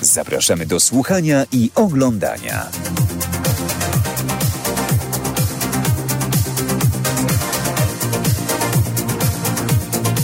zapraszamy 0.00 0.66
do 0.66 0.80
słuchania 0.80 1.44
i 1.52 1.70
oglądania. 1.74 2.66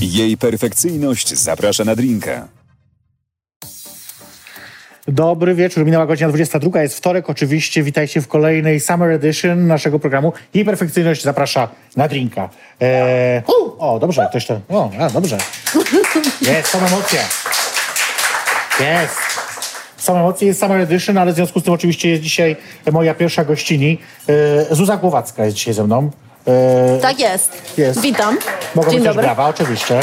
Jej 0.00 0.36
perfekcyjność 0.36 1.34
zaprasza 1.38 1.84
na 1.84 1.96
drinka. 1.96 2.48
Dobry 5.08 5.54
wieczór, 5.54 5.84
minęła 5.84 6.06
godzina 6.06 6.28
22, 6.28 6.82
jest 6.82 6.96
wtorek 6.96 7.30
oczywiście. 7.30 7.82
Witajcie 7.82 8.20
w 8.20 8.28
kolejnej 8.28 8.80
Summer 8.80 9.10
Edition 9.10 9.66
naszego 9.66 9.98
programu. 9.98 10.32
Jej 10.54 10.64
perfekcyjność 10.64 11.22
zaprasza 11.22 11.68
na 11.96 12.08
drinka. 12.08 12.48
Eee, 12.80 13.42
o, 13.78 13.98
dobrze, 13.98 14.26
ktoś 14.30 14.46
to... 14.46 14.60
O, 14.68 14.90
a, 15.00 15.10
dobrze. 15.10 15.38
Jest, 16.42 16.68
są 16.68 16.78
emocje. 16.78 17.20
Jest. 18.80 19.31
Są 20.02 20.18
emocje, 20.18 20.48
jest 20.48 20.60
Summer 20.60 20.80
Edition, 20.80 21.18
ale 21.18 21.32
w 21.32 21.34
związku 21.34 21.60
z 21.60 21.62
tym 21.62 21.72
oczywiście 21.74 22.08
jest 22.08 22.22
dzisiaj 22.22 22.56
moja 22.92 23.14
pierwsza 23.14 23.44
gościni. 23.44 23.98
Eee, 24.28 24.34
Zuza 24.70 24.96
Głowacka 24.96 25.44
jest 25.44 25.56
dzisiaj 25.56 25.74
ze 25.74 25.84
mną. 25.84 26.10
Eee, 26.46 27.00
Tak 27.00 27.20
jest. 27.20 27.78
Jest. 27.78 28.00
Witam. 28.00 28.38
Mogą 28.74 28.90
Dzień 28.90 28.98
być 29.00 29.06
też 29.06 29.14
dobry. 29.16 29.22
brawa, 29.22 29.48
oczywiście. 29.48 30.00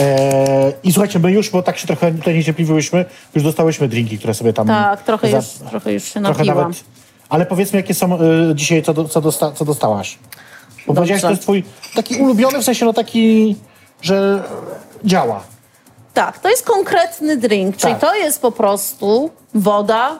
Eee, 0.00 0.72
I 0.82 0.92
słuchajcie, 0.92 1.18
my 1.18 1.32
już, 1.32 1.50
bo 1.50 1.62
tak 1.62 1.78
się 1.78 1.86
trochę 1.86 2.12
tutaj 2.12 2.34
niecierpliwiłyśmy, 2.34 3.04
już 3.34 3.44
dostałyśmy 3.44 3.88
drinki, 3.88 4.18
które 4.18 4.34
sobie 4.34 4.52
tam... 4.52 4.66
Tak, 4.66 5.02
trochę 5.02 5.30
za- 5.30 5.36
już, 5.36 5.46
trochę 5.70 5.92
już 5.92 6.04
się 6.04 6.22
trochę 6.22 6.38
napiłam. 6.38 6.58
nawet... 6.58 6.84
Ale 7.28 7.46
powiedzmy, 7.46 7.76
jakie 7.76 7.94
są 7.94 8.14
y, 8.50 8.54
dzisiaj, 8.54 8.82
co, 8.82 8.94
do, 8.94 9.04
co, 9.08 9.20
dosta, 9.20 9.52
co 9.52 9.64
dostałaś? 9.64 10.18
Bo 10.86 10.94
powiedziałaś, 10.94 11.20
że 11.22 11.26
to 11.26 11.30
jest 11.30 11.42
twój 11.42 11.64
taki 11.94 12.16
ulubiony, 12.16 12.58
w 12.58 12.64
sensie 12.64 12.84
no 12.84 12.92
taki, 12.92 13.56
że 14.02 14.42
działa. 15.04 15.40
Tak, 16.14 16.38
to 16.38 16.48
jest 16.48 16.66
konkretny 16.66 17.36
drink, 17.36 17.76
czyli 17.76 17.92
Tak. 17.92 18.00
to 18.00 18.14
jest 18.14 18.40
po 18.42 18.52
prostu 18.52 19.30
woda 19.54 20.18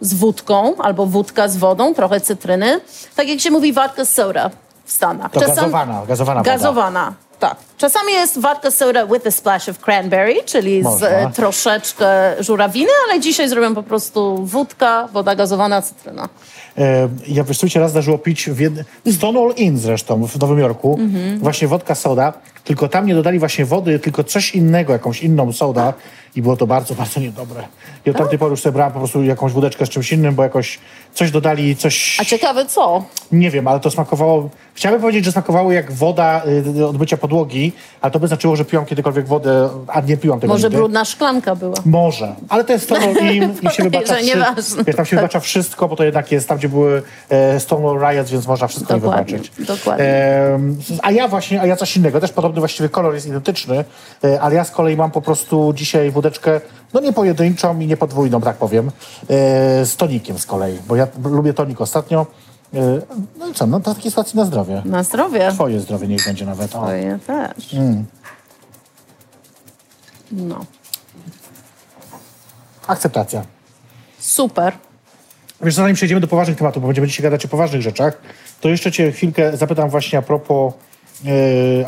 z 0.00 0.14
wódką 0.14 0.74
albo 0.78 1.06
wódka 1.06 1.48
z 1.48 1.56
wodą, 1.56 1.94
trochę 1.94 2.20
cytryny. 2.20 2.80
Tak 3.16 3.28
jak 3.28 3.40
się 3.40 3.50
mówi 3.50 3.72
vodka 3.72 4.04
soda 4.04 4.50
w 4.84 4.92
Stanach. 4.92 5.30
To 5.32 5.40
gazowana, 5.40 6.02
gazowana 6.08 6.40
woda. 6.40 6.52
Gazowana, 6.52 7.12
tak. 7.38 7.56
Czasami 7.78 8.12
jest 8.12 8.40
vodka 8.40 8.70
soda 8.70 9.06
with 9.06 9.26
a 9.26 9.30
splash 9.30 9.68
of 9.68 9.78
cranberry, 9.78 10.34
czyli 10.44 10.82
z 10.82 10.84
Można. 10.84 11.08
e, 11.08 11.30
troszeczkę 11.32 12.08
żurawiny, 12.40 12.90
ale 13.08 13.20
dzisiaj 13.20 13.48
zrobią 13.48 13.74
po 13.74 13.82
prostu 13.82 14.36
wódka, 14.46 15.08
woda 15.12 15.34
gazowana, 15.34 15.82
cytryna. 15.82 16.28
E, 16.78 17.08
ja 17.28 17.44
wiesz, 17.44 17.58
co 17.58 17.66
mi 17.66 17.70
się 17.70 17.80
raz 17.80 17.90
zdarzyło 17.90 18.18
pić 18.18 18.50
w, 18.50 18.60
jed... 18.60 18.72
Stonewall 19.12 19.54
Inn 19.56 19.78
zresztą 19.78 20.26
w 20.26 20.38
Nowym 20.38 20.58
Jorku, 20.58 20.98
Mhm. 21.00 21.38
właśnie 21.38 21.68
wodka 21.68 21.94
soda, 21.94 22.32
tylko 22.64 22.88
tam 22.88 23.06
nie 23.06 23.14
dodali 23.14 23.38
właśnie 23.38 23.64
wody, 23.64 23.98
tylko 23.98 24.24
coś 24.24 24.54
innego, 24.54 24.92
jakąś 24.92 25.22
inną 25.22 25.52
soda 25.52 25.94
i 26.36 26.42
było 26.42 26.56
to 26.56 26.66
bardzo, 26.66 26.94
bardzo 26.94 27.20
niedobre. 27.20 27.62
I 28.06 28.10
od 28.10 28.16
tamtej 28.16 28.38
pory 28.38 28.50
już 28.50 28.60
sobie 28.60 28.72
brałem 28.72 28.92
po 28.92 28.98
prostu 28.98 29.22
jakąś 29.22 29.52
wódeczkę 29.52 29.86
z 29.86 29.88
czymś 29.88 30.12
innym, 30.12 30.34
bo 30.34 30.42
jakoś 30.42 30.78
coś 31.14 31.30
dodali, 31.30 31.76
coś... 31.76 32.16
A 32.20 32.24
ciekawe 32.24 32.66
co? 32.66 33.04
Nie 33.32 33.50
wiem, 33.50 33.68
ale 33.68 33.80
to 33.80 33.90
smakowało... 33.90 34.50
Chciałbym 34.74 35.00
powiedzieć, 35.00 35.24
że 35.24 35.32
smakowało 35.32 35.72
jak 35.72 35.92
woda 35.92 36.42
y, 36.76 36.86
od 36.86 36.98
mycia 36.98 37.16
podłogi, 37.16 37.72
ale 38.00 38.10
to 38.10 38.20
by 38.20 38.28
znaczyło, 38.28 38.56
że 38.56 38.64
piłam 38.64 38.86
kiedykolwiek 38.86 39.26
wodę, 39.26 39.68
a 39.88 40.00
nie 40.00 40.16
piłam 40.16 40.40
tego 40.40 40.52
Może 40.52 40.66
nigdy. 40.66 40.76
brudna 40.78 41.04
szklanka 41.04 41.56
była. 41.56 41.74
Może, 41.84 42.34
ale 42.48 42.64
to 42.64 42.72
jest 42.72 42.84
Stonewall 42.84 43.34
Inn 43.34 43.54
i 43.62 43.70
się 43.70 43.82
wybacza, 43.90 44.14
Że 44.18 44.22
nieważne. 44.22 44.84
wiesz, 44.84 44.96
tam 44.96 45.06
się 45.06 45.16
wybacza 45.16 45.40
wszystko, 45.40 45.88
bo 45.88 45.96
to 45.96 46.04
jednak 46.04 46.32
jest 46.32 46.48
tam, 46.48 46.58
gdzie 46.58 46.68
były 46.68 47.02
e, 47.28 47.60
Stonewall 47.60 47.98
Riots, 48.12 48.30
więc 48.30 48.46
można 48.46 48.66
wszystko 48.66 48.94
im 48.94 49.00
Dokładnie, 49.00 49.36
wybaczyć. 49.38 49.66
dokładnie. 49.66 50.04
A 51.02 51.10
ja 51.10 51.28
właśnie, 51.28 51.60
a 51.60 51.66
ja 51.66 51.76
coś 51.76 51.96
innego, 51.96 52.20
też 52.20 52.32
podobny 52.32 52.60
właściwie 52.60 52.88
kolor 52.88 53.14
jest 53.14 53.26
identyczny, 53.26 53.84
e, 54.24 54.40
ale 54.40 54.54
ja 54.54 54.64
z 54.64 54.70
kolei 54.70 54.96
mam 54.96 55.10
po 55.10 55.22
prostu 55.22 55.72
dzisiaj 55.76 56.10
wódeczkę, 56.22 56.60
no 56.94 57.00
nie 57.00 57.12
pojedynczą 57.12 57.80
i 57.80 57.86
nie 57.86 57.96
podwójną, 57.96 58.40
tak 58.40 58.56
powiem, 58.56 58.88
e, 58.88 59.86
z 59.86 59.96
tonikiem 59.96 60.38
z 60.38 60.46
kolei, 60.46 60.78
bo 60.88 60.96
ja 60.96 61.08
lubię 61.24 61.54
tonik 61.54 61.80
ostatnio. 61.80 62.26
E, 62.74 63.00
no 63.38 63.48
i 63.48 63.54
co, 63.54 63.66
no 63.66 63.80
to 63.80 63.94
takie 63.94 64.10
sytuacji 64.10 64.36
na 64.36 64.44
zdrowie. 64.44 64.82
Na 64.84 65.02
zdrowie. 65.02 65.50
Twoje 65.52 65.80
zdrowie 65.80 66.08
niech 66.08 66.24
będzie 66.24 66.46
nawet. 66.46 66.74
O. 66.74 66.78
Twoje 66.78 67.18
też. 67.26 67.74
Mm. 67.74 68.04
No. 70.32 70.64
Akceptacja. 72.86 73.42
Super. 74.18 74.72
Wiesz, 75.62 75.74
zanim 75.74 75.94
przejdziemy 75.94 76.20
do 76.20 76.28
poważnych 76.28 76.58
tematów, 76.58 76.82
bo 76.82 76.86
będziemy 76.86 77.06
dzisiaj 77.06 77.22
gadać 77.22 77.44
o 77.44 77.48
poważnych 77.48 77.82
rzeczach, 77.82 78.18
to 78.60 78.68
jeszcze 78.68 78.92
cię 78.92 79.12
chwilkę 79.12 79.56
zapytam 79.56 79.90
właśnie 79.90 80.18
a 80.18 80.22
propos, 80.22 80.74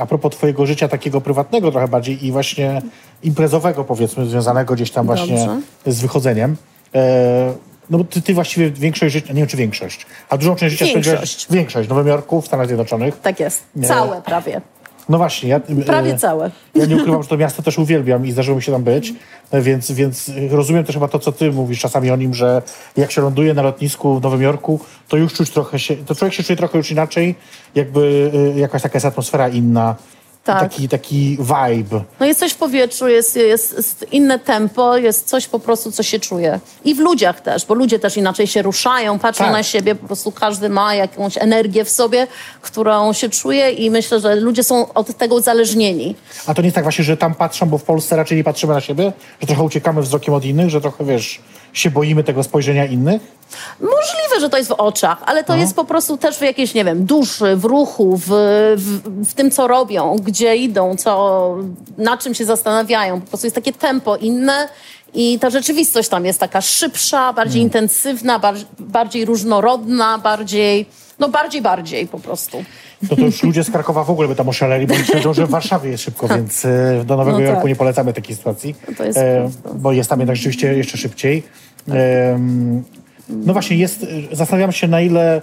a 0.01 0.07
propos 0.07 0.33
twojego 0.33 0.67
życia 0.67 0.89
takiego 0.89 1.21
prywatnego 1.21 1.71
trochę 1.71 1.89
bardziej 1.89 2.27
i 2.27 2.33
właśnie 2.33 2.83
imprezowego 3.23 3.85
powiedzmy, 3.85 4.27
związanego 4.27 4.75
gdzieś 4.75 4.91
tam 4.91 5.07
właśnie 5.07 5.37
Dobrze. 5.37 5.61
z 5.87 6.01
wychodzeniem. 6.01 6.57
E, 6.95 7.53
no 7.91 7.99
bo 7.99 8.05
ty, 8.05 8.23
ty 8.23 8.35
właściwie 8.35 8.71
większość 8.71 9.13
życia, 9.13 9.33
nie 9.33 9.39
wiem 9.41 9.47
czy 9.47 9.57
większość, 9.57 10.07
a 10.29 10.39
dużą 10.39 10.57
część 10.57 10.73
życia 10.73 10.85
Większość. 10.85 11.09
spędziłeś 11.09 11.47
większość 11.51 11.89
w 11.89 11.91
Nowym 11.91 12.07
Jorku, 12.07 12.41
w 12.41 12.47
Stanach 12.47 12.67
Zjednoczonych. 12.67 13.21
Tak 13.21 13.41
jest. 13.41 13.63
Całe 13.83 14.23
prawie. 14.23 14.61
No 15.09 15.19
właśnie. 15.19 15.49
Ja, 15.49 15.57
e, 15.57 15.85
Prawie 15.87 16.19
całe. 16.19 16.51
Ja 16.75 16.87
nie 16.87 16.97
ukrywam, 16.97 17.23
że 17.23 17.29
to 17.29 17.37
miasto 17.37 17.63
też 17.63 17.79
uwielbiam 17.79 18.27
i 18.27 18.33
zdarzyło 18.33 18.57
mi 18.57 18.63
się 18.63 18.73
tam 18.73 18.85
być, 18.85 19.15
e, 19.51 19.61
więc, 19.61 19.93
więc 19.93 20.31
rozumiem 20.51 20.85
też 20.85 20.95
chyba 20.95 21.09
to, 21.09 21.19
co 21.19 21.33
ty 21.33 21.53
mówisz 21.53 21.81
czasami 21.81 22.11
o 22.11 22.17
nim, 22.17 22.35
że 22.35 22.63
jak 22.97 23.13
się 23.13 23.23
ląduje 23.23 23.55
na 23.55 23.63
lotnisku 23.63 24.19
w 24.21 24.23
Nowym 24.23 24.43
Jorku, 24.43 24.81
to 25.09 25.17
już 25.17 25.33
czuć 25.33 25.51
trochę 25.51 25.79
się, 25.79 25.97
to 25.97 26.15
człowiek 26.15 26.35
się 26.35 26.43
czuje 26.43 26.57
trochę 26.57 26.79
już 26.79 26.91
inaczej, 26.91 27.35
jakby 27.75 28.31
e, 28.57 28.59
jakaś 28.59 28.83
taka 28.83 28.97
jest 28.97 29.07
atmosfera 29.07 29.49
inna, 29.49 29.97
Tak. 30.45 30.61
taki, 30.61 30.89
taki 30.89 31.39
vibe. 31.41 32.01
No 32.21 32.27
jest 32.27 32.41
coś 32.41 32.53
w 32.53 32.57
powietrzu, 32.57 33.09
jest, 33.09 33.37
jest, 33.37 33.77
jest 33.77 34.07
inne 34.13 34.39
tempo, 34.39 34.97
jest 34.97 35.29
coś 35.29 35.47
po 35.47 35.59
prostu, 35.61 35.93
co 35.93 36.03
się 36.03 36.21
czuje. 36.21 36.61
I 36.85 36.95
w 36.95 36.99
ludziach 36.99 37.41
też, 37.41 37.67
bo 37.67 37.75
ludzie 37.75 37.99
też 37.99 38.17
inaczej 38.17 38.47
się 38.47 38.63
ruszają, 38.63 39.19
patrzą 39.19 39.45
Tak. 39.45 39.53
na 39.53 39.63
siebie, 39.63 39.95
po 39.95 40.07
prostu 40.07 40.33
każdy 40.33 40.69
ma 40.69 40.95
jakąś 40.95 41.39
energię 41.39 41.85
w 41.85 41.91
sobie, 41.91 42.27
którą 42.63 43.13
się 43.13 43.29
czuje 43.29 43.71
i 43.71 43.91
myślę, 43.91 44.21
że 44.21 44.37
ludzie 44.37 44.65
są 44.65 44.93
od 44.93 45.17
tego 45.17 45.35
uzależnieni. 45.35 46.15
A 46.47 46.55
to 46.55 46.63
nie 46.63 46.67
jest 46.67 46.75
tak 46.75 46.85
właśnie, 46.85 47.05
że 47.05 47.17
tam 47.17 47.35
patrzą, 47.35 47.67
bo 47.67 47.79
w 47.79 47.83
Polsce 47.83 48.17
raczej 48.17 48.39
nie 48.39 48.45
patrzymy 48.45 48.75
na 48.75 48.81
siebie, 48.81 49.13
że 49.41 49.47
trochę 49.47 49.63
uciekamy 49.63 50.03
wzrokiem 50.03 50.35
od 50.35 50.45
innych, 50.45 50.71
że 50.71 50.81
trochę, 50.81 51.05
wiesz, 51.05 51.41
się 51.75 51.91
boimy 51.91 52.25
tego 52.25 52.43
spojrzenia 52.43 52.87
innych? 52.87 53.23
Możliwe, 53.81 54.41
że 54.41 54.51
to 54.51 54.57
jest 54.57 54.69
w 54.71 54.73
oczach, 54.73 55.23
ale 55.27 55.45
to 55.45 55.57
jest 55.57 55.77
po 55.77 55.85
prostu 55.85 56.17
też 56.17 56.39
w 56.39 56.43
jakiejś, 56.43 56.75
nie 56.75 56.85
wiem, 56.85 57.05
duszy, 57.05 57.57
w 57.57 57.65
ruchu, 57.65 58.17
w, 58.17 58.29
w, 58.77 59.01
w 59.31 59.35
tym, 59.35 59.51
co 59.51 59.67
robią, 59.67 60.17
gdzie 60.23 60.57
idą, 60.57 60.97
co, 60.97 61.57
na 61.99 62.17
czym 62.17 62.35
się 62.35 62.45
zastanawiają. 62.45 63.21
Po 63.21 63.27
prostu 63.27 63.47
jest 63.47 63.55
takie 63.55 63.73
tempo 63.73 64.17
inne 64.17 64.69
i 65.15 65.39
ta 65.39 65.51
rzeczywistość 65.51 66.09
tam 66.09 66.25
jest 66.25 66.41
taka 66.41 66.61
szybsza, 66.61 67.33
bardziej 67.33 67.63
intensywna, 67.63 68.39
bar, 68.39 68.55
bardziej 68.79 69.25
różnorodna, 69.25 70.19
bardziej, 70.19 70.87
no 71.19 71.29
bardziej, 71.29 71.63
bardziej 71.63 72.07
po 72.07 72.19
prostu. 72.19 72.65
To, 73.09 73.17
to 73.17 73.23
już 73.23 73.43
ludzie 73.43 73.65
z 73.65 73.71
Krakowa 73.71 74.05
w 74.05 74.11
ogóle 74.11 74.29
by 74.29 74.35
tam 74.35 74.49
oszaleli, 74.49 74.87
bo 74.87 74.95
myślę, 74.95 75.35
że 75.35 75.47
w 75.47 75.51
Warszawie 75.51 75.91
jest 75.91 76.05
szybko, 76.05 76.29
więc 76.29 76.65
e, 76.65 77.05
do 77.05 77.17
Nowego 77.17 77.39
No 77.39 77.45
Jorku 77.45 77.61
tak. 77.61 77.69
nie 77.69 77.77
polecamy 77.77 78.13
takiej 78.13 78.37
sytuacji. 78.37 78.75
No 78.89 78.95
to 78.97 79.05
jest 79.05 79.19
E, 79.19 79.51
bo 79.75 79.93
jest 79.93 80.11
tam 80.11 80.21
jednak 80.21 80.37
rzeczywiście 80.37 80.75
jeszcze 80.75 80.99
szybciej. 80.99 81.43
Em, 81.89 82.85
no 83.29 83.53
właśnie, 83.53 83.77
jest, 83.77 84.07
zastanawiam 84.33 84.73
się 84.73 84.89
na 84.89 85.01
ile, 85.01 85.43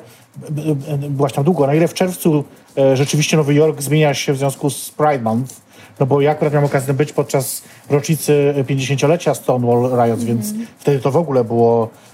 byłaś 1.10 1.34
tam 1.34 1.44
długo, 1.44 1.68
na 1.68 1.74
ile 1.74 1.88
w 1.88 1.94
czerwcu 1.94 2.44
e, 2.78 2.98
rzeczywiście 2.98 3.38
Nowy 3.38 3.54
Jork 3.54 3.82
zmienia 3.82 4.14
się 4.14 4.34
w 4.34 4.38
związku 4.38 4.70
z 4.70 4.90
Pride 4.90 5.22
Month, 5.22 5.62
no 6.00 6.06
bo 6.06 6.22
ja 6.22 6.32
akurat 6.32 6.54
miałem 6.54 6.66
okazję 6.66 6.94
być 6.94 7.14
podczas 7.14 7.62
rocznicy 7.90 8.54
50-lecia 8.70 9.34
Stonewall 9.34 10.06
Riots, 10.06 10.24
więc 10.24 10.54
wtedy 10.80 11.00
to 11.00 11.12
w 11.12 11.18
ogóle 11.18 11.44
było, 11.44 11.90
no, 11.90 12.11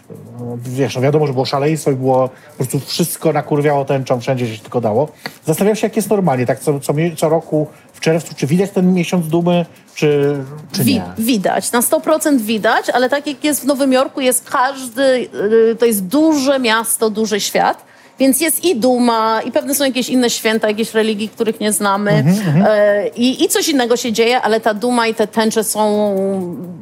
wiesz, 0.57 0.95
no 0.95 1.01
wiadomo, 1.01 1.27
że 1.27 1.33
było 1.33 1.45
szaleństwo 1.45 1.91
i 1.91 1.95
było 1.95 2.29
po 2.29 2.55
prostu 2.57 2.79
wszystko 2.79 3.33
nakurwiało 3.33 3.85
tęczą 3.85 4.21
wszędzie, 4.21 4.45
gdzie 4.45 4.55
się 4.55 4.61
tylko 4.61 4.81
dało. 4.81 5.09
Zastanawiam 5.45 5.75
się, 5.75 5.87
jak 5.87 5.95
jest 5.95 6.09
normalnie, 6.09 6.45
tak 6.45 6.59
co, 6.59 6.79
co, 6.79 6.93
co 7.17 7.29
roku 7.29 7.67
w 7.93 7.99
czerwcu, 7.99 8.35
czy 8.35 8.47
widać 8.47 8.71
ten 8.71 8.93
miesiąc 8.93 9.27
dumy, 9.27 9.65
czy, 9.95 10.35
czy 10.71 10.83
Wi- 10.83 10.93
nie? 10.93 11.03
widać, 11.17 11.71
na 11.71 11.81
100% 11.81 12.39
widać, 12.41 12.89
ale 12.89 13.09
tak 13.09 13.27
jak 13.27 13.43
jest 13.43 13.61
w 13.61 13.65
Nowym 13.65 13.93
Jorku, 13.93 14.21
jest 14.21 14.49
każdy, 14.49 15.29
y, 15.71 15.75
to 15.79 15.85
jest 15.85 16.05
duże 16.05 16.59
miasto, 16.59 17.09
duży 17.09 17.39
świat 17.39 17.86
Więc 18.19 18.41
jest 18.41 18.65
i 18.65 18.75
duma, 18.75 19.41
i 19.41 19.51
pewne 19.51 19.75
są 19.75 19.83
jakieś 19.85 20.09
inne 20.09 20.29
święta, 20.29 20.67
jakieś 20.67 20.93
religii, 20.93 21.29
których 21.29 21.59
nie 21.59 21.71
znamy. 21.73 22.11
Mhm, 22.11 22.65
E, 22.67 23.07
i, 23.07 23.43
I 23.43 23.47
coś 23.47 23.69
innego 23.69 23.97
się 23.97 24.11
dzieje, 24.13 24.41
ale 24.41 24.59
ta 24.59 24.73
duma 24.73 25.07
i 25.07 25.13
te 25.15 25.27
tęcze 25.27 25.63
są, 25.63 26.15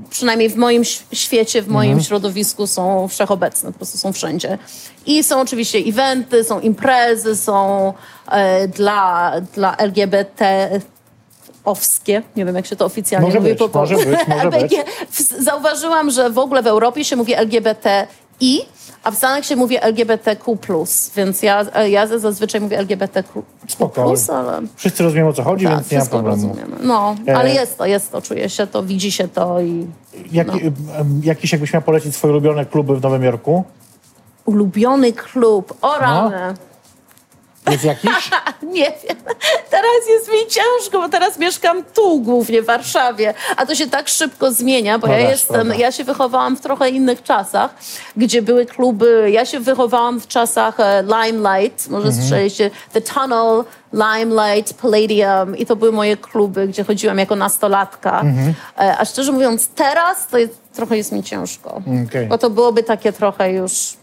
przynajmniej 0.09 0.49
w 0.49 0.55
moim 0.55 0.83
świecie, 1.13 1.61
w 1.61 1.67
moim 1.67 1.89
Mhm. 1.91 2.03
środowisku, 2.05 2.67
są 2.67 3.07
wszechobecne, 3.07 3.71
po 3.71 3.77
prostu 3.77 3.97
są 3.97 4.13
wszędzie. 4.13 4.57
I 5.05 5.23
są 5.23 5.41
oczywiście 5.41 5.77
eventy, 5.79 6.43
są 6.43 6.59
imprezy, 6.59 7.35
są 7.35 7.93
e, 8.31 8.67
dla, 8.67 9.31
dla 9.53 9.77
LGBT 9.77 10.69
owskie, 11.65 12.21
nie 12.35 12.45
wiem 12.45 12.55
jak 12.55 12.65
się 12.65 12.75
to 12.75 12.85
oficjalnie 12.85 13.27
Może 13.27 13.39
mówi 13.39 13.49
być, 13.51 13.59
po 13.59 13.69
polsku. 13.69 13.95
może 13.97 14.09
być, 14.09 14.27
może 14.27 14.49
być. 14.61 14.73
Zauważyłam, 15.39 16.11
że 16.11 16.29
w 16.29 16.37
ogóle 16.39 16.63
w 16.63 16.67
Europie 16.67 17.05
się 17.05 17.15
mówi 17.15 17.35
LGBTI, 18.41 18.65
a 19.03 19.11
w 19.11 19.15
Stanach 19.15 19.45
się 19.45 19.55
mówi 19.55 19.77
LGBTQ+, 19.81 20.57
więc 21.15 21.43
ja, 21.43 21.65
ja 21.87 22.07
zazwyczaj 22.07 22.61
mówię 22.61 22.77
LGBTQ+, 22.79 23.41
Spoko. 23.67 24.13
ale 24.29 24.61
Wszyscy 24.75 25.03
rozumieją 25.03 25.27
o 25.27 25.33
co 25.33 25.43
chodzi, 25.43 25.65
tak, 25.65 25.73
więc 25.75 25.91
nie 25.91 25.97
ma 25.99 26.05
problemu. 26.05 26.47
rozumiemy. 26.47 26.75
No, 26.83 27.15
E, 27.27 27.37
ale 27.37 27.53
jest 27.53 27.77
to, 27.77 27.85
jest 27.85 28.11
to, 28.11 28.21
czuje 28.21 28.49
się 28.49 28.67
to, 28.67 28.83
widzi 28.83 29.11
się 29.11 29.27
to 29.27 29.61
i 29.61 29.87
Jaki, 30.31 30.59
No. 30.63 30.71
Jakiś 31.23 31.51
jakbyś 31.51 31.73
miał 31.73 31.81
polecić 31.81 32.15
swoje 32.15 32.31
ulubione 32.33 32.65
kluby 32.65 32.95
w 32.95 33.01
Nowym 33.01 33.23
Jorku? 33.23 33.63
ulubiony 34.45 35.13
klub, 35.13 35.73
o 35.81 35.97
rany. 35.99 36.53
Jest 37.71 37.83
jakiś? 37.83 38.11
Nie 38.63 38.85
wiem. 38.85 39.17
Teraz 39.69 40.09
jest 40.09 40.27
mi 40.31 40.39
ciężko, 40.49 40.99
bo 40.99 41.09
teraz 41.09 41.39
mieszkam 41.39 41.83
tu 41.93 42.19
głównie, 42.21 42.61
w 42.61 42.65
Warszawie. 42.65 43.33
A 43.57 43.65
to 43.65 43.75
się 43.75 43.87
tak 43.89 44.07
szybko 44.07 44.51
zmienia, 44.51 44.99
bo 44.99 45.07
No 45.07 45.13
ja 45.13 45.19
też, 45.19 45.31
jestem, 45.31 45.55
prawda. 45.55 45.75
ja 45.75 45.91
się 45.91 46.03
wychowałam 46.03 46.57
w 46.57 46.61
trochę 46.61 46.89
innych 46.89 47.23
czasach, 47.23 47.75
gdzie 48.17 48.41
były 48.41 48.65
kluby. 48.65 49.29
Ja 49.31 49.45
się 49.45 49.59
wychowałam 49.59 50.19
w 50.21 50.27
czasach 50.27 50.79
e, 50.79 51.03
Limelight, 51.03 51.89
może 51.89 52.07
Mhm. 52.07 52.23
słyszeliście, 52.27 52.71
The 52.93 53.01
Tunnel, 53.01 53.63
Limelight, 53.93 54.73
Palladium 54.81 55.57
i 55.57 55.65
to 55.65 55.75
były 55.75 55.91
moje 55.91 56.17
kluby, 56.17 56.67
gdzie 56.67 56.83
chodziłam 56.83 57.17
jako 57.19 57.35
nastolatka. 57.35 58.21
Mhm. 58.21 58.53
E, 58.79 58.97
A 58.97 59.05
szczerze 59.05 59.31
mówiąc, 59.31 59.67
teraz 59.75 60.27
to 60.27 60.37
jest, 60.37 60.53
trochę 60.73 60.97
jest 60.97 61.11
mi 61.11 61.23
ciężko. 61.23 61.81
Okej. 62.07 62.27
Bo 62.27 62.37
to 62.37 62.49
byłoby 62.49 62.83
takie 62.83 63.13
trochę 63.13 63.51
już... 63.51 63.93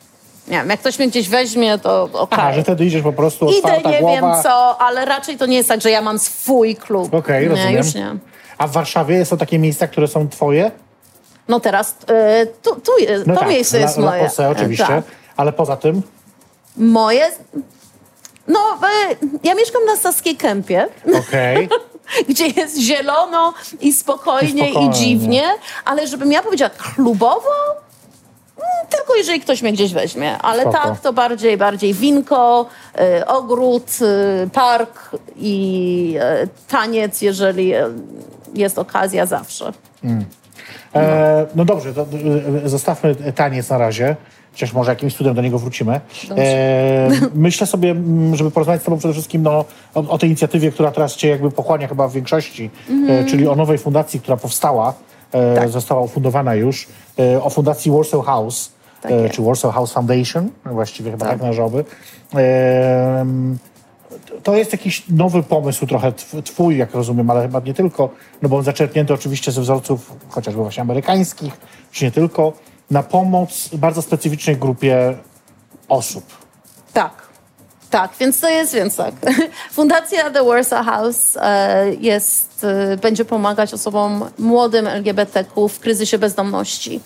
Nie 0.49 0.57
wiem, 0.59 0.69
jak 0.71 0.81
ktoś 0.81 0.99
mnie 0.99 1.09
gdzieś 1.09 1.29
weźmie, 1.29 1.79
to 1.79 2.09
okej. 2.13 2.39
A, 2.45 2.53
że 2.53 2.63
wtedy 2.63 2.85
idziesz 2.85 3.03
po 3.03 3.13
prostu 3.13 3.51
Idę, 3.51 3.81
nie 3.91 3.99
głowa. 4.01 4.15
wiem 4.35 4.43
co, 4.43 4.81
ale 4.81 5.05
raczej 5.05 5.37
to 5.37 5.47
nie 5.47 5.57
jest 5.57 5.69
tak, 5.69 5.81
że 5.81 5.91
ja 5.91 6.03
mam 6.03 6.19
swój 6.19 6.77
klub. 6.77 7.15
Okej, 7.15 7.43
nie, 7.43 7.49
rozumiem. 7.49 7.77
już 7.77 7.95
nie. 7.95 8.17
A 8.59 8.67
w 8.67 8.73
Warszawie 8.73 9.25
są 9.25 9.37
takie 9.37 9.59
miejsca, 9.59 9.87
które 9.89 10.09
są 10.09 10.29
twoje? 10.29 10.71
No 11.49 11.61
teraz 11.61 11.97
e, 12.09 12.47
tu, 12.47 12.75
tu 12.81 12.93
No 13.27 13.35
to 13.35 13.41
tak, 13.41 13.49
miejsce 13.49 13.79
jest 13.79 13.97
La 13.99 14.05
moje. 14.11 14.25
Posse 14.25 14.49
oczywiście, 14.51 14.87
Tak. 14.87 15.05
ale 15.37 15.53
poza 15.53 15.77
tym? 15.77 16.03
Moje... 16.77 17.31
No, 18.49 18.59
e, 19.11 19.17
ja 19.45 19.55
mieszkam 19.55 19.85
na 19.85 19.97
Saskiej 19.97 20.37
Kępie, 20.37 20.89
Okej. 21.19 21.69
gdzie 22.29 22.47
jest 22.47 22.79
zielono 22.79 23.55
i 23.81 23.93
spokojnie, 23.93 24.65
I 24.67 24.69
i, 24.69 24.73
spokojnie. 24.73 24.95
dziwnie, 24.95 25.43
ale 25.85 26.07
żebym 26.07 26.33
ja 26.33 26.43
powiedziała 26.43 26.71
klubowo, 26.71 27.51
tylko 28.91 29.15
jeżeli 29.15 29.41
ktoś 29.41 29.63
mnie 29.63 29.73
gdzieś 29.73 29.93
weźmie. 29.95 30.39
Ale 30.39 30.63
Spoko. 30.63 30.79
tak, 30.79 31.01
to 31.01 31.13
bardziej, 31.13 31.57
bardziej 31.57 31.95
winko, 31.95 32.67
e, 32.99 33.27
ogród, 33.27 33.99
e, 34.03 34.51
park 34.51 35.11
i 35.37 36.17
e, 36.21 36.47
taniec, 36.69 37.23
jeżeli 37.23 37.75
e, 37.75 37.89
jest 38.55 38.79
okazja 38.79 39.27
zawsze. 39.27 39.73
E, 40.95 41.47
no 41.55 41.65
dobrze, 41.65 41.95
to, 41.95 42.07
e, 42.65 42.69
zostawmy 42.69 43.15
taniec 43.35 43.71
na 43.71 43.79
razie. 43.79 44.17
Chociaż 44.53 44.73
może 44.73 44.91
jakimś 44.91 45.15
cudem 45.15 45.35
do 45.35 45.43
niego 45.43 45.59
wrócimy. 45.59 46.01
E, 46.37 47.09
myślę 47.35 47.67
sobie, 47.67 47.91
mm, 47.91 48.37
żeby 48.37 48.51
porozmawiać 48.51 48.83
z 48.83 48.85
Tobą 48.85 48.99
przede 48.99 49.15
wszystkim 49.15 49.43
no, 49.43 49.65
o, 49.95 50.09
o 50.09 50.19
tej 50.19 50.29
inicjatywie, 50.29 50.73
która 50.73 50.91
teraz 50.91 51.17
Cię 51.17 51.29
jakby 51.29 51.51
pochłania 51.51 51.89
chyba 51.89 52.09
w 52.09 52.13
większości, 52.13 52.71
e, 53.09 53.25
czyli 53.25 53.49
o 53.49 53.57
nowej 53.57 53.79
fundacji, 53.79 54.21
która 54.21 54.37
powstała, 54.37 54.95
e, 55.33 55.69
została 55.69 56.01
ufundowana 56.01 56.55
już, 56.55 56.89
e, 57.19 57.43
o 57.43 57.51
fundacji 57.51 57.91
Warsaw 57.93 58.27
House, 58.27 58.73
Tak 59.03 59.13
e, 59.13 59.31
czy 59.31 59.43
Warsaw 59.43 59.75
House 59.75 59.93
Foundation, 59.93 60.51
właściwie 60.65 61.11
chyba 61.11 61.27
tak, 61.27 61.41
należałoby. 61.41 61.85
E, 62.35 63.27
to 64.43 64.57
jest 64.57 64.73
jakiś 64.73 65.09
nowy 65.09 65.43
pomysł 65.43 65.87
trochę 65.87 66.13
tw- 66.13 66.43
twój, 66.43 66.77
jak 66.77 66.95
rozumiem, 66.95 67.31
ale 67.31 67.43
chyba 67.43 67.61
nie 67.61 67.75
tylko, 67.75 68.09
no 68.43 68.49
bo 68.49 68.57
on 68.57 68.65
zaczerpnięty 68.65 69.15
oczywiście 69.15 69.53
ze 69.53 69.61
wzorców 69.61 70.13
chociażby 70.29 70.63
właśnie 70.63 70.81
amerykańskich, 70.81 71.53
czy 71.93 72.05
nie 72.05 72.11
tylko, 72.11 72.53
na 72.91 73.03
pomoc 73.03 73.69
bardzo 73.75 74.03
specyficznej 74.03 74.57
grupie 74.57 75.15
osób. 75.89 76.25
Tak. 76.93 77.13
Tak, 77.93 78.11
więc 78.21 78.41
to 78.41 78.49
jest, 78.49 78.75
więc 78.75 78.97
tak. 78.97 79.15
Fundacja 79.73 80.31
The 80.31 80.45
Warsaw 80.45 80.87
House 80.87 81.37
e, 81.37 81.95
jest, 81.95 82.65
e, 82.65 82.97
będzie 82.97 83.25
pomagać 83.25 83.75
osobom 83.75 84.25
młodym 84.39 84.87
LGBTQ 84.87 85.69
w 85.69 85.81
kryzysie 85.81 86.19
bezdomności. 86.19 87.01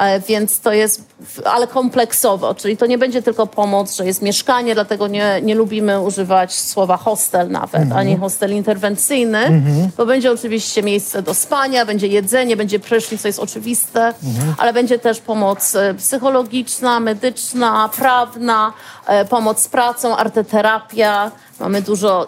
E, 0.00 0.20
Więc 0.20 0.60
to 0.60 0.72
jest, 0.72 1.04
ale 1.44 1.66
kompleksowo, 1.66 2.54
czyli 2.54 2.76
to 2.76 2.86
nie 2.86 2.98
będzie 2.98 3.22
tylko 3.22 3.46
pomoc, 3.46 3.96
że 3.96 4.06
jest 4.06 4.22
mieszkanie, 4.22 4.74
dlatego 4.74 5.08
nie, 5.08 5.40
nie 5.42 5.54
lubimy 5.54 6.00
używać 6.00 6.54
słowa 6.54 6.96
hostel 6.96 7.50
nawet, 7.50 7.92
ani 7.92 8.16
hostel 8.16 8.52
interwencyjny, 8.54 9.62
bo 9.96 10.06
będzie 10.06 10.32
oczywiście 10.32 10.82
miejsce 10.82 11.22
do 11.22 11.34
spania, 11.34 11.86
będzie 11.86 12.06
jedzenie, 12.06 12.56
będzie 12.56 12.78
prysznic, 12.78 13.22
co 13.22 13.28
jest 13.28 13.38
oczywiste, 13.38 14.14
ale 14.58 14.72
będzie 14.72 14.98
też 14.98 15.20
pomoc 15.20 15.74
e, 15.74 15.94
psychologiczna, 15.94 17.00
medyczna, 17.00 17.90
prawna, 17.96 18.72
e, 19.06 19.24
pomoc 19.24 19.62
z 19.62 19.68
pracą, 19.68 20.16
arteterapia. 20.16 21.30
Mamy 21.60 21.82
dużo 21.82 22.26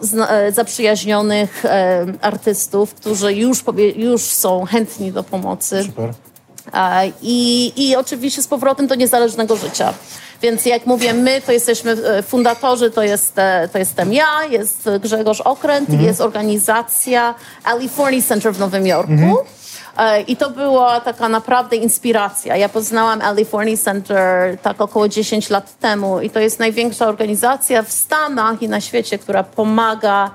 zaprzyjaźnionych 0.52 1.64
e, 1.64 2.06
artystów, 2.20 2.94
którzy 2.94 3.34
już, 3.34 3.64
już 3.96 4.22
są 4.22 4.64
chętni 4.64 5.12
do 5.12 5.22
pomocy. 5.22 5.84
Super. 5.84 6.14
I, 7.22 7.72
I 7.76 7.96
oczywiście 7.96 8.42
z 8.42 8.48
powrotem 8.48 8.86
do 8.86 8.94
niezależnego 8.94 9.56
życia. 9.56 9.94
Więc 10.42 10.66
jak 10.66 10.86
mówię 10.86 11.14
my, 11.14 11.40
to 11.40 11.52
jesteśmy 11.52 11.92
e, 11.92 12.22
fundatorzy, 12.22 12.90
to, 12.90 13.02
jest, 13.02 13.38
e, 13.38 13.68
to 13.72 13.78
jestem 13.78 14.12
ja, 14.12 14.44
jest 14.50 14.88
Grzegorz 15.00 15.40
Okręt, 15.40 16.00
jest 16.00 16.20
organizacja 16.20 17.34
California 17.64 18.22
Center 18.22 18.54
w 18.54 18.58
Nowym 18.58 18.86
Jorku. 18.86 19.38
E, 19.98 20.20
I 20.20 20.36
to 20.36 20.50
była 20.50 21.00
taka 21.00 21.28
naprawdę 21.28 21.76
inspiracja. 21.76 22.56
Ja 22.56 22.68
poznałam 22.68 23.20
California 23.20 23.76
Center 23.76 24.58
tak 24.62 24.80
około 24.80 25.08
10 25.08 25.50
lat 25.50 25.78
temu 25.78 26.20
i 26.20 26.30
to 26.30 26.40
jest 26.40 26.58
największa 26.58 27.06
organizacja 27.06 27.82
w 27.82 27.92
Stanach 27.92 28.62
i 28.62 28.68
na 28.68 28.80
świecie, 28.80 29.18
która 29.18 29.42
pomaga 29.42 30.30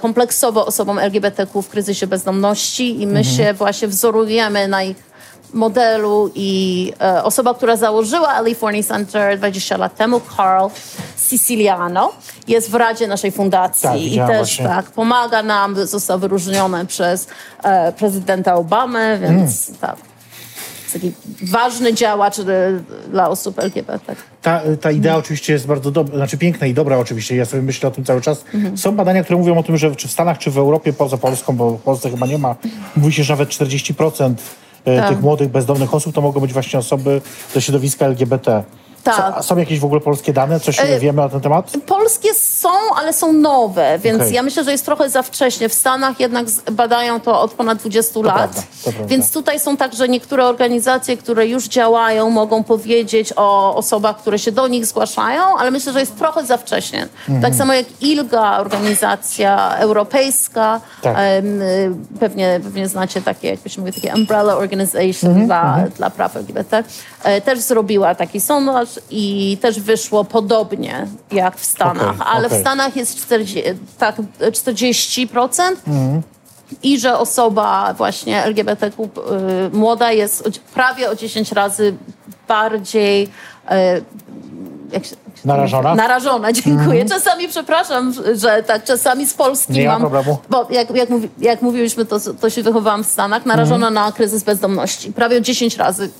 kompleksowo 0.00 0.66
osobom 0.66 0.98
LGBTQ 0.98 1.62
w 1.62 1.68
kryzysie 1.68 2.06
bezdomności 2.06 3.02
i 3.02 3.06
my 3.06 3.24
się 3.24 3.54
właśnie 3.54 3.88
wzorujemy 3.88 4.68
na 4.68 4.82
ich 4.82 5.09
modelu 5.52 6.30
i 6.34 6.92
e, 7.00 7.24
osoba, 7.24 7.54
która 7.54 7.76
założyła 7.76 8.34
California 8.34 8.82
Center 8.82 9.38
20 9.38 9.76
lat 9.76 9.96
temu, 9.96 10.20
Carl 10.36 10.66
Siciliano, 11.28 12.12
jest 12.48 12.70
w 12.70 12.74
radzie 12.74 13.06
naszej 13.06 13.32
fundacji 13.32 13.88
tak, 13.88 14.00
i 14.00 14.16
też 14.16 14.36
właśnie. 14.36 14.64
tak 14.64 14.90
pomaga 14.90 15.42
nam, 15.42 15.86
został 15.86 16.18
wyróżniony 16.18 16.86
przez 16.86 17.26
e, 17.62 17.92
prezydenta 17.92 18.54
Obamę, 18.54 19.18
więc 19.18 19.68
mm. 19.68 19.80
tak. 19.80 19.96
Jest 20.82 20.92
taki 20.92 21.12
ważny 21.42 21.94
działacz 21.94 22.38
e, 22.38 22.44
dla 23.10 23.28
osób 23.28 23.58
LGBT. 23.58 24.16
Ta, 24.42 24.62
ta 24.80 24.90
idea 24.90 25.12
mm. 25.12 25.24
oczywiście 25.24 25.52
jest 25.52 25.66
bardzo 25.66 25.90
dobra, 25.90 26.16
znaczy 26.16 26.38
piękna 26.38 26.66
i 26.66 26.74
dobra 26.74 26.98
oczywiście, 26.98 27.36
ja 27.36 27.44
sobie 27.44 27.62
myślę 27.62 27.88
o 27.88 27.92
tym 27.92 28.04
cały 28.04 28.20
czas. 28.20 28.44
Mm. 28.54 28.78
Są 28.78 28.96
badania, 28.96 29.24
które 29.24 29.38
mówią 29.38 29.58
o 29.58 29.62
tym, 29.62 29.76
że 29.76 29.96
czy 29.96 30.08
w 30.08 30.10
Stanach, 30.10 30.38
czy 30.38 30.50
w 30.50 30.58
Europie, 30.58 30.92
poza 30.92 31.16
Polską, 31.16 31.56
bo 31.56 31.70
w 31.70 31.82
Polsce 31.82 32.10
chyba 32.10 32.26
nie 32.26 32.38
ma, 32.38 32.56
mówi 32.96 33.12
się, 33.12 33.24
że 33.24 33.32
nawet 33.32 33.48
40% 33.48 34.34
tak. 34.84 35.08
tych 35.08 35.20
młodych, 35.20 35.48
bezdomnych 35.48 35.94
osób 35.94 36.14
to 36.14 36.20
mogą 36.20 36.40
być 36.40 36.52
właśnie 36.52 36.78
osoby 36.78 37.20
ze 37.54 37.60
środowiska 37.60 38.06
LGBT. 38.06 38.62
Tak. 39.04 39.16
Są, 39.16 39.22
a 39.34 39.42
są 39.42 39.56
jakieś 39.58 39.80
w 39.80 39.84
ogóle 39.84 40.00
polskie 40.00 40.32
dane? 40.32 40.60
Coś 40.60 40.80
E, 40.80 40.98
wiemy 41.00 41.22
na 41.22 41.28
ten 41.28 41.40
temat? 41.40 41.72
Polskie 41.86 42.34
są, 42.34 42.68
ale 42.96 43.12
są 43.12 43.32
nowe, 43.32 43.98
więc 43.98 44.20
Okej. 44.20 44.32
ja 44.34 44.42
myślę, 44.42 44.64
że 44.64 44.72
jest 44.72 44.84
trochę 44.84 45.10
za 45.10 45.22
wcześnie. 45.22 45.68
W 45.68 45.74
Stanach 45.74 46.20
jednak 46.20 46.46
badają 46.72 47.20
to 47.20 47.40
od 47.40 47.52
ponad 47.52 47.78
20 47.78 48.20
lat. 48.20 48.34
prawda, 48.34 48.60
to 48.84 48.90
prawda. 48.92 49.08
Więc 49.08 49.32
tutaj 49.32 49.60
są 49.60 49.76
także 49.76 50.08
niektóre 50.08 50.46
organizacje, 50.46 51.16
które 51.16 51.46
już 51.46 51.68
działają, 51.68 52.30
mogą 52.30 52.64
powiedzieć 52.64 53.32
o 53.36 53.74
osobach, 53.76 54.16
które 54.18 54.38
się 54.38 54.52
do 54.52 54.68
nich 54.68 54.86
zgłaszają, 54.86 55.42
ale 55.58 55.70
myślę, 55.70 55.92
że 55.92 56.00
jest 56.00 56.18
trochę 56.18 56.46
za 56.46 56.56
wcześnie. 56.56 57.08
Mhm. 57.28 57.42
Tak 57.42 57.54
samo 57.54 57.74
jak 57.74 57.86
ILGA, 58.00 58.58
organizacja 58.60 59.76
europejska, 59.78 60.80
Tak. 61.02 61.16
y, 61.18 62.18
pewnie, 62.20 62.60
pewnie 62.64 62.88
znacie 62.88 63.22
takie, 63.22 63.48
jak 63.48 63.78
mówi, 63.78 63.92
takie 63.92 64.14
umbrella 64.14 64.56
organization 64.56 65.30
Mhm, 65.30 65.46
dla, 65.46 65.84
dla 65.96 66.10
praw 66.10 66.36
LGBT, 66.36 66.84
też 67.44 67.58
zrobiła 67.58 68.14
taki 68.14 68.40
sondaż 68.40 68.88
i 69.10 69.56
też 69.60 69.80
wyszło 69.80 70.24
podobnie 70.24 71.06
jak 71.32 71.56
w 71.56 71.64
Stanach, 71.64 72.08
Okej, 72.20 72.26
ale 72.32 72.46
okej. 72.46 72.58
w 72.58 72.60
Stanach 72.60 72.96
jest 72.96 73.16
40, 73.22 73.62
tak, 73.98 74.16
40%. 74.40 75.62
I 76.82 76.98
że 77.00 77.18
osoba 77.18 77.94
właśnie 77.94 78.44
LGBTQ 78.44 79.04
y, 79.04 79.08
młoda 79.76 80.12
jest 80.12 80.50
prawie 80.74 81.10
o 81.10 81.14
10 81.16 81.52
razy 81.52 81.94
bardziej, 82.48 83.28
y, 84.92 85.04
się, 85.04 85.16
Narażona? 85.44 85.94
Narażona, 85.94 86.52
dziękuję. 86.62 87.04
Czasami 87.08 87.48
przepraszam, 87.48 88.12
że 88.34 88.62
tak, 88.62 88.84
czasami 88.84 89.26
z 89.26 89.34
Polski 89.34 89.72
Nie 89.72 89.86
ma 89.86 89.92
mam... 89.92 90.00
problemu. 90.00 90.38
Bo 90.50 90.66
jak, 90.70 90.90
jak, 90.90 91.10
mówi, 91.10 91.28
jak 91.38 91.62
mówiliśmy, 91.62 92.04
to, 92.04 92.16
to 92.40 92.50
się 92.50 92.62
wychowałam 92.62 93.04
w 93.04 93.06
Stanach, 93.06 93.46
narażona 93.46 93.88
Mhm. 93.88 93.94
na 94.06 94.12
kryzys 94.12 94.42
bezdomności. 94.42 95.12
Prawie 95.12 95.42
10 95.42 95.76
razy 95.76 96.10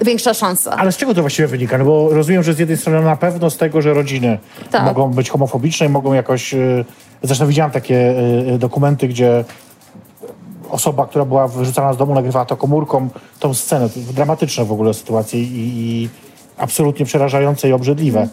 większa 0.00 0.34
szansa. 0.34 0.70
Ale 0.76 0.92
z 0.92 0.96
czego 0.96 1.14
to 1.14 1.20
właściwie 1.20 1.48
wynika? 1.48 1.78
No 1.78 1.84
bo 1.84 2.08
rozumiem, 2.10 2.42
że 2.42 2.54
z 2.54 2.58
jednej 2.58 2.78
strony 2.78 3.04
na 3.04 3.16
pewno 3.16 3.50
z 3.50 3.56
tego, 3.56 3.82
że 3.82 3.94
rodziny 3.94 4.38
Tak. 4.70 4.84
mogą 4.84 5.10
być 5.10 5.30
homofobiczne 5.30 5.86
i 5.86 5.88
mogą 5.88 6.12
jakoś... 6.12 6.54
y, 6.54 6.84
Zresztą 7.22 7.46
widziałem 7.46 7.70
takie 7.70 8.14
y, 8.54 8.58
dokumenty, 8.58 9.08
gdzie 9.08 9.44
osoba, 10.70 11.06
która 11.06 11.24
była 11.24 11.48
wyrzucana 11.48 11.92
z 11.92 11.96
domu, 11.96 12.14
nagrywała 12.14 12.44
to 12.44 12.56
komórką, 12.56 13.08
tą 13.40 13.54
scenę. 13.54 13.88
Dramatyczne 13.96 14.64
w 14.64 14.72
ogóle 14.72 14.94
sytuacje 14.94 15.42
i, 15.42 15.46
i 15.52 16.08
absolutnie 16.58 17.06
przerażające 17.06 17.68
i 17.68 17.72
obrzydliwe. 17.72 18.28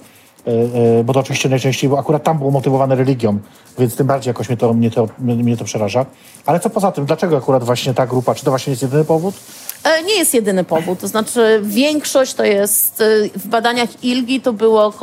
Y, 1.00 1.04
Bo 1.04 1.14
to 1.14 1.20
oczywiście 1.20 1.50
najczęściej, 1.50 1.90
bo 1.90 2.00
akurat 2.00 2.24
tam 2.24 2.38
było 2.38 2.52
motywowane 2.52 2.96
religią, 2.96 3.38
więc 3.80 3.96
tym 3.96 4.08
bardziej 4.08 4.30
jakoś 4.30 4.50
mnie 4.50 4.58
to, 4.58 4.74
mnie 4.74 4.92
to, 4.92 5.08
mnie 5.20 5.58
to 5.58 5.64
przeraża. 5.66 6.06
Ale 6.46 6.60
co 6.60 6.70
poza 6.70 6.92
tym, 6.92 7.06
dlaczego 7.06 7.38
akurat 7.38 7.64
właśnie 7.64 7.94
ta 7.94 8.08
grupa? 8.08 8.36
Czy 8.36 8.46
to 8.46 8.52
właśnie 8.52 8.72
jest 8.72 8.82
jedyny 8.84 9.06
powód? 9.06 9.36
E, 9.84 10.04
Nie 10.04 10.16
jest 10.16 10.34
jedyny 10.34 10.64
powód, 10.64 11.00
to 11.00 11.08
znaczy 11.08 11.60
większość 11.64 12.34
to 12.34 12.44
jest, 12.44 13.02
e, 13.02 13.06
w 13.40 13.48
badaniach 13.48 14.04
ILGI 14.04 14.42
to 14.42 14.54
było 14.54 14.94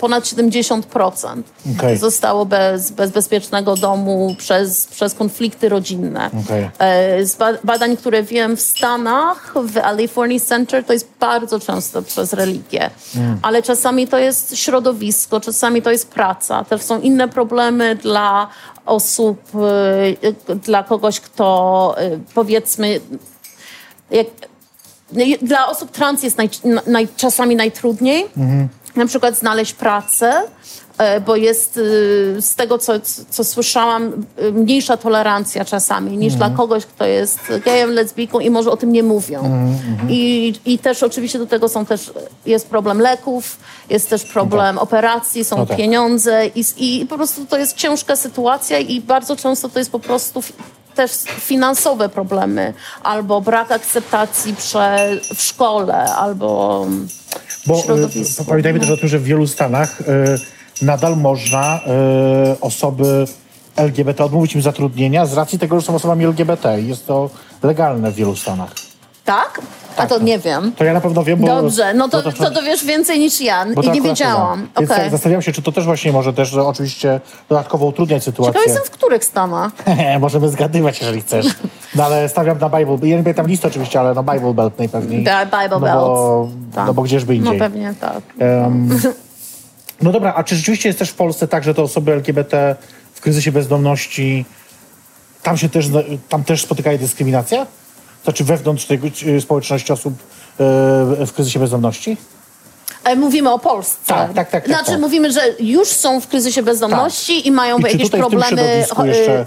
ponad 0.00 0.24
70%. 0.24 1.42
Okej. 1.78 1.96
Zostało 1.98 2.46
bez, 2.46 2.90
bez 2.90 3.10
bezpiecznego 3.10 3.76
domu 3.76 4.34
przez, 4.38 4.86
przez 4.86 5.14
konflikty 5.14 5.68
rodzinne. 5.68 6.30
Okej. 6.44 6.70
E, 6.78 7.24
Z 7.26 7.36
ba- 7.36 7.58
badań, 7.64 7.96
które 7.96 8.22
wiem 8.22 8.56
w 8.56 8.60
Stanach, 8.60 9.54
w 9.56 9.74
California 9.74 10.40
Center, 10.40 10.84
to 10.84 10.92
jest 10.92 11.08
bardzo 11.20 11.60
często 11.60 12.02
przez 12.02 12.32
religię. 12.32 12.90
Ale 13.42 13.62
czasami 13.62 14.06
to 14.08 14.18
jest 14.18 14.56
środowisko, 14.56 15.40
czasami 15.40 15.82
to 15.82 15.90
jest 15.90 16.08
praca. 16.08 16.64
Też 16.64 16.82
są 16.82 17.00
inne 17.00 17.28
problemy 17.28 17.96
dla 17.96 18.48
osób, 18.86 19.38
dla 20.62 20.82
kogoś, 20.82 21.20
kto 21.20 21.96
powiedzmy 22.34 23.00
jak, 24.12 24.26
dla 25.42 25.68
osób 25.68 25.90
trans 25.90 26.22
jest 26.22 26.38
naj, 26.38 26.50
naj, 26.86 27.08
czasami 27.16 27.56
najtrudniej. 27.56 28.26
Na 28.96 29.06
przykład 29.06 29.38
znaleźć 29.38 29.72
pracę, 29.72 30.32
e, 30.98 31.20
bo 31.20 31.36
jest 31.36 31.76
y, 31.76 32.36
z 32.40 32.54
tego, 32.54 32.78
co, 32.78 32.92
co 33.30 33.44
słyszałam, 33.44 34.24
y, 34.42 34.52
mniejsza 34.52 34.96
tolerancja 34.96 35.64
czasami 35.64 36.16
niż 36.16 36.34
dla 36.34 36.50
kogoś, 36.50 36.86
kto 36.86 37.06
jest 37.06 37.38
gejem, 37.64 37.90
lesbijką 37.90 38.40
i 38.40 38.50
może 38.50 38.70
o 38.70 38.76
tym 38.76 38.92
nie 38.92 39.02
mówią. 39.02 39.68
I, 40.08 40.54
I 40.64 40.78
też 40.78 41.02
oczywiście 41.02 41.38
do 41.38 41.46
tego 41.46 41.68
są 41.68 41.86
też, 41.86 42.12
jest 42.46 42.68
problem 42.68 43.00
leków, 43.00 43.56
jest 43.90 44.10
też 44.10 44.24
problem 44.24 44.78
operacji, 44.78 45.44
są 45.44 45.56
No 45.56 45.66
tak. 45.66 45.76
pieniądze 45.76 46.46
i, 46.46 46.64
i 46.76 47.06
po 47.06 47.16
prostu 47.16 47.46
to 47.46 47.58
jest 47.58 47.76
ciężka 47.76 48.16
sytuacja 48.16 48.78
i 48.78 49.00
bardzo 49.00 49.36
często 49.36 49.68
to 49.68 49.78
jest 49.78 49.90
po 49.90 49.98
prostu 49.98 50.42
też 50.94 51.10
finansowe 51.26 52.08
problemy, 52.08 52.74
albo 53.02 53.40
brak 53.40 53.72
akceptacji 53.72 54.54
prze, 54.56 55.08
w 55.34 55.42
szkole, 55.42 55.94
albo 56.14 56.86
Bo 57.66 57.82
środowisku. 57.82 58.42
y, 58.42 58.46
pamiętajmy 58.46 58.80
też 58.80 58.90
o 58.90 58.96
tym, 58.96 59.08
że 59.08 59.18
w 59.18 59.24
wielu 59.24 59.46
stanach 59.46 60.00
y, 60.00 60.84
nadal 60.84 61.16
można 61.16 61.80
y, 62.54 62.60
osoby 62.60 63.26
LGBT 63.76 64.24
odmówić 64.24 64.54
im 64.54 64.62
zatrudnienia 64.62 65.26
z 65.26 65.32
racji 65.32 65.58
tego, 65.58 65.80
że 65.80 65.86
są 65.86 65.94
osobami 65.94 66.24
LGBT. 66.24 66.80
Jest 66.80 67.06
to 67.06 67.30
legalne 67.62 68.10
w 68.10 68.14
wielu 68.14 68.36
stanach. 68.36 68.91
Tak? 69.24 69.60
A 69.96 70.06
to 70.06 70.18
nie 70.18 70.38
wiem. 70.38 70.72
To 70.76 70.84
ja 70.84 70.92
na 70.92 71.00
pewno 71.00 71.24
wiem, 71.24 71.38
bo... 71.38 71.46
Dobrze, 71.46 71.94
no 71.94 72.08
to, 72.08 72.22
to, 72.22 72.50
to 72.50 72.62
wiesz 72.62 72.84
więcej 72.84 73.18
niż 73.18 73.40
ja 73.40 73.66
bo 73.74 73.82
i 73.82 73.90
nie 73.90 74.00
wiedziałam. 74.02 74.68
Okej. 74.74 74.88
tak 74.88 75.10
zastanawiam 75.10 75.42
się, 75.42 75.52
czy 75.52 75.62
to 75.62 75.72
też 75.72 75.84
właśnie 75.84 76.12
może 76.12 76.32
też 76.32 76.54
oczywiście 76.54 77.20
dodatkowo 77.48 77.86
utrudniać 77.86 78.22
sytuację. 78.22 78.52
Ciekawa 78.52 78.72
jestem, 78.72 78.92
w 78.92 78.96
których 78.98 79.24
stanach? 79.24 79.72
Możemy 80.20 80.48
zgadywać, 80.48 81.00
jeżeli 81.00 81.20
chcesz. 81.20 81.46
No 81.94 82.04
ale 82.04 82.28
stawiam 82.28 82.58
na 82.58 82.68
Bible. 82.68 83.08
Ja 83.08 83.16
nie 83.16 83.22
pamiętam 83.22 83.46
listy 83.46 83.66
oczywiście, 83.66 84.00
ale 84.00 84.14
no 84.14 84.22
Bible 84.22 84.54
Belt 84.54 84.78
najpewniej. 84.78 85.24
Da- 85.24 85.46
Bible 85.46 85.68
no 85.68 85.80
Bo, 85.80 86.46
Belt. 86.46 86.74
Tak. 86.74 86.86
no 86.86 86.94
bo 86.94 87.02
gdzieżby 87.02 87.32
No 87.32 87.38
indziej. 87.38 87.58
pewnie 87.58 87.94
tak. 88.00 88.22
Em, 88.38 88.98
no 90.02 90.12
dobra, 90.12 90.34
a 90.36 90.44
czy 90.44 90.56
rzeczywiście 90.56 90.88
jest 90.88 90.98
też 90.98 91.10
w 91.10 91.14
Polsce 91.14 91.48
tak, 91.48 91.64
że 91.64 91.74
te 91.74 91.82
osoby 91.82 92.12
LGBT 92.12 92.76
w 93.14 93.20
kryzysie 93.20 93.52
bezdomności, 93.52 94.44
tam 95.42 95.56
się 95.56 95.68
też, 95.68 95.86
tam 96.28 96.44
też 96.44 96.62
spotykają 96.62 96.98
dyskryminacja? 96.98 97.66
Znaczy 98.24 98.44
wewnątrz 98.44 98.84
tej 98.86 99.00
y, 99.26 99.40
społeczności 99.40 99.92
osób 99.92 100.12
y, 100.12 101.26
w 101.26 101.32
kryzysie 101.34 101.58
bezdomności? 101.58 102.16
E, 103.04 103.16
Mówimy 103.16 103.50
o 103.52 103.58
Polsce. 103.58 103.96
Tak, 104.06 104.32
tak, 104.32 104.34
tak, 104.34 104.50
tak, 104.50 104.66
Znaczy 104.66 104.90
tak. 104.90 105.00
mówimy, 105.00 105.32
że 105.32 105.40
już 105.60 105.88
są 105.88 106.20
w 106.20 106.28
kryzysie 106.28 106.62
bezdomności 106.62 107.48
i 107.48 107.52
mają 107.52 107.78
I 107.78 107.82
jakieś 107.82 108.10
problemy 108.10 108.84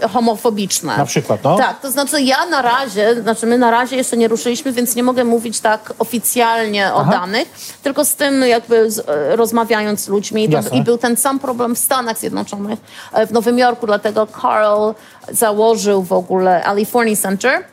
y, 0.03 0.07
homofobiczne. 0.07 0.97
Na 0.97 1.05
przykład, 1.05 1.43
no. 1.43 1.57
Tak, 1.57 1.81
to 1.81 1.91
znaczy 1.91 2.21
ja 2.21 2.45
na 2.45 2.61
razie, 2.61 3.21
znaczy 3.21 3.45
my 3.45 3.57
na 3.57 3.71
razie 3.71 3.95
jeszcze 3.95 4.17
nie 4.17 4.27
ruszyliśmy, 4.27 4.71
więc 4.71 4.95
nie 4.95 5.03
mogę 5.03 5.23
mówić 5.23 5.59
tak 5.59 5.93
oficjalnie 5.99 6.93
o 6.93 6.99
Aha. 7.01 7.11
danych, 7.11 7.47
tylko 7.83 8.05
z 8.05 8.15
tym 8.15 8.41
jakby 8.41 8.91
z, 8.91 8.99
e, 9.09 9.35
rozmawiając 9.35 9.99
z 9.99 10.07
ludźmi. 10.07 10.49
Jasne. 10.49 10.77
I 10.77 10.83
był 10.83 10.97
ten 10.97 11.17
sam 11.17 11.39
problem 11.39 11.75
w 11.75 11.79
Stanach 11.79 12.17
Zjednoczonych, 12.17 12.79
e, 13.13 13.27
w 13.27 13.31
Nowym 13.31 13.59
Jorku, 13.59 13.85
dlatego 13.85 14.27
Carl 14.41 14.91
założył 15.31 16.03
w 16.03 16.13
ogóle 16.13 16.61
California 16.65 17.15
Center, 17.15 17.63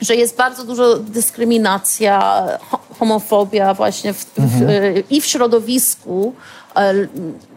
że 0.00 0.16
jest 0.16 0.36
bardzo 0.36 0.64
dużo 0.64 0.96
dyskryminacja, 0.96 2.42
ho- 2.70 2.78
homofobia 2.98 3.74
właśnie 3.74 4.12
w, 4.12 4.24
w, 4.24 4.38
Mhm. 4.38 4.72
i 5.10 5.20
w 5.20 5.26
środowisku 5.26 6.34
e, 6.76 6.94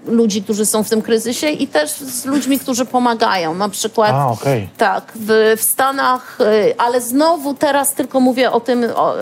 ludzi, 0.05 0.43
którzy 0.43 0.65
są 0.65 0.83
w 0.83 0.89
tym 0.89 1.01
kryzysie 1.01 1.48
i 1.50 1.67
też 1.67 1.91
z 1.91 2.25
ludźmi, 2.25 2.60
którzy 2.60 2.86
pomagają. 2.86 3.53
Na 3.55 3.69
przykład 3.69 4.12
A, 4.13 4.27
okej. 4.27 4.69
tak, 4.77 5.12
w, 5.15 5.53
w 5.57 5.62
Stanach, 5.63 6.38
e, 6.41 6.45
ale 6.81 7.01
znowu 7.01 7.53
teraz 7.53 7.93
tylko 7.93 8.19
mówię 8.19 8.51
o 8.51 8.60
tym, 8.60 8.86
o, 8.95 9.13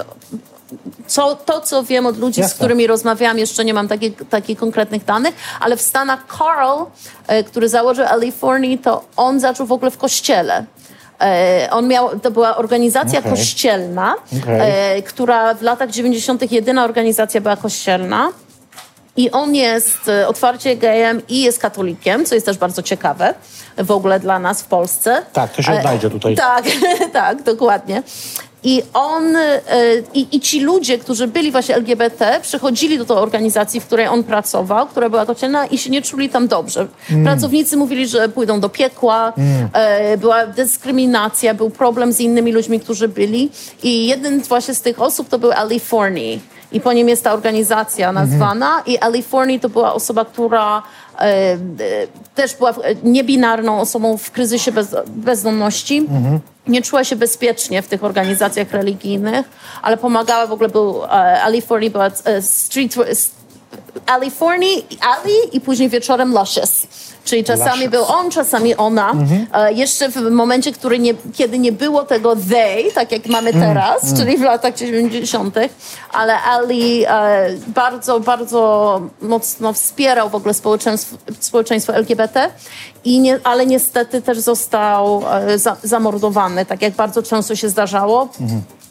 co, 1.08 1.36
to, 1.36 1.62
co 1.62 1.84
wiem 1.84 2.06
od 2.06 2.18
ludzi, 2.18 2.36
z 2.36 2.38
Jasne. 2.38 2.56
którymi 2.56 2.88
rozmawiałam, 2.88 3.38
jeszcze 3.38 3.66
nie 3.66 3.74
mam 3.74 3.88
takich, 3.88 4.14
takich 4.30 4.60
konkretnych 4.60 5.06
danych, 5.06 5.36
ale 5.60 5.78
w 5.78 5.82
Stanach 5.82 6.20
Carl, 6.38 6.84
e, 7.28 7.44
który 7.44 7.70
założył 7.70 8.06
California, 8.06 8.78
to 8.84 9.04
on 9.18 9.40
zaczął 9.40 9.66
w 9.68 9.72
ogóle 9.72 9.92
w 9.92 9.98
kościele. 9.98 10.66
E, 11.22 11.68
On 11.72 11.88
miał, 11.88 12.20
to 12.20 12.32
była 12.32 12.58
organizacja 12.58 13.20
Okej. 13.20 13.32
kościelna, 13.32 14.16
Okej. 14.44 14.60
e, 14.98 15.02
która 15.02 15.54
w 15.54 15.62
latach 15.62 15.90
90. 15.90 16.52
jedyna 16.52 16.86
organizacja 16.86 17.42
była 17.42 17.56
kościelna. 17.56 18.30
I 19.18 19.32
on 19.32 19.56
jest 19.56 20.10
e, 20.10 20.28
otwarcie 20.28 20.76
gejem 20.76 21.22
i 21.30 21.42
jest 21.42 21.60
katolikiem, 21.60 22.26
co 22.26 22.36
jest 22.36 22.46
też 22.46 22.58
bardzo 22.58 22.82
ciekawe 22.82 23.34
w 23.78 23.92
ogóle 23.92 24.20
dla 24.20 24.40
nas 24.40 24.62
w 24.62 24.66
Polsce. 24.66 25.22
Tak, 25.34 25.52
to 25.54 25.62
się 25.62 25.74
odnajdzie 25.74 26.10
tutaj. 26.10 26.36
Tak, 26.36 26.66
tak, 27.14 27.44
dokładnie. 27.44 28.04
I 28.64 28.84
on, 28.94 29.36
e, 29.36 29.62
i, 30.14 30.36
i 30.36 30.40
ci 30.40 30.60
ludzie, 30.62 30.98
którzy 30.98 31.28
byli 31.28 31.52
właśnie 31.52 31.76
LGBT, 31.76 32.40
przychodzili 32.42 32.98
do 32.98 33.06
tej 33.06 33.18
organizacji, 33.18 33.80
w 33.80 33.86
której 33.86 34.08
on 34.08 34.24
pracował, 34.24 34.88
która 34.88 35.10
była 35.10 35.26
kościelna 35.26 35.66
i 35.66 35.78
się 35.78 35.90
nie 35.90 36.02
czuli 36.02 36.30
tam 36.30 36.48
dobrze. 36.48 36.88
Mm. 37.12 37.24
Pracownicy 37.24 37.78
mówili, 37.78 38.08
że 38.08 38.30
pójdą 38.30 38.60
do 38.60 38.70
piekła, 38.70 39.34
e, 39.74 40.18
była 40.18 40.46
dyskryminacja, 40.46 41.54
był 41.54 41.70
problem 41.70 42.14
z 42.14 42.20
innymi 42.20 42.52
ludźmi, 42.52 42.80
którzy 42.80 43.08
byli. 43.08 43.50
I 43.84 44.08
jeden 44.08 44.42
właśnie 44.42 44.74
z 44.74 44.82
tych 44.82 45.02
osób 45.02 45.30
to 45.30 45.40
był 45.40 45.52
Ali 45.52 45.80
Forney. 45.80 46.40
I 46.72 46.82
po 46.82 46.94
nim 46.94 47.10
jest 47.10 47.24
ta 47.24 47.34
organizacja 47.34 48.12
nazwana. 48.12 48.84
I 48.86 48.98
Ali 48.98 49.24
Forney 49.24 49.60
to 49.60 49.70
była 49.70 49.94
osoba, 49.94 50.26
która 50.26 50.84
e, 51.18 51.22
e, 51.22 51.58
też 52.36 52.56
była 52.56 52.70
e, 52.72 52.96
niebinarną 53.04 53.80
osobą 53.80 54.18
w 54.18 54.32
kryzysie 54.32 54.72
bez, 54.72 54.96
bezdomności. 55.08 56.08
Nie 56.68 56.82
czuła 56.82 57.04
się 57.04 57.16
bezpiecznie 57.16 57.82
w 57.82 57.88
tych 57.88 58.04
organizacjach 58.04 58.72
religijnych, 58.72 59.50
ale 59.82 59.98
pomagała 59.98 60.48
w 60.48 60.52
ogóle, 60.52 60.70
był 60.70 61.04
e, 61.04 61.10
Ali 61.42 61.62
Forney 61.62 61.90
była 61.90 62.08
e, 62.26 62.42
street, 62.42 62.96
Ali 64.06 64.32
Forney, 64.32 64.86
Ali 65.02 65.58
i 65.58 65.62
później 65.62 65.90
wieczorem 65.90 66.34
Luscious. 66.34 66.88
Czyli 67.30 67.44
czasami 67.44 67.90
był 67.90 68.06
on, 68.06 68.32
czasami 68.32 68.76
ona. 68.76 69.14
E, 69.54 69.74
jeszcze 69.74 70.10
w 70.10 70.32
momencie, 70.32 70.72
który 70.72 71.00
nie, 71.00 71.14
kiedy 71.34 71.60
nie 71.60 71.72
było 71.72 72.04
tego 72.04 72.36
they, 72.36 72.92
tak 72.94 73.12
jak 73.12 73.26
mamy 73.26 73.54
teraz, 73.54 74.14
czyli 74.18 74.38
w 74.38 74.42
latach 74.42 74.76
90., 74.76 75.56
ale 76.12 76.42
Ali 76.42 77.06
e, 77.06 77.10
bardzo, 77.68 78.20
bardzo 78.20 79.02
mocno 79.22 79.74
wspierał 79.74 80.30
w 80.30 80.36
ogóle 80.36 80.54
społeczeństwo, 80.54 81.18
społeczeństwo 81.40 81.96
LGBT, 81.96 82.50
i 83.04 83.20
nie, 83.20 83.40
ale 83.44 83.66
niestety 83.66 84.22
też 84.22 84.40
został 84.40 85.24
e, 85.32 85.60
za, 85.60 85.78
zamordowany, 85.84 86.66
tak 86.66 86.82
jak 86.82 86.94
bardzo 86.94 87.24
często 87.24 87.56
się 87.56 87.70
zdarzało. 87.70 88.30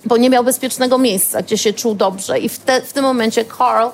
Bo 0.05 0.17
nie 0.17 0.31
miał 0.31 0.45
bezpiecznego 0.45 0.99
miejsca, 0.99 1.43
gdzie 1.43 1.59
się 1.59 1.73
czuł 1.73 1.95
dobrze. 1.95 2.39
I 2.39 2.49
w, 2.49 2.59
te, 2.59 2.83
w 2.83 2.93
tym 2.93 3.05
momencie 3.05 3.45
Carl 3.59 3.89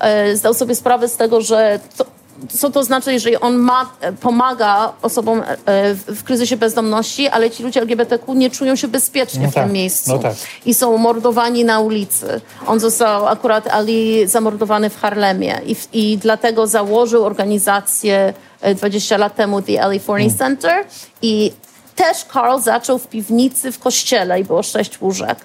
e, 0.00 0.36
zdał 0.36 0.54
sobie 0.54 0.74
sprawę 0.74 1.08
z 1.08 1.16
tego, 1.16 1.40
że 1.40 1.80
to, 1.96 2.04
co 2.48 2.70
to 2.70 2.84
znaczy, 2.84 3.12
jeżeli 3.12 3.36
on 3.36 3.56
ma, 3.56 3.90
e, 4.00 4.12
pomaga 4.12 4.92
osobom 5.02 5.42
e, 5.42 5.94
w, 5.94 6.22
kryzysie 6.24 6.56
bezdomności, 6.56 7.28
ale 7.28 7.50
ci 7.50 7.62
ludzie 7.62 7.80
LGBTQ 7.80 8.34
nie 8.34 8.50
czują 8.50 8.76
się 8.76 8.88
bezpiecznie 8.88 9.42
No 9.42 9.50
w 9.50 9.54
tak, 9.54 9.64
tym 9.64 9.72
miejscu 9.72 10.12
no 10.12 10.18
tak. 10.18 10.34
i 10.66 10.74
są 10.74 10.96
mordowani 10.96 11.64
na 11.64 11.80
ulicy. 11.80 12.40
On 12.66 12.80
został 12.80 13.26
akurat 13.26 13.66
Ali 13.66 14.26
zamordowany 14.26 14.90
w 14.90 15.00
Harlemie 15.00 15.60
i, 15.66 15.76
i 15.92 16.18
dlatego 16.18 16.66
założył 16.66 17.24
organizację 17.24 18.34
e, 18.60 18.74
20 18.74 19.16
lat 19.16 19.36
temu 19.36 19.62
The 19.62 19.82
Ali 19.82 20.00
Forney 20.00 20.26
Mm. 20.26 20.38
Center 20.38 20.84
i 21.22 21.52
też 21.96 22.24
Carl 22.32 22.60
zaczął 22.60 22.98
w 22.98 23.06
piwnicy 23.06 23.72
w 23.72 23.78
kościele 23.78 24.40
i 24.40 24.44
było 24.44 24.62
sześć 24.62 25.00
łóżek. 25.00 25.38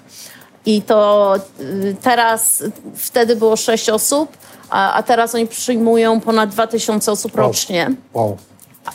I 0.66 0.82
to 0.82 1.34
y, 1.60 1.96
teraz, 2.02 2.64
wtedy 2.96 3.36
było 3.36 3.56
sześć 3.56 3.88
osób, 3.88 4.36
a, 4.72 4.92
a 4.92 5.02
teraz 5.02 5.34
oni 5.34 5.46
przyjmują 5.46 6.20
ponad 6.20 6.50
2000 6.50 7.12
osób 7.12 7.36
Wow. 7.36 7.46
rocznie. 7.46 7.90
Wow. 8.14 8.36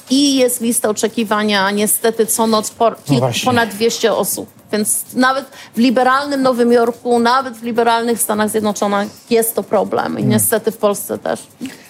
I 0.09 0.35
jest 0.35 0.61
lista 0.61 0.89
oczekiwania 0.89 1.71
niestety 1.71 2.25
co 2.25 2.47
noc 2.47 2.69
po, 2.71 2.89
No 2.89 3.29
ponad 3.45 3.69
200 3.69 4.13
osób. 4.13 4.49
Więc 4.71 5.05
nawet 5.13 5.45
w 5.75 5.77
liberalnym 5.79 6.41
Nowym 6.41 6.71
Jorku, 6.71 7.19
nawet 7.19 7.53
w 7.57 7.63
liberalnych 7.63 8.21
Stanach 8.21 8.49
Zjednoczonych 8.49 9.09
jest 9.29 9.55
to 9.55 9.63
problem. 9.63 10.05
I 10.13 10.15
Hmm. 10.15 10.29
niestety 10.29 10.71
w 10.71 10.77
Polsce 10.77 11.17
też. 11.17 11.47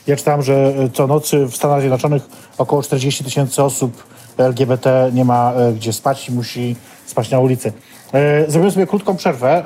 Ja 0.07 0.15
czytałem, 0.15 0.41
że 0.41 0.53
e, 0.53 0.89
co 0.93 1.07
nocy 1.07 1.45
w 1.45 1.55
Stanach 1.55 1.79
Zjednoczonych 1.79 2.23
około 2.57 2.83
40 2.83 3.23
tysięcy 3.23 3.63
osób 3.63 4.03
LGBT 4.37 5.09
nie 5.13 5.25
ma 5.25 5.53
e, 5.53 5.73
gdzie 5.73 5.93
spać 5.93 6.29
i 6.29 6.31
musi 6.31 6.75
spać 7.05 7.29
na 7.31 7.39
ulicy. 7.39 7.73
E, 8.13 8.51
Zrobimy 8.51 8.71
sobie 8.71 8.87
krótką 8.87 9.15
przerwę, 9.15 9.63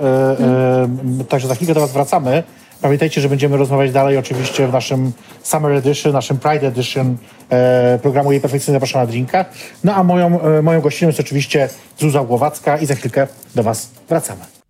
e, 1.21 1.25
także 1.29 1.47
za 1.47 1.55
chwilkę 1.55 1.73
do 1.73 1.79
Was 1.81 1.91
wracamy. 1.91 2.43
Pamiętajcie, 2.81 3.21
że 3.21 3.29
będziemy 3.29 3.57
rozmawiać 3.57 3.91
dalej 3.91 4.17
oczywiście 4.17 4.67
w 4.67 4.71
naszym 4.73 5.11
Summer 5.43 5.71
Edition, 5.71 6.13
naszym 6.13 6.37
Pride 6.37 6.67
Edition 6.67 7.17
e, 7.49 7.99
programu 8.01 8.31
Jej 8.31 8.41
Perfekcyjna 8.41 8.75
Zapraszam 8.75 9.01
na 9.01 9.07
Drinka. 9.07 9.45
No 9.83 9.95
a 9.95 10.03
moją, 10.03 10.41
e, 10.41 10.61
moją 10.61 10.81
gościnią 10.81 11.09
jest 11.09 11.19
oczywiście 11.19 11.69
Zuza 11.99 12.23
Głowacka 12.23 12.77
i 12.77 12.85
za 12.85 12.95
chwilkę 12.95 13.27
do 13.55 13.63
Was 13.63 13.89
wracamy. 14.09 14.60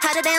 How 0.00 0.12
did 0.12 0.24
they 0.24 0.33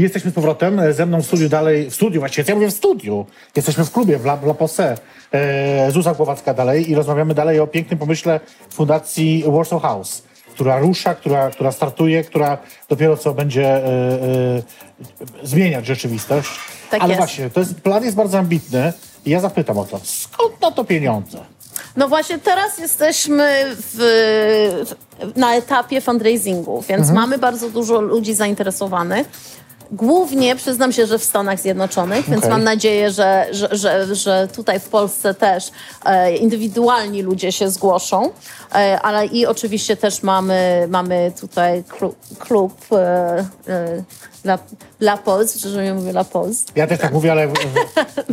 I 0.00 0.02
Jesteśmy 0.02 0.30
z 0.30 0.34
powrotem. 0.34 0.78
E, 0.80 0.92
Ze 0.92 1.06
mną 1.06 1.22
w 1.22 1.26
studiu 1.26 1.48
dalej, 1.48 1.90
w 1.90 1.94
studiu 1.94 2.20
właściwie, 2.20 2.44
ja 2.48 2.54
mówię 2.54 2.68
w 2.68 2.74
studiu. 2.74 3.26
Jesteśmy 3.56 3.84
w 3.84 3.92
klubie, 3.92 4.18
w 4.18 4.24
La, 4.24 4.38
La 4.44 4.54
Posse. 4.54 4.96
E, 5.32 5.90
Zuza 5.90 6.14
Głowacka 6.14 6.54
dalej 6.54 6.90
i 6.90 6.94
rozmawiamy 6.94 7.34
dalej 7.34 7.60
o 7.60 7.66
pięknym 7.66 7.98
pomyśle 7.98 8.40
Fundacji 8.70 9.44
Warsaw 9.46 9.82
House, 9.82 10.22
która 10.54 10.78
rusza, 10.78 11.14
która, 11.14 11.50
która 11.50 11.72
startuje, 11.72 12.24
która 12.24 12.58
dopiero 12.88 13.16
co 13.16 13.34
będzie 13.34 13.66
e, 13.66 13.86
e, 13.86 14.62
zmieniać 15.42 15.86
rzeczywistość. 15.86 16.50
Tak 16.90 17.00
Ale 17.02 17.08
jest. 17.10 17.18
właśnie, 17.20 17.50
to 17.50 17.60
jest, 17.60 17.74
plan 17.80 18.04
jest 18.04 18.16
bardzo 18.16 18.38
ambitny 18.38 18.92
i 19.26 19.30
ja 19.30 19.40
zapytam 19.40 19.78
o 19.78 19.84
to, 19.84 20.00
skąd 20.04 20.60
na 20.60 20.70
to 20.70 20.84
pieniądze? 20.84 21.38
No 21.96 22.08
właśnie 22.08 22.38
teraz 22.38 22.78
jesteśmy 22.78 23.64
w, 23.66 23.98
na 25.36 25.54
etapie 25.54 26.00
fundraisingu, 26.00 26.80
więc 26.88 27.00
Mhm. 27.00 27.14
mamy 27.14 27.38
bardzo 27.38 27.70
dużo 27.70 28.00
ludzi 28.00 28.34
zainteresowanych. 28.34 29.26
Głównie 29.92 30.56
przyznam 30.56 30.92
się, 30.92 31.06
że 31.06 31.18
w 31.18 31.24
Stanach 31.24 31.60
Zjednoczonych, 31.60 32.26
więc 32.26 32.38
Okej. 32.38 32.50
mam 32.50 32.64
nadzieję, 32.64 33.10
że, 33.10 33.46
że, 33.50 33.68
że, 33.76 34.14
że 34.14 34.48
tutaj 34.54 34.80
w 34.80 34.88
Polsce 34.88 35.34
też 35.34 35.70
e, 36.04 36.36
indywidualni 36.36 37.22
ludzie 37.22 37.52
się 37.52 37.70
zgłoszą, 37.70 38.30
e, 38.74 39.00
ale 39.00 39.26
i 39.26 39.46
oczywiście 39.46 39.96
też 39.96 40.22
mamy, 40.22 40.86
mamy 40.90 41.32
tutaj 41.40 41.84
klub, 41.84 42.16
klub 42.38 42.72
e, 42.92 43.44
e, 44.40 44.42
dla, 44.42 44.58
dla 45.00 45.16
Polsk, 45.16 45.58
że 45.58 45.84
nie 45.84 45.94
mówię 45.94 46.12
dla 46.12 46.24
Polsk, 46.24 46.68
Ja 46.74 46.86
też 46.86 46.98
tak 47.00 47.12
mówię, 47.12 47.32
ale 47.32 47.48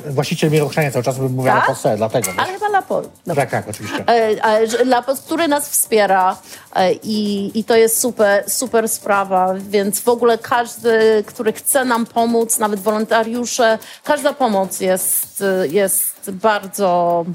właściciel 0.09 0.49
mnie 0.49 0.63
ochrzania 0.63 0.91
cały 0.91 1.03
czas, 1.03 1.17
bym 1.17 1.31
mówił 1.33 1.51
Tak? 1.51 1.55
La 1.61 1.67
Posse, 1.75 1.97
dlatego. 1.97 2.31
ale 2.37 2.53
chyba 2.53 2.69
dla 2.69 2.81
Polsk. 2.81 3.09
Tak, 3.35 3.49
tak, 3.51 3.69
oczywiście. 3.69 4.03
E, 4.07 4.45
e, 4.61 4.67
że- 4.67 4.85
dla, 4.85 5.03
który 5.25 5.47
nas 5.47 5.69
wspiera 5.69 6.37
e, 6.75 6.93
i, 6.93 7.51
i 7.59 7.63
to 7.63 7.75
jest 7.75 7.99
super, 7.99 8.43
super 8.51 8.89
sprawa, 8.89 9.53
więc 9.69 9.99
w 10.01 10.09
ogóle 10.09 10.37
każdy, 10.37 11.23
który 11.27 11.53
chce 11.53 11.85
nam 11.85 12.05
pomóc, 12.05 12.59
nawet 12.59 12.79
wolontariusze, 12.79 13.79
każda 14.03 14.33
pomoc 14.33 14.79
jest, 14.79 15.43
jest 15.71 16.31
bardzo 16.31 17.25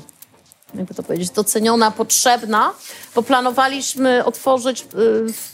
jakby 0.75 0.95
to 0.95 1.03
powiedzieć, 1.03 1.31
doceniona, 1.31 1.91
potrzebna, 1.91 2.73
bo 3.15 3.23
planowaliśmy 3.23 4.25
otworzyć 4.25 4.83
y, 4.83 4.85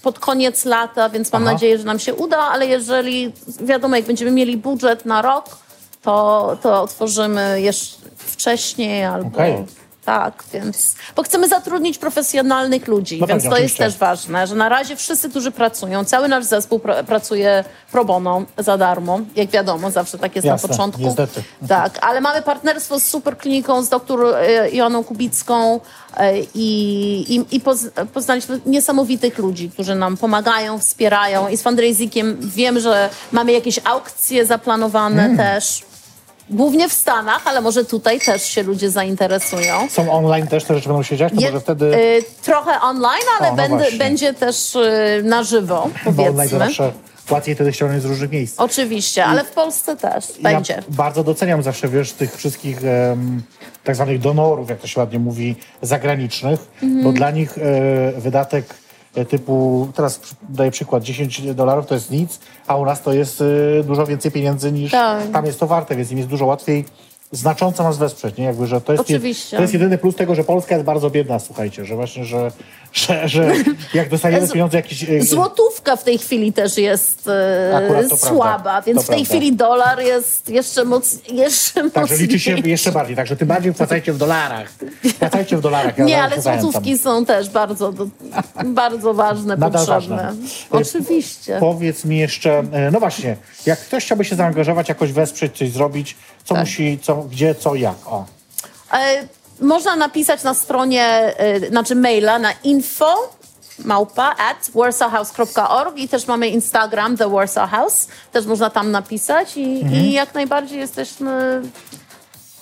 pod 0.03 0.19
koniec 0.19 0.65
lata, 0.65 1.09
więc 1.09 1.33
mam 1.33 1.43
Aha. 1.43 1.53
nadzieję, 1.53 1.79
że 1.79 1.85
nam 1.85 1.99
się 1.99 2.15
uda, 2.15 2.39
ale 2.39 2.67
jeżeli, 2.67 3.33
wiadomo, 3.61 3.97
jak 3.97 4.05
będziemy 4.05 4.31
mieli 4.31 4.57
budżet 4.57 5.07
na 5.07 5.23
rok, 5.23 5.57
to, 6.03 6.57
to 6.63 6.83
otworzymy 6.83 7.61
jeszcze 7.61 7.97
wcześniej 8.17 9.05
albo... 9.05 9.29
Okej. 9.29 9.65
Tak, 10.09 10.45
więc. 10.53 10.95
Bo 11.17 11.23
chcemy 11.23 11.49
zatrudnić 11.49 11.99
profesjonalnych 11.99 12.89
ludzi, 12.89 13.19
No 13.21 13.27
więc 13.27 13.43
pewnie, 13.43 13.57
to 13.57 13.63
jest 13.63 13.77
też 13.77 13.97
ważne, 13.97 14.47
że 14.47 14.55
na 14.55 14.69
razie 14.69 14.97
wszyscy, 14.97 15.31
którzy 15.31 15.51
pracują, 15.51 16.05
cały 16.05 16.29
nasz 16.29 16.45
zespół 16.45 16.79
pra 16.79 17.03
pracuje 17.03 17.65
pro 17.93 18.05
bono, 18.05 18.43
za 18.59 18.79
darmo. 18.79 19.21
Jak 19.37 19.51
wiadomo, 19.51 19.91
zawsze 19.91 20.19
tak 20.19 20.37
jest 20.37 20.47
Jasne, 20.47 20.69
na 20.69 20.75
początku. 20.75 21.01
niestety. 21.03 21.43
Tak, 21.69 21.99
ale 22.07 22.21
mamy 22.21 22.43
partnerstwo 22.43 23.01
z 23.01 23.05
super 23.07 23.39
kliniką, 23.39 23.83
z 23.83 23.89
doktor 23.89 24.35
e, 24.37 24.71
Joanną 24.71 25.05
Kubicką 25.05 25.81
e, 26.17 26.39
i, 26.41 27.35
i, 27.37 27.57
i 27.57 27.61
poz, 27.61 27.87
poznaliśmy 28.15 28.61
niesamowitych 28.67 29.39
ludzi, 29.39 29.71
którzy 29.71 29.95
nam 29.95 30.17
pomagają, 30.17 30.79
wspierają 30.79 31.49
i 31.49 31.57
z 31.57 31.63
fundraisingiem 31.63 32.37
wiem, 32.41 32.81
że 32.81 33.11
mamy 33.33 33.53
jakieś 33.53 33.81
aukcje 33.85 34.47
zaplanowane 34.47 35.25
Mm. 35.25 35.37
też. 35.37 35.83
Głównie 36.51 36.89
w 36.89 36.93
Stanach, 36.93 37.47
ale 37.47 37.61
może 37.61 37.85
tutaj 37.85 38.21
też 38.21 38.43
się 38.43 38.63
ludzie 38.63 38.91
zainteresują. 38.91 39.89
Są 39.91 40.13
online 40.13 40.47
też 40.47 40.65
te 40.65 40.75
rzeczy 40.75 40.89
będą 40.89 41.03
się 41.03 41.17
dziać? 41.17 41.33
To 41.35 41.41
Je- 41.41 41.47
może 41.47 41.61
wtedy... 41.61 41.85
y, 41.97 42.25
trochę 42.43 42.81
online, 42.81 43.25
ale 43.41 43.49
O, 43.49 43.51
no 43.51 43.57
będę, 43.57 43.93
będzie 43.99 44.35
też 44.35 44.75
y, 44.77 45.21
na 45.25 45.43
żywo, 45.45 45.89
Bo 46.05 46.11
online 46.11 46.27
to 46.27 46.33
powiedzmy. 46.35 46.59
zawsze 46.59 46.93
łatwiej 47.31 47.55
wtedy 47.55 47.73
ściągnąć 47.73 48.03
z 48.03 48.07
różnych 48.07 48.31
miejsc. 48.31 48.61
Oczywiście, 48.61 49.25
ale 49.25 49.45
w 49.45 49.51
Polsce 49.51 49.97
też 49.97 50.25
będzie. 50.43 50.73
Ja 50.75 50.83
bardzo 50.89 51.25
doceniam 51.25 51.63
zawsze, 51.63 51.89
wiesz, 51.89 52.13
tych 52.13 52.37
wszystkich 52.37 52.79
em, 52.85 53.43
tak 53.85 53.95
zwanych 53.97 54.19
donorów, 54.21 54.71
jak 54.71 54.79
to 54.79 54.87
się 54.87 55.01
ładnie 55.01 55.19
mówi, 55.19 55.57
zagranicznych, 55.83 56.61
Mhm. 56.83 57.05
bo 57.05 57.13
dla 57.13 57.31
nich 57.31 57.59
e, 57.59 58.21
wydatek 58.21 58.65
typu, 59.25 59.89
teraz 59.95 60.21
daję 60.49 60.71
przykład, 60.71 61.03
10 61.03 61.55
dolarów 61.55 61.87
to 61.87 61.95
jest 61.95 62.11
nic, 62.11 62.39
a 62.67 62.77
u 62.77 62.85
nas 62.85 63.03
to 63.03 63.13
jest 63.13 63.41
e, 63.81 63.85
dużo 63.85 64.07
więcej 64.07 64.33
pieniędzy 64.33 64.73
niż 64.73 64.91
Tak. 64.91 65.31
tam 65.31 65.47
jest 65.47 65.61
to 65.61 65.67
warte, 65.67 65.97
więc 65.97 66.11
im 66.11 66.19
jest 66.19 66.31
dużo 66.31 66.47
łatwiej 66.47 66.85
znacząco 67.33 67.83
nas 67.83 67.99
wesprzeć, 67.99 68.37
nie? 68.37 68.45
Jakby, 68.45 68.67
że 68.67 68.81
to 68.81 68.93
jest, 68.93 69.05
Oczywiście. 69.05 69.57
to 69.57 69.63
jest 69.63 69.73
jedyny 69.75 69.99
plus 69.99 70.17
tego, 70.17 70.35
że 70.35 70.45
Polska 70.45 70.75
jest 70.75 70.85
bardzo 70.87 71.11
biedna, 71.11 71.39
słuchajcie, 71.39 71.85
że 71.85 71.97
właśnie, 71.97 72.25
że, 72.25 72.53
że, 72.93 73.29
że 73.29 73.53
jak 73.95 74.09
dostaniemy 74.09 74.49
pieniądze 74.49 74.77
jakieś... 74.77 75.05
e, 75.11 75.23
Złotówka 75.23 75.97
w 75.97 76.05
tej 76.05 76.19
chwili 76.19 76.53
też 76.53 76.79
jest 76.79 77.29
e, 77.29 77.77
Akurat 77.77 78.03
to 78.03 78.09
prawda. 78.17 78.27
słaba, 78.29 78.83
więc 78.83 79.03
w 79.03 79.07
tej 79.07 79.17
prawda. 79.17 79.25
chwili 79.35 79.57
dolar 79.57 80.01
jest 80.01 80.49
jeszcze, 80.49 80.85
moc, 80.85 81.19
jeszcze 81.33 81.91
Także 81.91 82.01
mocniej. 82.01 82.19
liczy 82.19 82.41
się 82.41 82.57
jeszcze 82.59 82.93
bardziej, 82.93 83.17
także 83.17 83.37
tym 83.37 83.49
bardziej 83.49 83.73
wpłacajcie 83.73 84.13
w 84.13 84.19
dolarach. 84.19 84.69
Wpłacajcie 85.15 85.57
w 85.57 85.61
dolarach. 85.61 85.99
ja 85.99 86.05
Nie, 86.05 86.23
ale 86.23 86.43
złotówki 86.43 86.99
są 86.99 87.25
też 87.25 87.49
bardzo, 87.49 87.93
do, 87.93 88.07
bardzo 88.67 89.15
ważne, 89.15 89.57
Nadal 89.57 89.87
potrzebne. 89.87 90.17
ważne. 90.17 90.33
Oczywiście. 90.71 91.57
Powiedz 91.61 92.05
mi 92.05 92.19
jeszcze, 92.19 92.59
e, 92.73 92.91
no 92.91 93.01
właśnie, 93.01 93.37
jak 93.67 93.79
ktoś 93.81 94.05
chciałby 94.05 94.25
się 94.25 94.37
zaangażować, 94.37 94.89
jakoś 94.89 95.13
wesprzeć, 95.13 95.59
coś 95.59 95.71
zrobić, 95.71 96.17
co 96.45 96.55
Tak. 96.55 96.65
musi, 96.65 96.99
co, 97.03 97.17
gdzie, 97.17 97.55
co, 97.55 97.75
jak? 97.75 97.97
O. 98.07 98.25
Można 99.61 99.97
napisać 99.97 100.43
na 100.43 100.55
stronie, 100.55 101.05
e, 101.39 101.69
znaczy 101.69 101.95
maila 101.95 102.39
na 102.39 102.53
info 102.65 103.39
małpa 103.85 104.35
at 104.39 104.71
warsawhouse.org 104.75 105.97
i 105.97 106.09
też 106.09 106.27
mamy 106.27 106.49
Instagram 106.49 107.17
The 107.17 107.31
Warsaw 107.31 107.71
House. 107.71 108.09
Też 108.33 108.47
można 108.47 108.71
tam 108.71 108.91
napisać 108.91 109.57
i, 109.57 109.81
Mhm. 109.83 109.95
i 110.05 110.13
jak 110.13 110.35
najbardziej 110.35 110.79
jesteśmy 110.79 111.63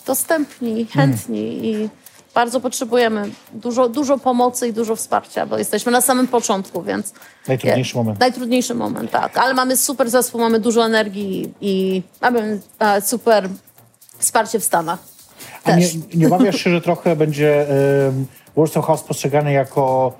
dostępni, 0.06 0.86
chętni 0.86 1.66
i 1.66 1.88
bardzo 2.34 2.60
potrzebujemy 2.60 3.30
dużo, 3.52 3.88
dużo 3.88 4.18
pomocy 4.18 4.68
i 4.68 4.72
dużo 4.72 4.96
wsparcia, 4.96 5.46
bo 5.46 5.58
jesteśmy 5.58 5.92
na 5.92 6.00
samym 6.00 6.26
początku, 6.28 6.82
więc... 6.82 7.12
Najtrudniejszy 7.48 7.96
moment. 7.96 8.20
Najtrudniejszy 8.20 8.74
moment, 8.74 9.10
tak. 9.10 9.38
Ale 9.38 9.54
mamy 9.54 9.76
super 9.76 10.10
zespół, 10.10 10.40
mamy 10.40 10.60
dużo 10.60 10.84
energii 10.86 11.54
i 11.60 12.02
mamy 12.20 12.60
e, 12.78 13.00
super 13.02 13.48
wsparcie 14.18 14.60
w 14.60 14.64
Stanach. 14.64 14.98
A 15.64 15.76
nie, 15.76 15.86
Też. 15.86 15.96
nie 16.14 16.26
obawiasz 16.26 16.56
się, 16.56 16.70
że 16.70 16.80
trochę 16.80 17.16
będzie 17.16 17.66
um, 18.06 18.26
Warsaw 18.56 18.84
House 18.84 19.02
postrzegany 19.02 19.52
jako, 19.52 20.12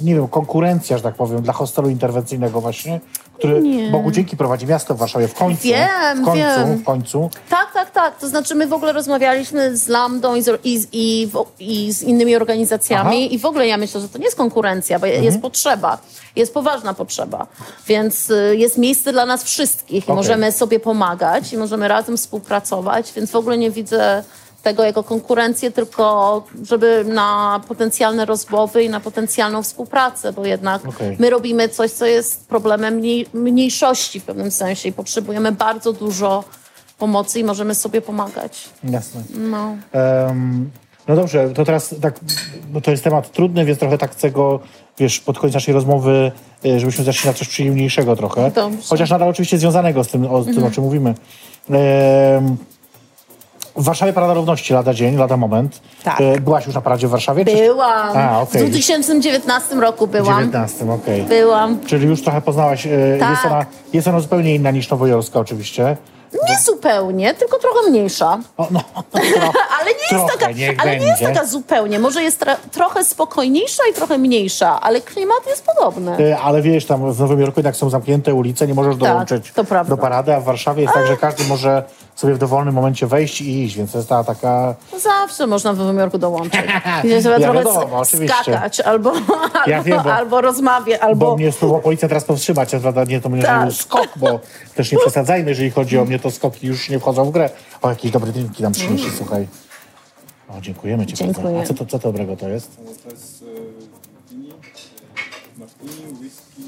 nie 0.00 0.14
wiem, 0.14 0.28
konkurencja, 0.28 0.96
że 0.96 1.02
tak 1.02 1.14
powiem, 1.14 1.42
dla 1.42 1.52
hostelu 1.52 1.90
interwencyjnego 1.90 2.60
właśnie, 2.60 3.00
który 3.42 3.62
Nie. 3.62 3.90
Bogu 3.90 4.10
dzięki 4.10 4.36
prowadzi 4.36 4.66
miasto 4.66 4.94
w 4.94 4.98
Warszawie 4.98 5.28
w 5.28 5.34
końcu. 5.34 5.62
Wiem, 5.62 6.22
w 6.22 6.24
końcu, 6.24 6.36
wiem. 6.38 6.78
w 6.78 6.84
końcu. 6.84 7.30
Tak, 7.48 7.72
tak, 7.74 7.90
tak. 7.90 8.18
To 8.18 8.28
znaczy 8.28 8.54
my 8.54 8.66
w 8.66 8.72
ogóle 8.72 8.92
rozmawialiśmy 8.92 9.76
z 9.76 9.88
Lambdą 9.88 10.34
i 10.34 10.42
z, 10.42 10.58
i, 10.64 10.86
i, 10.92 11.28
i 11.58 11.92
z 11.92 12.02
innymi 12.02 12.36
organizacjami 12.36 13.24
Aha. 13.24 13.34
i 13.34 13.38
w 13.38 13.46
ogóle 13.46 13.66
ja 13.66 13.76
myślę, 13.76 14.00
że 14.00 14.08
to 14.08 14.18
nie 14.18 14.24
jest 14.24 14.36
konkurencja, 14.36 14.98
bo 14.98 15.06
jest 15.06 15.40
potrzeba. 15.40 15.98
Jest 16.36 16.54
poważna 16.54 16.94
potrzeba. 16.94 17.46
Więc 17.86 18.30
y, 18.30 18.56
jest 18.56 18.78
miejsce 18.78 19.12
dla 19.12 19.26
nas 19.26 19.44
wszystkich 19.44 20.04
i 20.04 20.06
Okej. 20.06 20.16
możemy 20.16 20.52
sobie 20.52 20.80
pomagać 20.80 21.52
i 21.52 21.56
możemy 21.56 21.88
razem 21.88 22.16
współpracować, 22.16 23.12
więc 23.12 23.30
w 23.30 23.36
ogóle 23.36 23.58
nie 23.58 23.70
widzę 23.70 24.24
tego 24.62 24.84
jako 24.84 25.02
konkurencję, 25.02 25.70
tylko 25.70 26.44
żeby 26.62 27.04
na 27.08 27.60
potencjalne 27.68 28.24
rozmowy 28.24 28.84
i 28.84 28.88
na 28.88 29.00
potencjalną 29.00 29.62
współpracę, 29.62 30.32
bo 30.32 30.46
jednak 30.46 30.88
Okej. 30.88 31.16
my 31.18 31.30
robimy 31.30 31.68
coś, 31.68 31.90
co 31.90 32.06
jest 32.06 32.48
problemem 32.48 32.94
mniej, 32.94 33.26
mniejszości 33.34 34.20
w 34.20 34.24
pewnym 34.24 34.50
sensie 34.50 34.88
i 34.88 34.92
potrzebujemy 34.92 35.52
bardzo 35.52 35.92
dużo 35.92 36.44
pomocy 36.98 37.40
i 37.40 37.44
możemy 37.44 37.74
sobie 37.74 38.00
pomagać. 38.00 38.68
Jasne. 38.84 39.22
No. 39.34 39.76
Em, 39.92 40.70
no 41.08 41.16
dobrze, 41.16 41.50
to 41.50 41.64
teraz 41.64 41.94
tak, 42.02 42.20
bo 42.70 42.80
to 42.80 42.90
jest 42.90 43.04
temat 43.04 43.32
trudny, 43.32 43.64
więc 43.64 43.78
trochę 43.78 43.98
tak 43.98 44.10
chcę 44.10 44.30
go, 44.30 44.60
wiesz, 44.98 45.20
pod 45.20 45.38
koniec 45.38 45.54
naszej 45.54 45.74
rozmowy, 45.74 46.32
e, 46.64 46.80
żebyśmy 46.80 47.04
zeszli 47.04 47.28
na 47.28 47.34
coś 47.34 47.48
przyjemniejszego 47.48 48.16
trochę. 48.16 48.50
Dobrze. 48.50 48.88
Chociaż 48.88 49.10
nadal 49.10 49.28
oczywiście 49.28 49.58
związanego 49.58 50.04
z 50.04 50.08
tym, 50.08 50.26
o, 50.26 50.42
z 50.42 50.46
tym 50.46 50.64
o 50.64 50.70
czym 50.70 50.84
mówimy. 50.84 51.14
Em, 51.70 52.56
w 53.82 53.84
Warszawie 53.84 54.12
Parada 54.12 54.34
Równości 54.34 54.74
lada 54.74 54.94
dzień, 54.94 55.16
lada 55.16 55.36
moment. 55.36 55.80
Tak. 56.04 56.20
E, 56.20 56.40
Byłaś 56.40 56.66
już 56.66 56.74
na 56.74 56.80
paradzie 56.80 57.08
w 57.08 57.10
Warszawie? 57.10 57.44
czy- 57.44 57.56
Byłam. 57.56 58.16
A, 58.18 58.40
okej. 58.40 58.64
W 58.66 58.70
2019 58.70 59.80
roku 59.80 60.06
W 60.06 60.10
byłam. 60.10 60.38
19, 60.38 60.90
okej. 60.92 61.22
Byłam. 61.22 61.80
Czyli 61.86 62.06
już 62.06 62.22
trochę 62.22 62.40
poznałaś. 62.40 62.88
Tak. 63.20 63.30
Jest, 63.30 63.44
ona, 63.46 63.66
jest 63.92 64.08
ona 64.08 64.20
zupełnie 64.20 64.54
inna 64.54 64.70
niż 64.70 64.90
nowojorska 64.90 65.40
oczywiście. 65.40 65.96
Nie 66.48 66.58
zupełnie, 66.64 67.34
tylko 67.34 67.58
trochę 67.58 67.90
mniejsza. 67.90 68.38
O, 68.56 68.66
no, 68.70 68.80
Ale 69.80 69.90
nie, 69.90 70.08
Trochę, 70.08 70.24
jest 70.24 70.38
taka, 70.38 70.82
ale 70.82 70.98
nie 70.98 71.06
jest 71.06 71.22
taka 71.22 71.46
zupełnie. 71.46 71.98
Może 71.98 72.22
jest 72.22 72.44
trochę 72.72 73.04
spokojniejsza 73.04 73.82
i 73.90 73.94
trochę 73.94 74.18
mniejsza, 74.18 74.80
ale 74.80 75.00
klimat 75.00 75.46
jest 75.46 75.64
podobny. 75.66 76.16
E, 76.30 76.38
Ale 76.38 76.62
wiesz, 76.62 76.86
tam 76.86 77.12
w 77.12 77.20
Nowym 77.20 77.40
Jorku 77.40 77.60
jednak 77.60 77.76
są 77.76 77.90
zamknięte 77.90 78.34
ulice, 78.34 78.66
nie 78.66 78.74
możesz 78.74 78.96
dołączyć 78.96 79.44
Tak, 79.46 79.54
to 79.54 79.64
prawda. 79.64 79.96
do 79.96 80.02
parady, 80.02 80.34
a 80.34 80.40
w 80.40 80.44
Warszawie 80.44 80.82
jest 80.82 80.94
tak, 80.94 81.06
że 81.06 81.16
każdy 81.16 81.44
może 81.44 81.82
sobie 82.16 82.34
w 82.34 82.38
dowolnym 82.38 82.74
momencie 82.74 83.06
wejść 83.06 83.40
i 83.40 83.62
iść, 83.64 83.76
więc 83.76 83.92
to 83.92 83.98
jest 83.98 84.08
ta 84.08 84.24
taka... 84.24 84.74
Zawsze 85.02 85.46
można 85.46 85.72
w 85.72 85.78
Nowym 85.78 85.98
Jorku 85.98 86.18
dołączyć. 86.18 86.60
Gdzie 87.04 87.20
trzeba 87.20 87.38
Ja 87.38 87.50
trochę 87.52 87.58
wiadomo, 87.64 87.98
oczywiście. 87.98 88.36
skakać, 88.42 88.80
albo, 88.80 89.12
Ja 89.66 89.76
albo, 89.76 89.82
wiem, 89.84 90.00
bo- 90.04 90.14
albo 90.14 90.40
rozmawiać, 90.40 91.00
Bo 91.00 91.06
albo... 91.06 91.36
mnie 91.36 91.52
spróbował 91.52 91.82
policja 91.82 92.08
teraz 92.08 92.24
powstrzymać, 92.24 92.70
prawda 92.82 93.04
nie 93.04 93.20
to 93.20 93.28
mnie 93.28 93.42
Tak. 93.42 93.72
skok, 93.72 94.08
bo 94.16 94.40
też 94.74 94.92
nie 94.92 94.98
przesadzajmy, 94.98 95.48
jeżeli 95.50 95.70
chodzi 95.70 95.98
o 95.98 96.04
mnie, 96.04 96.18
to 96.18 96.30
skoki 96.30 96.66
już 96.66 96.88
nie 96.90 96.98
wchodzą 96.98 97.24
w 97.24 97.30
grę. 97.30 97.50
O, 97.82 97.88
jakieś 97.90 98.10
dobre 98.10 98.32
drinki 98.32 98.62
nam 98.62 98.72
przynieśli, 98.72 99.10
słuchaj. 99.16 99.48
O, 100.48 100.60
dziękujemy 100.60 101.06
ci 101.06 101.14
Dziękuję. 101.14 101.44
bardzo. 101.54 101.60
A 101.60 101.64
co, 101.66 101.74
to, 101.74 101.86
co 101.86 101.98
dobrego 101.98 102.36
to 102.36 102.48
jest? 102.48 102.76
To 103.04 103.10
jest 103.10 103.42
e, 103.42 103.46
e, 103.46 105.58
martini, 105.58 106.12
whisky, 106.20 106.62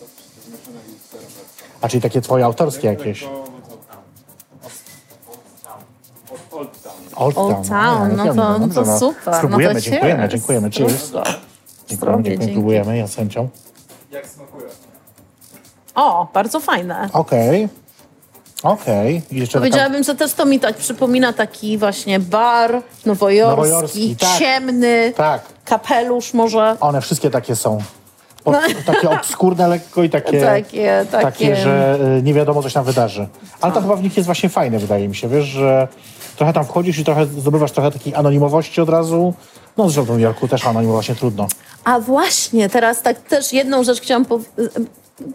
lepszym. 0.00 0.72
A 1.80 1.88
czyli 1.88 2.02
takie 2.02 2.20
twoje 2.20 2.44
autorskie 2.44 2.88
jakieś? 2.88 3.24
Old 7.18 7.34
Town. 7.34 7.54
Old 7.54 7.68
Town. 7.68 8.16
No 8.16 8.24
ja 8.24 8.34
to- 8.34 8.58
no 8.58 8.68
to 8.68 8.98
super, 8.98 9.16
no 9.26 9.32
to 9.32 9.38
Spróbujemy, 9.38 9.80
dziękujemy, 9.82 10.18
cheers. 10.20 10.32
dziękujemy. 10.32 10.70
Cheers. 10.70 11.10
Dziękujemy, 11.88 12.22
dziękujemy, 12.22 12.52
próbujemy, 12.52 12.98
ja 12.98 13.06
z 13.06 13.14
chęcią. 13.16 13.48
Jak 14.10 14.26
smakuje? 14.26 14.66
O, 15.94 16.26
bardzo 16.34 16.60
fajne. 16.60 17.08
Okej. 17.12 17.68
Okej. 18.62 19.22
I 19.30 19.36
jeszcze 19.36 19.52
taka... 19.52 19.60
Powiedziałabym, 19.60 20.02
że 20.04 20.14
też 20.14 20.32
to 20.32 20.46
mi 20.46 20.60
tak 20.60 20.76
przypomina 20.76 21.32
taki 21.32 21.78
właśnie 21.78 22.20
bar 22.20 22.82
nowojorski, 23.06 23.56
Nowojorski, 23.56 24.16
tak. 24.16 24.38
ciemny, 24.38 25.12
Tak, 25.16 25.42
kapelusz 25.64 26.34
może. 26.34 26.76
one 26.80 27.00
wszystkie 27.00 27.30
takie 27.30 27.56
są. 27.56 27.78
Od, 28.44 28.56
Takie 28.86 29.10
obskurne 29.10 29.68
lekko 29.68 30.02
i 30.02 30.10
takie... 30.10 30.40
Takie, 30.40 31.06
takie. 31.10 31.22
takie, 31.24 31.56
że 31.56 31.98
y, 32.18 32.22
nie 32.22 32.34
wiadomo, 32.34 32.62
co 32.62 32.68
się 32.68 32.74
tam 32.74 32.84
wydarzy. 32.84 33.28
Ale 33.60 33.72
to 33.72 33.80
chyba 33.80 33.96
w 33.96 34.02
nich 34.02 34.16
jest 34.16 34.26
właśnie 34.26 34.48
fajne, 34.48 34.78
wydaje 34.78 35.08
mi 35.08 35.16
się, 35.16 35.28
wiesz, 35.28 35.44
że 35.44 35.88
trochę 36.36 36.52
tam 36.52 36.64
wchodzisz 36.64 36.98
i 36.98 37.04
trochę 37.04 37.26
zdobywasz 37.26 37.72
trochę 37.72 37.90
takiej 37.90 38.14
anonimowości 38.14 38.80
od 38.80 38.88
razu. 38.88 39.34
No 39.76 39.84
zresztą 39.84 40.02
w 40.02 40.06
Nowym 40.08 40.22
Jorku 40.22 40.48
też 40.48 40.66
anonimować 40.66 41.08
nie 41.08 41.14
trudno. 41.14 41.46
A 41.84 42.00
właśnie, 42.00 42.68
teraz 42.68 43.02
tak 43.02 43.20
też 43.20 43.52
jedną 43.52 43.84
rzecz 43.84 44.00
chciałam 44.00 44.24
pow- 44.24 44.50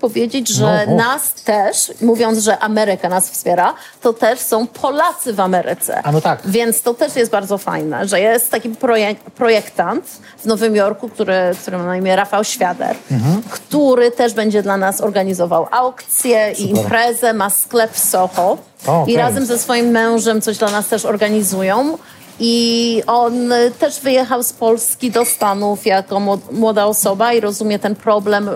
powiedzieć, 0.02 0.48
że 0.50 0.86
No, 0.88 0.96
nas 0.96 1.34
też, 1.34 1.92
mówiąc, 2.02 2.40
że 2.40 2.60
Ameryka 2.60 3.10
nas 3.10 3.30
wspiera, 3.30 3.74
to 4.02 4.14
też 4.14 4.40
są 4.40 4.68
Polacy 4.68 5.34
w 5.34 5.40
Ameryce. 5.40 6.02
A 6.04 6.12
no 6.12 6.22
tak. 6.22 6.40
Więc 6.46 6.82
to 6.82 6.94
też 6.94 7.16
jest 7.16 7.32
bardzo 7.32 7.58
fajne, 7.58 8.08
że 8.08 8.20
jest 8.20 8.52
taki 8.52 8.70
projek- 8.70 9.16
projektant 9.36 10.06
w 10.38 10.46
Nowym 10.46 10.76
Jorku, 10.76 11.10
który, 11.10 11.34
który 11.62 11.78
ma 11.78 11.84
na 11.86 11.98
imię 11.98 12.16
Rafał 12.16 12.44
Świader, 12.44 12.96
Mhm. 13.12 13.42
który 13.50 14.12
też 14.12 14.34
będzie 14.34 14.64
dla 14.64 14.78
nas 14.78 15.02
organizował 15.02 15.68
aukcję 15.72 16.52
i 16.58 16.70
imprezę, 16.70 17.34
ma 17.34 17.50
sklep 17.50 17.92
w 17.94 18.00
Soho 18.00 18.58
O, 18.88 19.06
i 19.08 19.18
razem 19.18 19.46
ze 19.46 19.60
swoim 19.60 19.86
mężem 19.88 20.42
coś 20.42 20.58
dla 20.58 20.72
nas 20.72 20.88
też 20.88 21.06
organizują. 21.06 21.98
I 22.40 23.04
on 23.08 23.34
też 23.80 24.00
wyjechał 24.00 24.44
z 24.44 24.54
Polski 24.54 25.12
do 25.12 25.26
Stanów 25.26 25.86
jako 25.86 26.16
młod- 26.20 26.52
młoda 26.52 26.86
osoba 26.86 27.34
i 27.34 27.40
rozumie 27.40 27.80
ten 27.80 27.96
problem, 27.96 28.50
a- 28.50 28.54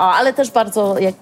ale 0.00 0.32
też 0.32 0.50
bardzo 0.50 0.98
jak 0.98 1.14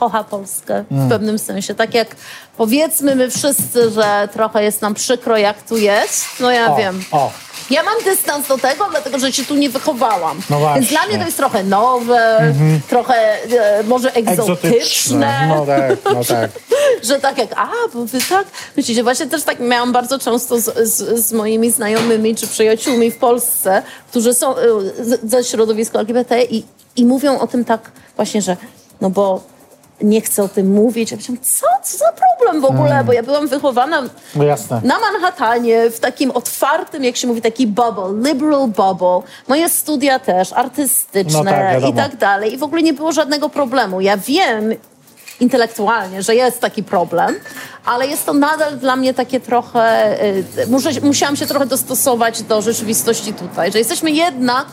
kocha 0.00 0.24
Polskę 0.24 0.84
Mm. 0.90 1.06
w 1.06 1.10
pewnym 1.10 1.38
sensie. 1.38 1.74
Tak 1.74 1.94
jak 1.94 2.16
powiedzmy 2.56 3.14
my 3.14 3.30
wszyscy, 3.30 3.90
że 3.90 4.28
trochę 4.32 4.62
jest 4.64 4.82
nam 4.82 4.94
przykro, 4.94 5.36
jak 5.36 5.62
tu 5.62 5.76
jest. 5.76 6.24
No 6.40 6.50
ja 6.50 6.72
O, 6.72 6.76
wiem. 6.76 7.04
o. 7.12 7.30
Ja 7.70 7.82
mam 7.82 7.94
dystans 8.04 8.48
do 8.48 8.58
tego, 8.58 8.86
dlatego 8.90 9.18
że 9.18 9.32
się 9.32 9.44
tu 9.44 9.54
nie 9.54 9.70
wychowałam. 9.70 10.40
No. 10.50 10.74
Więc 10.74 10.88
dla 10.88 11.06
mnie 11.06 11.18
to 11.18 11.24
jest 11.24 11.36
trochę 11.36 11.64
nowe, 11.64 12.54
trochę 12.88 13.14
e, 13.42 13.82
może 13.82 14.12
egzotyczne. 14.14 15.46
No 15.48 15.66
tak, 15.66 15.98
no 16.14 16.24
tak. 16.24 16.50
że 17.08 17.18
tak 17.20 17.38
jak, 17.38 17.48
a, 17.56 17.68
bo 17.94 18.04
wy 18.04 18.18
tak, 18.28 18.46
myślicie, 18.76 19.02
właśnie 19.02 19.26
też 19.26 19.42
tak 19.42 19.60
miałam 19.60 19.92
bardzo 19.92 20.18
często 20.18 20.58
z, 20.60 20.64
z, 20.88 21.26
z 21.26 21.32
moimi 21.32 21.70
znajomymi 21.70 22.36
czy 22.36 22.46
przyjaciółmi 22.46 23.10
w 23.10 23.16
Polsce, 23.16 23.82
którzy 24.10 24.34
są 24.34 24.56
e, 24.56 24.60
ze 25.22 25.44
środowiska 25.44 25.98
LGBT 26.00 26.42
i, 26.44 26.64
i 26.96 27.04
mówią 27.04 27.38
o 27.38 27.46
tym 27.46 27.64
tak 27.64 27.90
właśnie, 28.16 28.42
że 28.42 28.56
no 29.00 29.10
bo 29.10 29.42
nie 30.02 30.20
chcę 30.20 30.42
o 30.42 30.48
tym 30.48 30.72
mówić. 30.72 31.10
Ja 31.10 31.16
myślałam, 31.16 31.42
co? 31.42 31.66
Co 31.82 31.98
za 31.98 32.12
problem 32.12 32.60
w 32.60 32.64
ogóle? 32.64 33.04
Bo 33.04 33.12
ja 33.12 33.22
byłam 33.22 33.48
wychowana 33.48 34.02
No 34.34 34.98
na 35.00 35.00
Manhattanie, 35.12 35.90
w 35.90 36.00
takim 36.00 36.30
otwartym, 36.30 37.04
jak 37.04 37.16
się 37.16 37.26
mówi, 37.28 37.42
taki 37.42 37.66
bubble, 37.66 38.30
liberal 38.30 38.68
bubble. 38.68 39.20
Moje 39.48 39.68
studia 39.68 40.18
też, 40.18 40.52
artystyczne 40.52 41.44
No 41.44 41.50
tak, 41.80 41.90
i 41.90 41.92
tak 41.92 42.16
dalej. 42.16 42.54
I 42.54 42.58
w 42.58 42.62
ogóle 42.62 42.82
nie 42.82 42.92
było 42.92 43.12
żadnego 43.12 43.48
problemu. 43.48 44.00
Ja 44.00 44.16
wiem 44.16 44.74
intelektualnie, 45.40 46.22
że 46.22 46.34
jest 46.34 46.60
taki 46.60 46.82
problem, 46.82 47.34
ale 47.84 48.06
jest 48.06 48.26
to 48.26 48.32
nadal 48.32 48.78
dla 48.78 48.96
mnie 48.96 49.14
takie 49.14 49.40
trochę... 49.40 50.16
y, 50.24 50.66
Muszę, 50.66 50.90
musiałam 51.02 51.36
się 51.36 51.46
trochę 51.46 51.66
dostosować 51.66 52.42
do 52.42 52.62
rzeczywistości 52.62 53.32
tutaj, 53.32 53.72
że 53.72 53.78
jesteśmy 53.78 54.10
jednak 54.10 54.66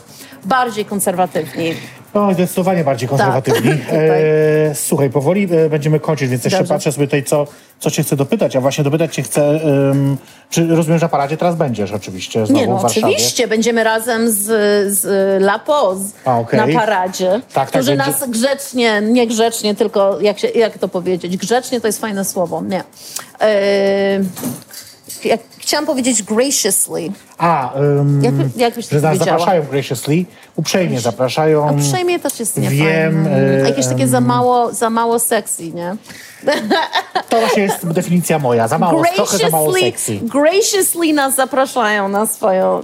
bardziej 0.44 0.84
konserwatywni. 0.84 1.74
No, 2.14 2.34
zdecydowanie 2.34 2.84
bardziej 2.84 3.08
konserwatywni. 3.08 3.70
Tak, 3.78 3.80
tutaj. 3.86 4.22
e, 4.70 4.74
słuchaj, 4.74 5.10
powoli 5.10 5.48
e, 5.54 5.68
będziemy 5.70 6.00
kończyć, 6.00 6.28
więc 6.30 6.44
jeszcze 6.44 6.58
Dobrze. 6.58 6.74
patrzę 6.74 6.92
sobie 6.92 7.06
tutaj, 7.06 7.24
co, 7.24 7.46
co 7.80 7.90
cię 7.90 8.02
chcę 8.02 8.16
dopytać. 8.16 8.56
A 8.56 8.60
właśnie 8.60 8.84
dopytać 8.84 9.14
cię 9.14 9.22
chcę, 9.22 9.60
ym, 9.90 10.16
czy 10.50 10.66
rozumiem, 10.66 10.98
że 10.98 11.04
na 11.04 11.08
paradzie 11.08 11.36
teraz 11.36 11.56
będziesz 11.56 11.92
oczywiście 11.92 12.46
znowu 12.46 12.60
Nie 12.60 12.66
no, 12.66 12.78
w 12.78 12.82
Warszawie. 12.82 13.06
oczywiście. 13.06 13.48
Będziemy 13.48 13.84
razem 13.84 14.30
z, 14.30 14.44
z 14.98 15.06
La 15.42 15.58
Poz 15.58 15.98
A, 16.24 16.38
okej. 16.38 16.74
na 16.74 16.80
paradzie, 16.80 17.40
tak, 17.52 17.68
którzy 17.68 17.96
będzie- 17.96 18.10
nas 18.10 18.30
grzecznie, 18.30 19.00
nie 19.02 19.26
grzecznie, 19.26 19.74
tylko 19.74 20.20
jak, 20.20 20.38
się, 20.38 20.48
jak 20.48 20.78
to 20.78 20.88
powiedzieć? 20.88 21.36
Grzecznie 21.36 21.80
to 21.80 21.86
jest 21.86 22.00
fajne 22.00 22.24
słowo, 22.24 22.62
nie. 22.62 22.76
Yy, 23.40 23.46
jak, 25.24 25.40
chciałam 25.58 25.86
powiedzieć 25.86 26.22
graciously. 26.22 27.10
A, 27.38 27.74
ym, 27.80 28.22
Jak, 28.24 28.34
jak 28.56 28.74
byś 28.74 28.88
że 28.88 29.00
nas 29.00 29.18
zapraszają 29.18 29.62
graciously, 29.70 30.24
uprzejmie 30.56 31.00
zapraszają. 31.00 31.72
Uprzejmie 31.74 32.18
też 32.18 32.40
jest 32.40 32.56
nie 32.56 32.70
Wiem, 32.70 33.26
e, 33.26 33.64
A 33.64 33.68
jakieś 33.68 33.86
takie 33.86 34.08
za 34.08 34.20
mało, 34.20 34.72
za 34.72 34.90
mało 34.90 35.18
sexy, 35.18 35.72
nie? 35.72 35.96
To 37.28 37.40
właśnie 37.40 37.62
jest 37.62 37.88
definicja 37.88 38.38
moja. 38.38 38.68
Za 38.68 38.78
mało, 38.78 39.02
trochę 39.14 39.38
za 39.38 39.48
mało 39.48 39.72
sexy. 39.72 40.18
graciously 40.22 41.12
nas 41.12 41.34
zapraszają 41.34 42.08
na 42.08 42.26
swoją, 42.26 42.80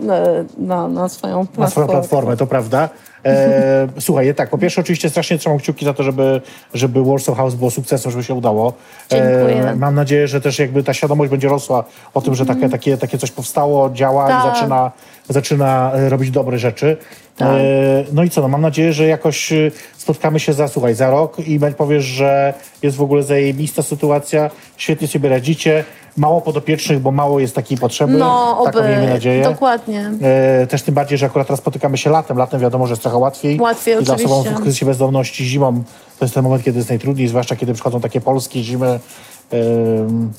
na, 0.58 0.88
na, 0.88 1.08
swoją 1.08 1.38
Na 1.38 1.70
swoją 1.70 1.86
platformę. 1.86 1.92
platformę, 1.92 2.36
to 2.36 2.46
prawda. 2.46 2.88
E, 3.24 3.88
słuchaj, 4.00 4.34
tak, 4.34 4.50
po 4.50 4.58
pierwsze 4.58 4.80
oczywiście 4.80 5.10
strasznie 5.10 5.38
trzymam 5.38 5.58
kciuki 5.58 5.84
za 5.84 5.94
to, 5.94 6.02
żeby, 6.02 6.40
żeby 6.74 7.04
Warsaw 7.04 7.36
House 7.36 7.54
było 7.54 7.70
sukcesem, 7.70 8.12
żeby 8.12 8.24
się 8.24 8.34
udało. 8.34 8.72
E, 9.12 9.16
Dziękuję. 9.16 9.76
mam 9.76 9.94
nadzieję, 9.94 10.28
że 10.28 10.40
też 10.40 10.58
jakby 10.58 10.82
ta 10.82 10.94
świadomość 10.94 11.30
będzie 11.30 11.48
rosła 11.48 11.84
o 12.14 12.20
tym, 12.20 12.34
że 12.34 12.46
takie, 12.46 12.68
takie, 12.68 12.96
takie 12.96 13.18
coś 13.18 13.30
powstało, 13.30 13.90
działa 13.90 14.24
i. 14.26 14.28
Tak. 14.28 14.54
zaczyna, 14.54 14.92
zaczyna 15.28 15.92
e, 15.94 16.08
robić 16.08 16.30
dobre 16.30 16.58
rzeczy. 16.58 16.96
Tak. 17.36 17.48
E, 17.48 18.04
no 18.12 18.22
i 18.22 18.30
co, 18.30 18.40
no 18.40 18.48
mam 18.48 18.60
nadzieję, 18.60 18.92
że 18.92 19.06
jakoś 19.06 19.52
e, 19.52 19.70
spotkamy 19.96 20.40
się 20.40 20.52
za, 20.52 20.68
słuchaj, 20.68 20.94
za 20.94 21.10
rok 21.10 21.38
i 21.38 21.60
powiesz, 21.76 22.04
że 22.04 22.54
jest 22.82 22.96
w 22.96 23.02
ogóle 23.02 23.22
zajebista 23.22 23.82
sytuacja, 23.82 24.50
świetnie 24.76 25.08
sobie 25.08 25.28
radzicie, 25.28 25.84
mało 26.16 26.40
podopiecznych, 26.40 26.98
bo 27.00 27.10
mało 27.10 27.40
jest 27.40 27.54
takiej 27.54 27.78
potrzeby. 27.78 28.12
No, 28.12 28.62
Taką 28.64 28.78
oby. 28.78 28.88
miejmy 28.88 29.06
nadzieję. 29.06 29.44
Dokładnie. 29.44 30.10
E, 30.22 30.66
też 30.66 30.82
tym 30.82 30.94
bardziej, 30.94 31.18
że 31.18 31.26
akurat 31.26 31.46
teraz 31.46 31.60
spotykamy 31.60 31.98
się 31.98 32.10
latem. 32.10 32.38
Latem 32.38 32.60
wiadomo, 32.60 32.86
że 32.86 32.92
jest 32.92 33.02
trochę 33.02 33.18
łatwiej. 33.18 33.60
Łatwiej, 33.60 33.94
I 33.94 34.04
dla 34.04 34.14
oczywiście. 34.14 34.36
osobom 34.36 34.58
w 34.58 34.62
kryzysie 34.62 34.86
bezdomności 34.86 35.44
zimą 35.44 35.84
to 36.18 36.24
jest 36.24 36.34
ten 36.34 36.44
moment, 36.44 36.64
kiedy 36.64 36.78
jest 36.78 36.88
najtrudniej, 36.88 37.28
zwłaszcza 37.28 37.56
kiedy 37.56 37.74
przychodzą 37.74 38.00
takie 38.00 38.20
polskie 38.20 38.62
zimy, 38.62 39.00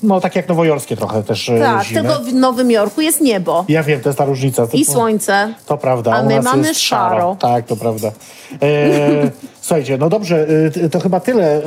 no 0.02 0.20
takie 0.20 0.38
jak 0.38 0.48
nowojorskie 0.48 0.96
trochę 0.96 1.22
też 1.22 1.48
e, 1.48 1.58
Tak, 1.60 1.84
zimy. 1.84 2.02
tylko 2.02 2.20
w 2.20 2.32
Nowym 2.34 2.70
Jorku 2.70 3.00
jest 3.00 3.20
niebo 3.20 3.64
Ja 3.68 3.82
wiem, 3.82 4.00
to 4.00 4.08
jest 4.08 4.18
ta 4.18 4.24
różnica. 4.24 4.66
I 4.72 4.84
słońce. 4.84 5.54
To 5.66 5.78
prawda. 5.78 6.12
A 6.12 6.22
my 6.22 6.42
mamy 6.42 6.68
jest 6.68 6.80
szaro. 6.80 7.36
Tak, 7.38 7.66
to 7.66 7.76
prawda. 7.76 8.08
E, 8.62 9.30
słuchajcie, 9.66 9.98
no 9.98 10.08
dobrze, 10.08 10.46
t- 10.74 10.90
to 10.90 11.00
chyba 11.00 11.20
tyle. 11.20 11.56
E, 11.56 11.62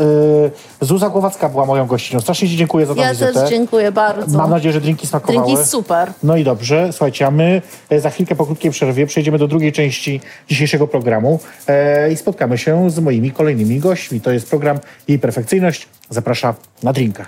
Zuza 0.82 1.10
Głowacka 1.10 1.50
była 1.50 1.66
moją 1.66 1.86
gościnią. 1.88 2.20
Strasznie 2.22 2.50
Ci 2.50 2.58
dziękuję 2.58 2.86
za 2.86 2.96
tę 2.96 3.02
Ja 3.02 3.10
wizytę. 3.12 3.34
też 3.34 3.50
dziękuję 3.50 3.92
bardzo. 3.92 4.38
Mam 4.38 4.50
nadzieję, 4.50 4.74
że 4.74 4.82
drinki 4.82 5.08
smakowały. 5.08 5.46
Drinki 5.46 5.64
super. 5.66 6.12
No 6.24 6.38
i 6.38 6.44
dobrze, 6.44 6.90
słuchajcie, 6.92 7.28
a 7.28 7.32
my 7.32 7.62
e, 7.90 8.00
za 8.00 8.10
chwilkę 8.10 8.36
po 8.36 8.46
krótkiej 8.46 8.72
przerwie 8.72 9.06
przejdziemy 9.08 9.38
do 9.38 9.48
drugiej 9.48 9.72
części 9.72 10.22
dzisiejszego 10.48 10.88
programu 10.88 11.40
i 12.12 12.16
spotkamy 12.16 12.58
się 12.58 12.90
z 12.90 13.00
moimi 13.00 13.32
kolejnymi 13.32 13.80
gośćmi. 13.80 14.22
To 14.22 14.32
jest 14.32 14.50
program 14.50 14.80
Jej 15.08 15.20
Perfekcyjność. 15.20 15.88
Zaprasza 16.10 16.54
na 16.84 16.94
drinka. 16.94 17.26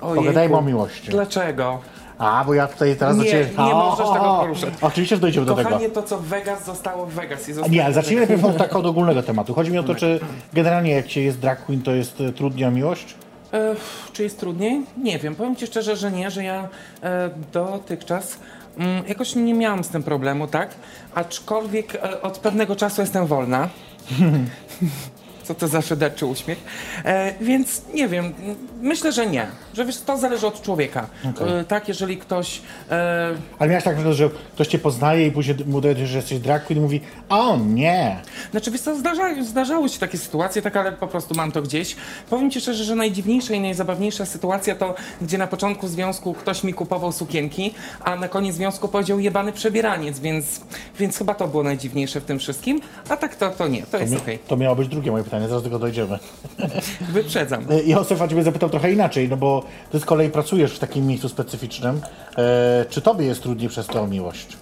Ojejku. 0.00 0.16
Pogadajmy 0.22 0.56
o 0.56 0.62
miłości. 0.62 1.10
Dlaczego? 1.10 1.78
A, 2.18 2.44
bo 2.44 2.54
ja 2.54 2.66
tutaj 2.66 2.96
teraz 2.96 3.16
do 3.16 3.22
Nie, 3.22 3.30
Ciebie... 3.30 3.50
nie 3.58 3.74
możesz 3.74 4.08
tego 4.08 4.38
poruszać. 4.40 4.74
Oczywiście, 4.80 5.16
że 5.16 5.20
dojdziemy 5.20 5.46
do 5.46 5.54
tego. 5.54 5.68
Kochanie, 5.68 5.90
to 5.90 6.02
co 6.02 6.18
w 6.18 6.24
Vegas 6.24 6.64
zostało 6.64 7.06
w 7.06 7.12
Vegas. 7.12 7.48
I 7.48 7.70
Nie, 7.70 7.84
ale 7.84 7.94
zacznijmy 7.94 8.20
najpierw 8.20 8.44
od 8.44 8.56
tak 8.56 8.76
od 8.76 8.86
ogólnego 8.86 9.22
tematu. 9.22 9.54
Chodzi 9.54 9.70
mi 9.70 9.78
o 9.78 9.82
to, 9.82 9.94
czy 9.94 10.20
generalnie 10.52 10.90
jak 10.90 11.10
się 11.10 11.20
jest 11.20 11.38
drag 11.38 11.64
queen, 11.64 11.82
to 11.82 11.92
jest 11.92 12.20
e, 12.20 12.32
trudniej 12.32 12.68
o 12.68 12.70
miłość? 12.70 13.14
E, 13.52 13.74
czy 14.12 14.22
jest 14.22 14.40
trudniej? 14.40 14.80
Nie 15.02 15.18
wiem. 15.18 15.34
Powiem 15.34 15.56
Ci 15.56 15.66
szczerze, 15.66 15.96
że 15.96 16.12
nie, 16.12 16.30
że 16.30 16.44
ja 16.44 16.68
e, 17.02 17.30
dotychczas 17.52 18.38
mm, 18.78 19.04
jakoś 19.08 19.34
nie 19.34 19.54
miałam 19.54 19.84
z 19.84 19.88
tym 19.88 20.02
problemu, 20.02 20.46
tak? 20.46 20.70
Aczkolwiek 21.14 21.94
e, 21.94 22.22
od 22.22 22.38
pewnego 22.38 22.76
czasu 22.76 23.00
jestem 23.00 23.26
wolna. 23.26 23.68
Co 25.46 25.54
to 25.54 25.68
za 25.68 25.82
szyderczy 25.82 26.26
uśmiech. 26.26 26.58
E, 27.04 27.34
więc 27.40 27.82
nie 27.94 28.08
wiem, 28.08 28.34
myślę, 28.80 29.12
że 29.12 29.26
nie. 29.26 29.46
Że 29.74 29.84
wiesz, 29.84 30.00
to 30.00 30.18
zależy 30.18 30.46
od 30.46 30.62
człowieka. 30.62 31.06
E, 31.40 31.64
tak, 31.64 31.88
jeżeli 31.88 32.16
ktoś 32.16 32.62
e, 32.90 33.34
Ale 33.58 33.70
miałeś 33.70 33.84
tak, 33.84 34.12
że 34.12 34.30
ktoś 34.54 34.68
cię 34.68 34.78
poznaje 34.78 35.26
i 35.26 35.30
później 35.30 35.56
mu 35.66 35.80
dowiesz, 35.80 36.08
że 36.08 36.16
jesteś 36.16 36.38
drag 36.38 36.64
queen 36.64 36.78
i 36.78 36.82
mówi, 36.82 37.00
o 37.28 37.56
nie. 37.56 38.16
Znaczy, 38.50 38.70
wiesz 38.70 38.80
co, 38.80 38.96
zdarza, 38.96 39.42
zdarzały 39.44 39.88
się 39.88 39.98
takie 39.98 40.18
sytuacje, 40.18 40.62
tak, 40.62 40.76
ale 40.76 40.92
po 40.92 41.06
prostu 41.06 41.34
mam 41.34 41.52
to 41.52 41.62
gdzieś. 41.62 41.96
Powiem 42.30 42.50
Ci 42.50 42.60
szczerze, 42.60 42.84
że 42.84 42.94
najdziwniejsza 42.94 43.54
i 43.54 43.60
najzabawniejsza 43.60 44.26
sytuacja 44.26 44.74
to, 44.74 44.94
gdzie 45.20 45.38
na 45.38 45.46
początku 45.46 45.88
związku 45.88 46.34
ktoś 46.34 46.64
mi 46.64 46.74
kupował 46.74 47.12
sukienki, 47.12 47.74
a 48.04 48.16
na 48.16 48.28
koniec 48.28 48.54
związku 48.54 48.88
powiedział 48.88 49.20
jebany 49.20 49.52
przebieraniec, 49.52 50.18
więc, 50.18 50.60
więc 50.98 51.18
chyba 51.18 51.34
to 51.34 51.48
było 51.48 51.62
najdziwniejsze 51.62 52.20
w 52.20 52.24
tym 52.24 52.38
wszystkim. 52.38 52.80
A 53.08 53.16
tak 53.16 53.36
to, 53.36 53.50
to 53.50 53.68
nie, 53.68 53.82
to 53.82 53.98
jest 53.98 54.16
okej. 54.16 54.38
To 54.38 54.56
miało 54.56 54.76
być 54.76 54.88
drugie 54.88 55.10
moje 55.10 55.24
pytanie, 55.24 55.35
zaraz 55.40 55.62
do 55.62 55.68
tego 55.68 55.78
dojdziemy. 55.78 56.18
Wyprzedzam. 57.12 57.64
E, 57.70 57.82
Józef, 57.82 58.22
a 58.22 58.28
ciebie 58.28 58.42
zapytał 58.42 58.68
trochę 58.70 58.92
inaczej, 58.92 59.28
no 59.28 59.36
bo 59.36 59.62
ty 59.92 60.00
z 60.00 60.04
kolei 60.04 60.30
pracujesz 60.30 60.72
w 60.72 60.78
takim 60.78 61.06
miejscu 61.06 61.28
specyficznym. 61.28 62.00
E, 62.38 62.84
czy 62.90 63.00
tobie 63.02 63.26
jest 63.26 63.42
trudniej 63.42 63.68
przez 63.68 63.86
to 63.86 64.02
o 64.02 64.06
miłość? 64.06 64.56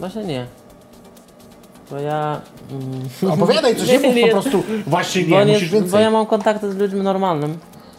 Właśnie 0.00 0.24
nie. 0.24 0.46
Bo 1.90 1.98
ja. 1.98 2.40
Mm, 3.22 3.32
Opowiadaj 3.32 3.76
coś, 3.76 3.88
nie, 3.88 3.98
mów 4.00 4.14
po 4.22 4.28
prostu 4.28 4.62
właśnie 4.86 5.22
nie, 5.22 5.28
bo, 5.28 5.44
musisz 5.52 5.70
więcej. 5.70 5.90
bo 5.90 5.98
ja 5.98 6.10
mam 6.10 6.26
kontakty 6.26 6.72
z 6.72 6.76
ludźmi 6.76 7.00
normalnym. 7.00 7.58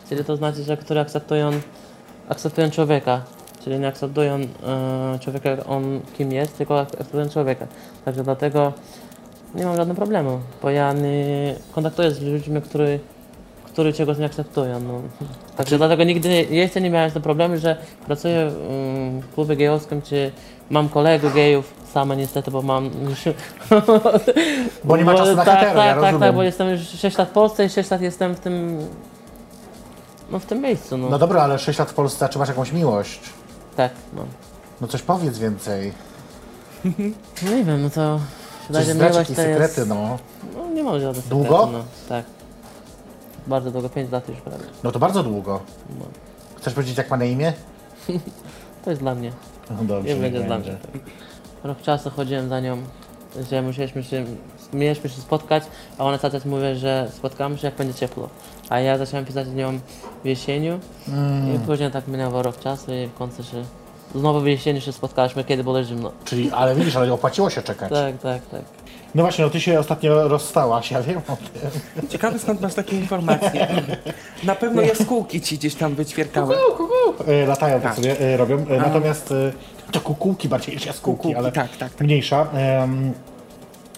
Czyli 0.10 0.24
to 0.26 0.36
znaczy, 0.36 0.64
że 0.64 0.78
którzy 0.78 1.00
akceptują, 1.00 1.52
akceptują 2.30 2.72
człowieka. 2.72 3.22
Czyli 3.64 3.80
nie 3.80 3.88
akceptują 3.88 4.36
e, 4.36 5.20
człowieka, 5.20 5.50
on 5.68 6.00
kim 6.18 6.32
jest, 6.32 6.58
tylko 6.58 6.80
ak- 6.80 6.94
akceptują 6.94 7.30
człowieka. 7.30 7.68
Także 8.06 8.24
dlatego 8.24 8.74
nie 9.56 9.66
mam 9.66 9.76
żadnego 9.76 9.98
problemu, 9.98 10.40
bo 10.62 10.70
ja 10.70 10.94
nie 10.94 11.56
kontaktuję 11.72 12.12
z 12.12 12.22
ludźmi, 12.22 12.62
którzy, 12.62 13.00
którzy 13.66 13.94
czegoś 13.94 14.18
nie 14.18 14.26
akceptują. 14.26 14.80
No. 14.80 15.02
Także 15.58 15.78
dlatego 15.78 16.04
nigdy 16.04 16.30
nie, 16.30 16.44
jeszcze 16.44 16.82
nie 16.82 16.90
miałem 16.90 17.12
problemu, 17.12 17.58
że 17.58 17.78
pracuję 18.06 18.42
mm, 18.42 19.22
w 19.22 19.34
klubie 19.34 19.56
gejowskim, 19.56 20.02
czy 20.02 20.32
mam 20.70 20.90
kolegów 20.90 21.34
gejów, 21.34 21.74
same 21.94 22.18
niestety, 22.18 22.52
bo 22.52 22.62
mam... 22.62 22.90
Bo 24.84 24.98
nie 24.98 25.06
ma 25.06 25.16
czasu 25.16 25.36
na 25.36 25.46
tak, 25.46 25.60
hetero, 25.60 25.80
tak, 25.80 25.86
ja 25.88 25.94
tak, 25.94 26.02
rozumiem. 26.02 26.20
tak, 26.20 26.36
bo 26.36 26.44
jestem 26.44 26.70
już 26.70 26.82
6 26.82 27.18
lat 27.18 27.30
w 27.30 27.32
Polsce 27.32 27.66
i 27.66 27.70
6 27.70 27.92
lat 27.92 28.02
jestem 28.02 28.36
w 28.36 28.40
tym... 28.40 28.80
No 30.32 30.40
w 30.40 30.46
tym 30.46 30.62
miejscu, 30.62 30.98
no. 30.98 31.10
No 31.10 31.20
dobra, 31.20 31.42
ale 31.42 31.60
6 31.60 31.80
lat 31.80 31.90
w 31.90 31.94
Polsce, 31.94 32.26
a 32.26 32.30
czy 32.30 32.40
masz 32.40 32.50
jakąś 32.50 32.72
miłość? 32.72 33.20
Tak, 33.76 33.92
no. 34.16 34.26
No 34.82 34.88
coś 34.88 35.02
powiedz 35.02 35.38
więcej. 35.40 35.94
No 37.42 37.52
nie 37.56 37.64
wiem, 37.64 37.82
no 37.82 37.90
to... 37.90 38.20
Mi 38.70 38.84
zdradź 38.94 39.16
jakieś 39.16 39.36
sekrety, 39.36 39.62
jest... 39.82 39.88
no. 39.90 40.18
No 40.56 40.68
nie 40.74 40.84
mam 40.84 41.00
żadnych 41.02 41.28
Długo? 41.28 41.44
sekretów, 41.50 41.72
No, 41.74 41.84
tak. 42.10 42.26
Bardzo 43.48 43.72
długo, 43.72 43.90
5 43.90 44.12
lat 44.12 44.30
już 44.30 44.38
prawie. 44.42 44.64
No 44.84 44.92
to 44.92 45.00
bardzo 45.00 45.24
długo. 45.24 45.60
No. 46.00 46.06
Chcesz 46.58 46.74
powiedzieć, 46.74 46.98
jak 46.98 47.10
ma 47.10 47.18
na 47.18 47.26
imię? 47.26 47.54
To 48.84 48.90
jest 48.90 49.02
dla 49.02 49.16
mnie. 49.16 49.32
No 49.72 49.84
dobrze, 49.84 50.14
Nie 50.16 50.22
będzie 50.22 50.40
dla 50.44 50.58
mnie. 50.60 50.68
tak. 50.94 51.02
Rok 51.64 51.82
czasu 51.82 52.10
chodziłem 52.10 52.50
za 52.50 52.60
nią, 52.60 52.78
że 53.50 53.62
musieliśmy 53.62 54.04
się, 54.04 54.26
mieliśmy 54.74 55.10
się 55.10 55.22
spotkać, 55.22 55.64
a 55.98 56.04
ona 56.06 56.18
cały 56.18 56.32
czas 56.32 56.46
mówi, 56.46 56.64
że 56.76 57.08
spotkamy 57.18 57.58
się 57.58 57.68
jak 57.68 57.76
będzie 57.76 57.94
ciepło. 57.94 58.30
A 58.70 58.80
ja 58.80 58.98
zacząłem 58.98 59.26
pisać 59.26 59.48
z 59.48 59.54
nią 59.54 59.80
w 60.24 60.28
jesieniu 60.28 60.80
Mm. 61.08 61.56
i 61.56 61.60
później 61.60 61.92
tak 61.92 62.08
minęło 62.08 62.44
rok 62.44 62.60
czasu 62.60 62.94
i 62.94 63.08
w 63.08 63.14
końcu 63.14 63.44
się 63.44 63.64
Znowu 64.16 64.42
w 64.42 64.48
jesieni 64.48 64.82
się 64.82 64.92
spotkaliśmy, 64.92 65.44
kiedy 65.44 65.64
było 65.64 65.84
zimno. 65.84 66.12
Czyli, 66.26 66.52
ale 66.52 66.76
widzisz, 66.76 66.96
ale 66.96 67.14
opłaciło 67.14 67.50
się 67.50 67.62
czekać. 67.62 67.90
Tak, 67.90 68.18
tak, 68.22 68.46
tak. 68.46 68.62
No 69.16 69.24
właśnie, 69.24 69.46
no 69.46 69.52
ty 69.52 69.62
się 69.62 69.80
ostatnio 69.80 70.28
rozstałaś, 70.28 70.92
ja 70.92 71.02
wiem 71.02 71.22
o 71.28 71.38
tym. 71.38 72.10
Ciekawe 72.10 72.40
skąd 72.40 72.62
masz 72.62 72.74
takie 72.74 72.96
informacje. 72.98 73.68
Na 74.44 74.56
pewno 74.56 74.82
jaskółki 74.82 75.42
ci 75.42 75.58
gdzieś 75.58 75.76
tam 75.76 75.96
wyćwierkały. 75.96 76.56
E, 77.28 77.46
latają 77.46 77.74
tak 77.74 77.84
Tak. 77.84 77.96
sobie, 77.96 78.20
e, 78.20 78.38
robią. 78.38 78.66
E, 78.70 78.78
natomiast 78.78 79.32
e, 79.32 79.52
to 79.92 80.02
kukułki 80.02 80.50
bardziej 80.50 80.76
niż 80.76 80.86
jaskółki, 80.86 81.18
Kukułki, 81.18 81.38
ale 81.38 81.52
tak, 81.52 81.78
tak, 81.78 81.94
tak. 81.94 82.02
mniejsza. 82.02 82.48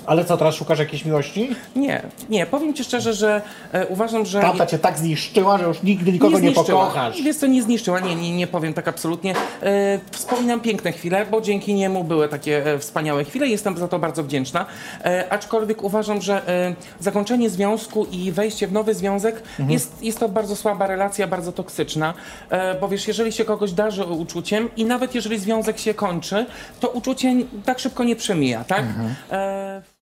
Ale 0.07 0.25
co, 0.25 0.37
teraz 0.37 0.55
szukasz 0.55 0.79
jakiejś 0.79 1.05
miłości? 1.05 1.49
Nie, 1.75 2.01
nie, 2.29 2.45
powiem 2.45 2.73
ci 2.73 2.83
szczerze, 2.83 3.13
że 3.13 3.41
e, 3.71 3.87
uważam, 3.87 4.25
że... 4.25 4.41
Tamta 4.41 4.65
cię 4.65 4.79
tak 4.79 4.97
zniszczyła, 4.97 5.57
że 5.57 5.65
już 5.65 5.83
nigdy 5.83 6.11
nikogo 6.11 6.39
nie, 6.39 6.39
zniszczyła. 6.39 6.65
pokochasz. 6.65 7.21
Wiesz 7.21 7.35
co, 7.35 7.47
nie 7.47 7.63
zniszczyła, 7.63 7.99
nie, 7.99 8.15
nie, 8.15 8.35
nie 8.35 8.47
powiem 8.47 8.73
tak 8.73 8.87
absolutnie. 8.87 9.35
E, 9.63 9.99
wspominam 10.11 10.59
piękne 10.59 10.91
chwile, 10.91 11.25
bo 11.25 11.41
dzięki 11.41 11.73
niemu 11.73 12.03
były 12.03 12.29
takie 12.29 12.65
e, 12.65 12.79
wspaniałe 12.79 13.23
chwile, 13.23 13.47
jestem 13.47 13.77
za 13.77 13.87
to 13.87 13.99
bardzo 13.99 14.23
wdzięczna. 14.23 14.65
E, 15.05 15.25
aczkolwiek 15.29 15.83
uważam, 15.83 16.21
że 16.21 16.47
e, 16.47 16.75
zakończenie 16.99 17.49
związku 17.49 18.05
i 18.05 18.31
wejście 18.31 18.67
w 18.67 18.71
nowy 18.71 18.93
związek 18.93 19.43
jest, 19.69 20.03
jest 20.03 20.19
to 20.19 20.29
bardzo 20.29 20.55
słaba 20.55 20.87
relacja, 20.87 21.27
bardzo 21.27 21.51
toksyczna, 21.51 22.13
e, 22.49 22.79
bo 22.79 22.87
wiesz, 22.87 23.07
jeżeli 23.07 23.31
się 23.31 23.45
kogoś 23.45 23.71
darzy 23.71 24.03
uczuciem 24.03 24.69
i 24.77 24.85
nawet 24.85 25.15
jeżeli 25.15 25.39
związek 25.39 25.79
się 25.79 25.93
kończy, 25.93 26.45
to 26.79 26.89
uczucie 26.89 27.35
tak 27.65 27.79
szybko 27.79 28.03
nie 28.03 28.15
przemija, 28.15 28.63
tak? 28.63 28.83
E, 29.31 29.96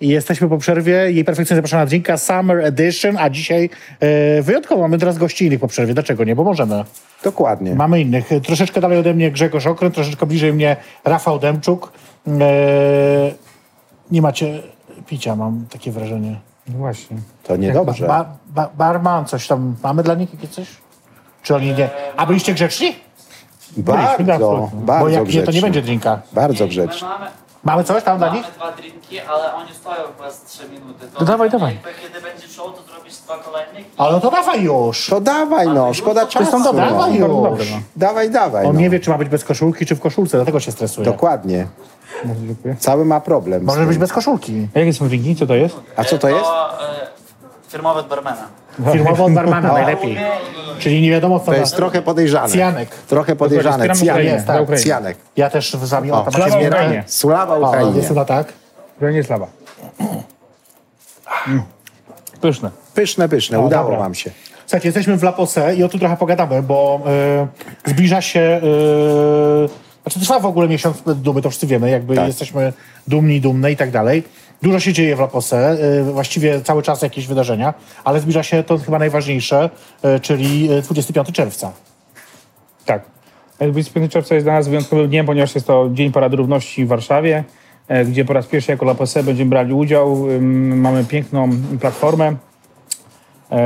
I 0.00 0.08
jesteśmy 0.08 0.48
po 0.48 0.58
przerwie. 0.58 0.92
Jej 0.92 1.24
perfekcyjnie 1.24 1.56
zapraszana 1.58 1.82
na 1.82 1.86
drinka 1.86 2.16
Summer 2.16 2.60
Edition, 2.60 3.16
a 3.18 3.30
dzisiaj 3.30 3.70
e, 4.00 4.42
wyjątkowo 4.42 4.82
mamy 4.82 4.98
teraz 4.98 5.18
gości 5.18 5.46
innych 5.46 5.60
po 5.60 5.68
przerwie. 5.68 5.94
Dlaczego 5.94 6.24
nie? 6.24 6.36
Bo 6.36 6.44
możemy. 6.44 6.84
Dokładnie. 7.24 7.74
Mamy 7.74 8.00
innych. 8.00 8.32
E, 8.32 8.40
Troszeczkę 8.40 8.80
dalej 8.80 8.98
ode 8.98 9.14
mnie 9.14 9.30
Grzegorz 9.30 9.66
Okręt, 9.66 9.94
troszeczkę 9.94 10.26
bliżej 10.26 10.52
mnie 10.52 10.76
Rafał 11.04 11.38
Demczuk. 11.38 11.92
E, 12.40 13.30
nie 14.10 14.22
macie 14.22 14.62
picia, 15.06 15.36
mam 15.36 15.66
takie 15.70 15.92
wrażenie. 15.92 16.40
No 16.68 16.78
właśnie. 16.78 17.16
To 17.42 17.56
niedobrze. 17.56 18.06
Ba, 18.06 18.36
ba, 18.56 18.68
barman, 18.74 19.24
coś 19.26 19.46
tam. 19.46 19.76
Mamy 19.82 20.02
dla 20.02 20.14
nich 20.14 20.34
jakieś 20.34 20.50
coś? 20.50 20.66
Czy 21.42 21.54
oni 21.54 21.74
nie? 21.74 21.90
A 22.16 22.26
byliście 22.26 22.54
grzeczni? 22.54 22.96
Bardzo, 23.76 24.32
absolutnie. 24.32 24.80
bardzo 24.80 25.04
Bo 25.04 25.08
jak 25.08 25.28
nie, 25.28 25.42
to 25.42 25.52
nie 25.52 25.60
będzie 25.60 25.82
drinka. 25.82 26.20
Bardzo 26.32 26.66
grzecznie. 26.66 27.08
Mamy, 27.08 27.26
Mamy 27.64 27.84
coś 27.84 28.02
tam 28.02 28.18
dla 28.18 28.26
mamy 28.26 28.38
nich? 28.38 28.50
dwa 28.52 28.72
drinki, 28.72 29.20
ale 29.20 29.54
oni 29.54 29.74
stoją 29.74 30.02
bez 30.20 30.42
3 30.42 30.68
minuty. 30.68 31.06
To 31.14 31.20
No 31.20 31.26
dawaj, 31.26 31.46
jakby 31.46 31.58
dawaj. 31.58 31.78
Kiedy 32.02 32.20
będzie 32.20 32.48
show, 32.48 32.66
to 32.76 32.92
zrobisz 32.92 33.16
dwa 33.16 33.38
kolejnych. 33.38 33.86
Ale 33.96 34.12
no 34.12 34.20
to 34.20 34.30
dawaj 34.30 34.62
już. 34.62 35.06
To 35.10 35.20
dawaj 35.20 35.68
no, 35.68 35.94
szkoda 35.94 36.26
czasu. 36.26 36.50
są 36.50 36.62
dobre, 36.62 36.84
no. 36.84 36.90
dawaj 36.90 37.14
już. 37.14 37.28
Dobre, 37.28 37.64
no. 37.70 37.80
Dawaj, 37.96 38.30
dawaj. 38.30 38.66
On 38.66 38.74
no. 38.74 38.80
nie 38.80 38.90
wie, 38.90 39.00
czy 39.00 39.10
ma 39.10 39.18
być 39.18 39.28
bez 39.28 39.44
koszulki, 39.44 39.86
czy 39.86 39.94
w 39.94 40.00
koszulce, 40.00 40.36
dlatego 40.38 40.60
się 40.60 40.72
stresuje. 40.72 41.04
Dokładnie. 41.04 41.66
Bardzo. 42.24 42.80
Cały 42.80 43.04
ma 43.04 43.20
problem. 43.20 43.62
z 43.62 43.66
Może 43.66 43.78
tym. 43.80 43.88
być 43.88 43.98
bez 43.98 44.12
koszulki. 44.12 44.68
A 44.74 44.78
jakie 44.78 44.92
są 44.92 45.08
drinki? 45.08 45.36
Co 45.36 45.46
to 45.46 45.54
jest? 45.54 45.76
A 45.96 46.04
co 46.04 46.18
to 46.18 46.28
jest? 46.28 46.44
To 46.44 46.82
e, 46.82 47.06
firmowy 47.68 48.00
od 48.00 48.08
barmana. 48.08 48.48
Firmowo 48.92 49.24
od 49.24 49.32
barmana 49.32 49.72
najlepiej. 49.78 50.18
Czyli 50.78 51.02
nie 51.02 51.10
wiadomo 51.10 51.40
co 51.40 51.46
To 51.46 51.54
jest 51.54 51.76
trochę 51.76 52.02
podejrzane. 52.02 52.48
Cyjanek. 52.48 52.88
Trochę 52.88 53.36
podejrzane. 53.36 53.86
Jest, 53.86 54.46
tak. 54.46 54.78
Cyjanek. 54.80 55.18
Ja 55.36 55.50
też 55.50 55.72
z 55.72 55.90
wami 55.90 56.12
O, 56.12 56.20
o, 56.20 56.24
tam 56.24 56.32
Sława 56.32 56.54
macie 56.54 56.68
Ukrainie. 56.68 57.04
O, 57.50 57.68
Ukrainie. 57.68 57.96
jest 57.96 58.08
chyba 58.08 58.24
tak. 58.24 58.52
To 59.00 59.10
nie 59.10 59.22
slawa. 59.24 59.46
Pyszne. 62.40 62.70
Pyszne, 62.94 63.28
pyszne. 63.28 63.60
Udało 63.60 63.84
dobra. 63.84 63.98
wam 63.98 64.14
się. 64.14 64.30
Słuchajcie, 64.66 64.88
jesteśmy 64.88 65.16
w 65.16 65.22
La 65.22 65.32
Posse 65.32 65.74
i 65.76 65.84
o 65.84 65.88
tu 65.88 65.98
trochę 65.98 66.16
pogadamy, 66.16 66.62
bo 66.62 67.00
e, 67.84 67.90
zbliża 67.90 68.20
się... 68.20 68.40
E, 68.40 69.68
znaczy 70.02 70.20
trwa 70.20 70.40
w 70.40 70.46
ogóle 70.46 70.68
miesiąc 70.68 71.02
dumy, 71.06 71.42
to 71.42 71.50
wszyscy 71.50 71.66
wiemy, 71.66 71.90
jakby 71.90 72.16
Tak. 72.16 72.26
jesteśmy 72.26 72.72
dumni, 73.08 73.40
dumne 73.40 73.72
i 73.72 73.76
tak 73.76 73.90
dalej. 73.90 74.22
Dużo 74.62 74.80
się 74.80 74.92
dzieje 74.92 75.16
w 75.16 75.20
La 75.20 75.28
e, 75.56 76.02
właściwie 76.02 76.60
cały 76.60 76.82
czas 76.82 77.02
jakieś 77.02 77.26
wydarzenia, 77.26 77.74
ale 78.04 78.20
zbliża 78.20 78.42
się 78.42 78.62
to 78.62 78.78
chyba 78.78 78.98
najważniejsze, 78.98 79.70
e, 80.02 80.20
czyli 80.20 80.72
e, 80.72 80.82
25 80.82 81.32
czerwca. 81.32 81.72
Tak. 82.84 83.02
25 83.58 84.12
czerwca 84.12 84.34
jest 84.34 84.46
dla 84.46 84.52
nas 84.52 84.68
wyjątkowym 84.68 85.08
dniem, 85.08 85.26
ponieważ 85.26 85.54
jest 85.54 85.66
to 85.66 85.88
Dzień 85.92 86.12
Parady 86.12 86.36
Równości 86.36 86.84
w 86.84 86.88
Warszawie, 86.88 87.44
e, 87.88 88.04
gdzie 88.04 88.24
po 88.24 88.32
raz 88.32 88.46
pierwszy 88.46 88.72
jako 88.72 88.86
La 88.86 89.22
będziemy 89.22 89.50
brali 89.50 89.72
udział. 89.72 90.26
Mamy 90.40 91.04
piękną 91.04 91.50
platformę, 91.80 92.36
e, 93.50 93.56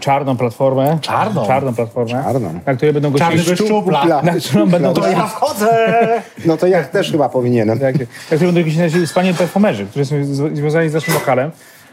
czarną 0.00 0.36
platformę. 0.36 0.98
Czarną? 1.00 1.46
Czarną 1.46 1.74
platformę. 1.74 2.22
Czarną. 2.24 2.60
Na 2.66 2.74
której 2.74 2.92
będą 2.94 3.12
Czarny 3.14 3.36
gościli... 3.36 3.56
wyszczupla. 3.56 4.22
Na 4.22 4.32
którą 4.32 4.66
będą 4.66 4.92
To 4.92 5.08
ja 5.08 5.26
wchodzę! 5.26 6.08
No 6.46 6.56
to 6.56 6.66
ja 6.66 6.84
też 6.84 7.10
chyba 7.10 7.28
powinienem. 7.28 7.78
Tak, 7.78 7.94
jak 8.30 8.40
będą 8.40 8.58
jakieś 8.58 8.76
nasi 8.76 9.06
wspaniali 9.06 9.36
perfumerzy, 9.36 9.86
którzy 9.86 10.04
są 10.04 10.16
związani 10.52 10.88
z 10.88 10.94
naszym 10.94 11.14
lokalem. 11.14 11.50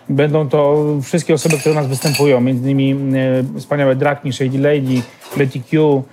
Będą 0.09 0.49
to 0.49 0.85
wszystkie 1.03 1.33
osoby, 1.33 1.57
które 1.57 1.71
u 1.71 1.75
nas 1.75 1.87
występują, 1.87 2.41
między 2.41 2.63
innymi 2.63 3.17
e, 3.55 3.59
wspaniałe 3.59 3.95
Drakni, 3.95 4.33
Shady 4.33 4.57
Lady, 4.57 5.01
Betty 5.37 5.59
Q, 5.69 6.03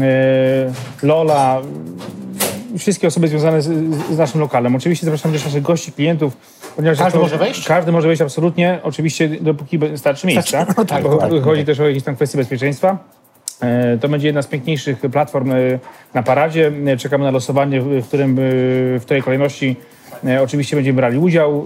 e, 0.00 1.06
Lola, 1.06 1.60
wszystkie 2.78 3.06
osoby 3.08 3.28
związane 3.28 3.62
z, 3.62 3.66
z 4.14 4.18
naszym 4.18 4.40
lokalem. 4.40 4.76
Oczywiście 4.76 5.04
zapraszamy 5.06 5.34
też 5.34 5.44
naszych 5.44 5.62
gości, 5.62 5.92
klientów. 5.92 6.36
Ponieważ 6.76 6.98
Każdy 6.98 7.12
to- 7.18 7.22
może 7.22 7.38
wejść? 7.38 7.66
Każdy 7.66 7.92
może 7.92 8.08
wejść, 8.08 8.22
absolutnie. 8.22 8.80
Oczywiście 8.82 9.28
dopóki 9.28 9.78
starczy 9.96 10.26
miejsca, 10.26 10.66
no 10.78 10.84
tak, 10.84 11.02
bo 11.02 11.16
tak, 11.16 11.30
chodzi 11.44 11.64
też 11.64 11.80
o 11.80 11.88
jakieś 11.88 12.02
tam 12.02 12.16
kwestie 12.16 12.38
bezpieczeństwa. 12.38 12.98
E, 13.60 13.98
To 13.98 14.08
będzie 14.08 14.26
jedna 14.28 14.42
z 14.42 14.46
piękniejszych 14.46 14.98
platform 15.00 15.50
e, 15.52 15.54
na 16.14 16.22
paradzie. 16.22 16.72
E, 16.86 16.96
Czekamy 16.96 17.24
na 17.24 17.30
losowanie, 17.30 17.80
w 17.80 18.06
którym, 18.08 18.36
w 18.38 19.00
której 19.02 19.22
kolejności 19.22 19.76
oczywiście 20.42 20.76
będziemy 20.76 20.96
brali 20.96 21.18
udział. 21.18 21.64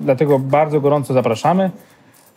Dlatego 0.00 0.38
bardzo 0.38 0.80
gorąco 0.80 1.14
zapraszamy. 1.14 1.70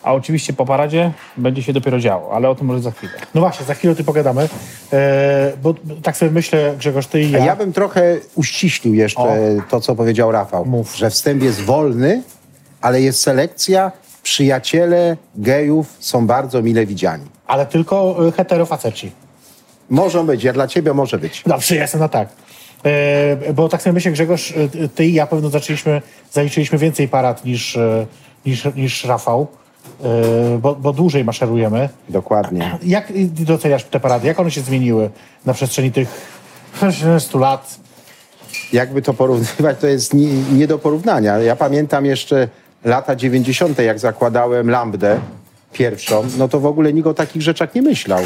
A 0.04 0.14
oczywiście 0.14 0.54
po 0.54 0.66
paradzie 0.66 1.12
będzie 1.38 1.64
się 1.64 1.74
dopiero 1.74 2.00
działo, 2.00 2.32
ale 2.34 2.50
o 2.50 2.56
tym 2.56 2.68
może 2.68 2.80
za 2.82 2.92
chwilę. 2.92 3.14
No 3.34 3.42
właśnie, 3.42 3.66
za 3.66 3.74
chwilę 3.74 3.94
o 3.94 3.96
tym 3.96 4.06
pogadamy, 4.06 4.50
e, 4.94 5.52
bo 5.64 5.76
tak 6.04 6.18
sobie 6.18 6.32
myślę, 6.32 6.76
Grzegorz, 6.78 7.08
ty 7.08 7.22
i 7.22 7.36
A 7.36 7.40
ja. 7.40 7.46
ja 7.46 7.56
bym 7.56 7.74
trochę 7.74 8.18
uściślił 8.36 8.94
jeszcze 8.94 9.22
O. 9.22 9.36
to, 9.70 9.82
co 9.82 9.96
powiedział 9.96 10.32
Rafał. 10.32 10.66
Mów. 10.66 10.96
Że 10.96 11.10
wstęp 11.10 11.44
jest 11.44 11.62
wolny, 11.62 12.24
ale 12.82 13.02
jest 13.02 13.22
selekcja. 13.22 13.92
Przyjaciele 14.24 15.18
gejów 15.36 15.88
są 16.00 16.28
bardzo 16.28 16.62
mile 16.62 16.86
widziani. 16.86 17.26
Ale 17.48 17.66
tylko 17.66 18.28
e, 18.28 18.32
heterofaceci. 18.32 19.12
Może 19.90 20.24
być, 20.24 20.44
ja 20.44 20.54
dla 20.54 20.68
ciebie 20.68 20.94
może 20.94 21.18
być. 21.18 21.44
Dobrze, 21.46 21.76
ja 21.76 21.82
jestem 21.82 22.02
na 22.02 22.10
tak. 22.10 22.30
E, 22.86 23.54
bo 23.54 23.70
tak 23.70 23.82
sobie 23.82 23.94
myślę, 23.94 24.12
Grzegorz, 24.12 24.52
e, 24.52 24.90
ty 24.90 25.06
i 25.06 25.14
ja 25.14 25.28
pewno 25.28 25.50
zaczęliśmy, 25.50 26.02
zaliczyliśmy 26.32 26.78
więcej 26.78 27.08
parad 27.08 27.46
niż, 27.46 27.78
e, 27.78 28.06
niż, 28.46 28.68
niż 28.76 29.06
Rafał, 29.06 29.48
bo, 30.60 30.76
bo 30.76 30.94
dłużej 30.94 31.24
maszerujemy. 31.26 31.90
Dokładnie. 32.10 32.78
Jak 32.84 33.14
doceniasz 33.30 33.84
te 33.84 34.00
parady? 34.00 34.28
Jak 34.28 34.40
one 34.40 34.52
się 34.52 34.62
zmieniły 34.62 35.10
na 35.46 35.54
przestrzeni 35.54 35.92
tych 35.92 36.10
100 37.20 37.40
lat? 37.40 37.76
Jakby 38.74 39.02
to 39.02 39.14
porównywać, 39.14 39.78
to 39.80 39.88
jest 39.88 40.14
nie, 40.14 40.28
nie 40.34 40.68
do 40.68 40.80
porównania. 40.80 41.38
Ja 41.38 41.56
pamiętam 41.56 42.06
jeszcze 42.06 42.48
lata 42.84 43.16
90., 43.16 43.80
jak 43.80 44.00
zakładałem 44.00 44.70
Lambdę 44.70 45.20
pierwszą, 45.74 46.24
no 46.38 46.48
to 46.48 46.60
w 46.60 46.66
ogóle 46.66 46.94
nikt 46.94 47.08
o 47.08 47.14
takich 47.14 47.42
rzeczach 47.42 47.76
nie 47.76 47.82
myślał. 47.82 48.20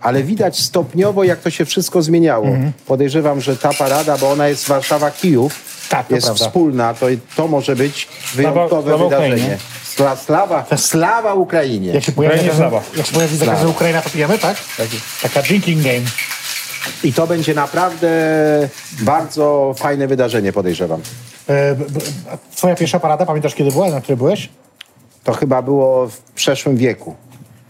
Ale 0.00 0.22
widać 0.22 0.58
stopniowo, 0.58 1.24
jak 1.24 1.40
to 1.40 1.50
się 1.50 1.64
wszystko 1.64 2.02
zmieniało. 2.02 2.46
Podejrzewam, 2.86 3.40
że 3.40 3.56
ta 3.56 3.74
parada, 3.74 4.18
bo 4.18 4.30
ona 4.30 4.48
jest 4.48 4.68
Warszawa-Kijów, 4.68 5.50
Tak, 5.88 6.10
jest 6.10 6.26
prawda. 6.26 6.44
wspólna, 6.44 6.94
to, 6.94 7.06
to 7.36 7.48
może 7.48 7.76
być 7.76 8.08
wyjątkowe 8.34 8.82
slawa 8.82 9.04
wydarzenie. 9.04 9.58
Sla, 10.00 10.16
slawa, 10.16 10.64
slawa 10.76 11.34
Ukrainie. 11.34 11.92
Jak 11.92 12.04
się 12.04 12.12
pojawi, 12.12 12.34
Ukrainie 12.36 12.56
slawa. 12.56 12.80
jak 12.96 13.06
się 13.06 13.12
pojawi 13.12 13.36
zakaz, 13.36 13.60
że 13.60 13.68
Ukraina, 13.68 14.02
to 14.02 14.10
pijemy, 14.10 14.38
tak? 14.38 14.56
Taka 15.22 15.42
drinking 15.42 15.82
game. 15.82 16.00
I 17.04 17.12
to 17.12 17.26
będzie 17.26 17.54
naprawdę 17.54 18.08
bardzo 19.02 19.74
fajne 19.78 20.06
wydarzenie, 20.06 20.52
podejrzewam. 20.52 21.00
E, 21.48 21.74
b- 21.74 21.84
b- 21.90 22.00
a 22.32 22.56
twoja 22.56 22.74
pierwsza 22.76 23.00
parada, 23.00 23.26
pamiętasz 23.26 23.54
kiedy 23.54 23.70
była, 23.70 23.90
na 23.90 24.00
której 24.00 24.16
byłeś? 24.16 24.48
To 25.24 25.32
chyba 25.32 25.62
było 25.62 26.08
w 26.08 26.18
przeszłym 26.34 26.76
wieku. 26.76 27.14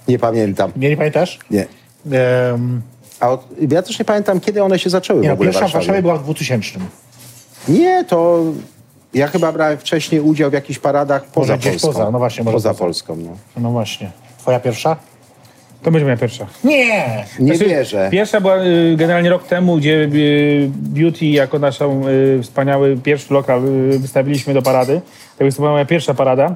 Nie 0.09 0.19
pamiętam. 0.19 0.73
Nie, 0.77 0.89
nie 0.91 0.97
pamiętasz? 0.97 1.39
Nie. 1.51 1.67
Em, 2.13 2.83
A 3.21 3.29
od, 3.31 3.49
ja 3.71 3.83
też 3.83 3.99
nie 3.99 4.05
pamiętam, 4.05 4.41
kiedy 4.41 4.63
one 4.63 4.79
się 4.79 4.91
zaczęły 4.91 5.21
nie, 5.21 5.27
w 5.27 5.29
no, 5.29 5.35
ogóle 5.35 5.47
pierwsza 5.51 5.67
w 5.67 5.71
w 5.71 5.73
Warszawie. 5.73 5.87
Warszawie 5.87 6.03
była 6.03 6.17
w 6.17 6.23
2000. 6.25 6.79
Nie, 7.69 8.05
to 8.05 8.43
ja 9.15 9.27
chyba 9.27 9.53
brałem 9.53 9.79
wcześniej 9.79 10.21
udział 10.21 10.51
w 10.51 10.53
jakichś 10.53 10.79
paradach 10.79 11.25
poza 11.25 11.57
gdzieś 11.57 11.71
Polską. 11.73 11.89
poza, 11.93 12.11
no 12.11 12.19
właśnie, 12.19 12.45
może 12.45 12.55
poza 12.55 12.69
poza. 12.71 12.79
Polską. 12.85 13.17
No. 13.17 13.31
No 13.57 13.71
właśnie. 13.71 14.11
Twoja 14.39 14.61
pierwsza? 14.61 14.97
To 15.83 15.91
będzie 15.91 16.05
moja 16.05 16.17
pierwsza. 16.17 16.47
Nie! 16.65 17.25
Nie 17.39 17.55
Znaczy, 17.55 17.71
wierzę. 17.71 18.09
Pierwsza 18.13 18.41
była 18.41 18.57
y, 18.65 18.95
generalnie 18.97 19.31
rok 19.31 19.45
temu, 19.47 19.77
gdzie 19.77 19.93
y, 20.15 20.71
Beauty 20.73 21.27
jako 21.27 21.59
naszą 21.59 22.09
y, 22.09 22.43
wspaniały 22.43 22.97
pierwszy 22.97 23.35
lokal 23.35 23.65
y, 23.93 23.99
wystawiliśmy 23.99 24.55
do 24.55 24.63
parady. 24.63 25.01
To 25.39 25.45
jest 25.45 25.57
to 25.57 25.63
była 25.63 25.73
moja 25.73 25.85
pierwsza 25.85 26.15
parada. 26.15 26.55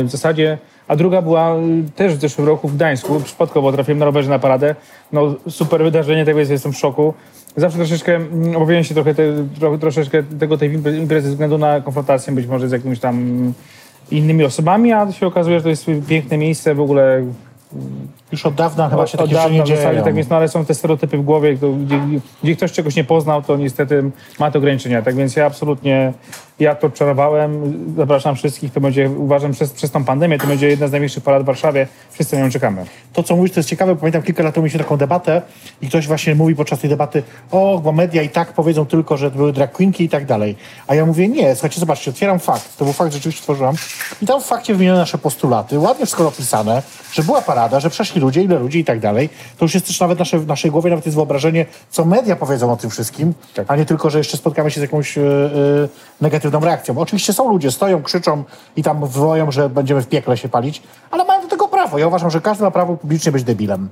Y, 0.00 0.04
w 0.04 0.10
zasadzie, 0.10 0.58
a 0.88 0.96
druga 0.96 1.22
była 1.22 1.56
y, 1.56 1.60
też 1.96 2.14
w 2.14 2.20
zeszłym 2.20 2.46
roku 2.46 2.68
w 2.68 2.76
Gdańsku. 2.76 3.20
Przypadkowo 3.20 3.72
trafiłem 3.72 3.98
na 3.98 4.04
rowerze 4.04 4.30
na 4.30 4.38
paradę. 4.38 4.74
No 5.12 5.34
super 5.50 5.82
wydarzenie, 5.82 6.24
tego 6.24 6.38
jest, 6.38 6.50
jestem 6.50 6.72
w 6.72 6.78
szoku. 6.78 7.14
Zawsze 7.58 7.78
troszeczkę 7.78 8.16
mm, 8.16 8.56
obawiałem 8.56 8.84
się 8.84 8.94
trochę, 8.94 9.14
te, 9.14 9.22
tro, 9.58 9.78
troszeczkę 9.78 10.22
tego 10.22 10.58
tej 10.58 10.78
impre- 10.78 10.98
imprezy 10.98 11.26
ze 11.26 11.32
względu 11.32 11.58
na 11.58 11.80
konfrontację 11.80 12.32
być 12.32 12.46
może 12.46 12.68
z 12.68 12.72
jakimiś 12.72 13.00
tam 13.00 13.52
innymi 14.10 14.44
osobami, 14.44 14.92
a 14.92 15.12
się 15.12 15.26
okazuje, 15.26 15.58
że 15.58 15.62
to 15.62 15.68
jest 15.68 15.86
piękne 16.08 16.38
miejsce 16.38 16.74
w 16.74 16.80
ogóle 16.80 17.24
Już 18.32 18.46
od 18.46 18.54
dawna 18.54 18.88
chyba 18.88 19.06
się 19.06 19.18
od 19.18 19.24
takie 19.24 19.34
dawna 19.34 19.64
w 19.64 19.68
zasadzie 19.68 20.02
tak 20.02 20.16
jest, 20.16 20.30
no 20.30 20.36
ale 20.36 20.48
są 20.48 20.64
te 20.64 20.74
stereotypy 20.74 21.18
w 21.18 21.22
głowie, 21.22 21.58
to, 21.58 21.72
gdzie, 21.72 22.00
gdzie 22.42 22.56
ktoś 22.56 22.72
czegoś 22.72 22.96
nie 22.96 23.04
poznał, 23.04 23.42
to 23.42 23.56
niestety 23.56 24.10
ma 24.40 24.50
te 24.50 24.58
ograniczenia. 24.58 25.02
Tak 25.02 25.16
więc 25.16 25.36
ja 25.36 25.46
absolutnie, 25.46 26.12
ja 26.60 26.74
to 26.74 26.90
czarowałem, 26.90 27.74
zapraszam 27.96 28.36
wszystkich, 28.36 28.72
to 28.72 28.80
będzie, 28.80 29.10
uważam, 29.10 29.52
przez, 29.52 29.72
przez 29.72 29.90
tą 29.90 30.04
pandemię, 30.04 30.38
to 30.38 30.46
będzie 30.46 30.68
jedna 30.68 30.88
z 30.88 30.92
największych 30.92 31.22
parad 31.22 31.42
w 31.42 31.46
Warszawie, 31.46 31.86
wszyscy 32.10 32.36
na 32.36 32.42
nią 32.44 32.50
czekamy. 32.50 32.84
To, 33.12 33.22
co 33.22 33.36
mówisz, 33.36 33.52
to 33.52 33.60
jest 33.60 33.68
ciekawe. 33.68 33.96
Pamiętam 33.96 34.22
kilka 34.22 34.42
lat 34.42 34.54
temu 34.54 34.64
mieliśmy 34.64 34.78
taką 34.78 34.96
debatę 34.96 35.42
i 35.82 35.88
ktoś 35.88 36.06
właśnie 36.06 36.34
mówi 36.34 36.56
podczas 36.56 36.78
tej 36.78 36.90
debaty, 36.90 37.22
o, 37.50 37.80
bo 37.84 37.92
media 37.92 38.22
i 38.22 38.28
tak 38.28 38.52
powiedzą 38.52 38.86
tylko, 38.86 39.16
że 39.16 39.30
były 39.30 39.52
drag 39.52 39.72
queenki 39.72 40.04
i 40.04 40.08
tak 40.08 40.26
dalej. 40.26 40.56
A 40.86 40.94
ja 40.94 41.06
mówię, 41.06 41.28
nie, 41.28 41.54
słuchajcie, 41.54 41.80
zobaczcie, 41.80 42.10
otwieram 42.10 42.38
fakt. 42.38 42.76
To 42.76 42.84
był 42.84 42.94
fakt, 42.94 43.12
rzeczywiście 43.12 43.42
tworzyłam. 43.42 43.74
I 44.22 44.26
tam 44.26 44.40
w 44.40 44.44
fakcie 44.44 44.74
wymienione 44.74 44.98
nasze 44.98 45.18
postulaty, 45.18 45.78
ładnie 45.78 46.06
wszystko 46.06 46.28
opisane, 46.28 46.82
że 47.12 47.22
była 47.22 47.42
parada, 47.42 47.80
że 47.80 47.90
przeszli 47.90 48.20
ludzie, 48.20 48.42
ile 48.42 48.58
ludzi 48.58 48.78
i 48.78 48.84
tak 48.84 49.00
dalej. 49.00 49.28
To 49.58 49.64
już 49.64 49.74
jest 49.74 49.86
też 49.86 50.00
nawet 50.00 50.18
nasze, 50.18 50.38
w 50.38 50.46
naszej 50.46 50.70
głowie 50.70 50.90
nawet 50.90 51.06
jest 51.06 51.16
wyobrażenie, 51.16 51.66
co 51.90 52.04
media 52.04 52.36
powiedzą 52.36 52.72
o 52.72 52.76
tym 52.76 52.90
wszystkim, 52.90 53.34
a 53.68 53.76
nie 53.76 53.84
tylko, 53.84 54.10
że 54.10 54.18
jeszcze 54.18 54.36
spotkamy 54.36 54.70
się 54.70 54.80
z 54.80 54.82
jakąś 54.82 55.18
e, 55.18 55.22
e, 55.22 55.88
negatywną 56.50 56.66
reakcją. 56.70 56.98
Oczywiście 56.98 57.32
są 57.32 57.50
ludzie, 57.50 57.70
stoją, 57.70 58.02
krzyczą 58.02 58.44
i 58.76 58.82
tam 58.82 59.06
wołają, 59.06 59.50
że 59.50 59.68
będziemy 59.68 60.02
w 60.02 60.08
piekle 60.08 60.36
się 60.36 60.48
palić, 60.48 60.82
ale 61.10 61.24
mają 61.24 61.42
do 61.42 61.48
tego 61.48 61.68
prawo. 61.68 61.98
Ja 61.98 62.06
uważam, 62.06 62.30
że 62.30 62.40
każdy 62.40 62.64
ma 62.64 62.70
prawo 62.70 62.96
publicznie 62.96 63.32
być 63.32 63.44
debilem. 63.44 63.88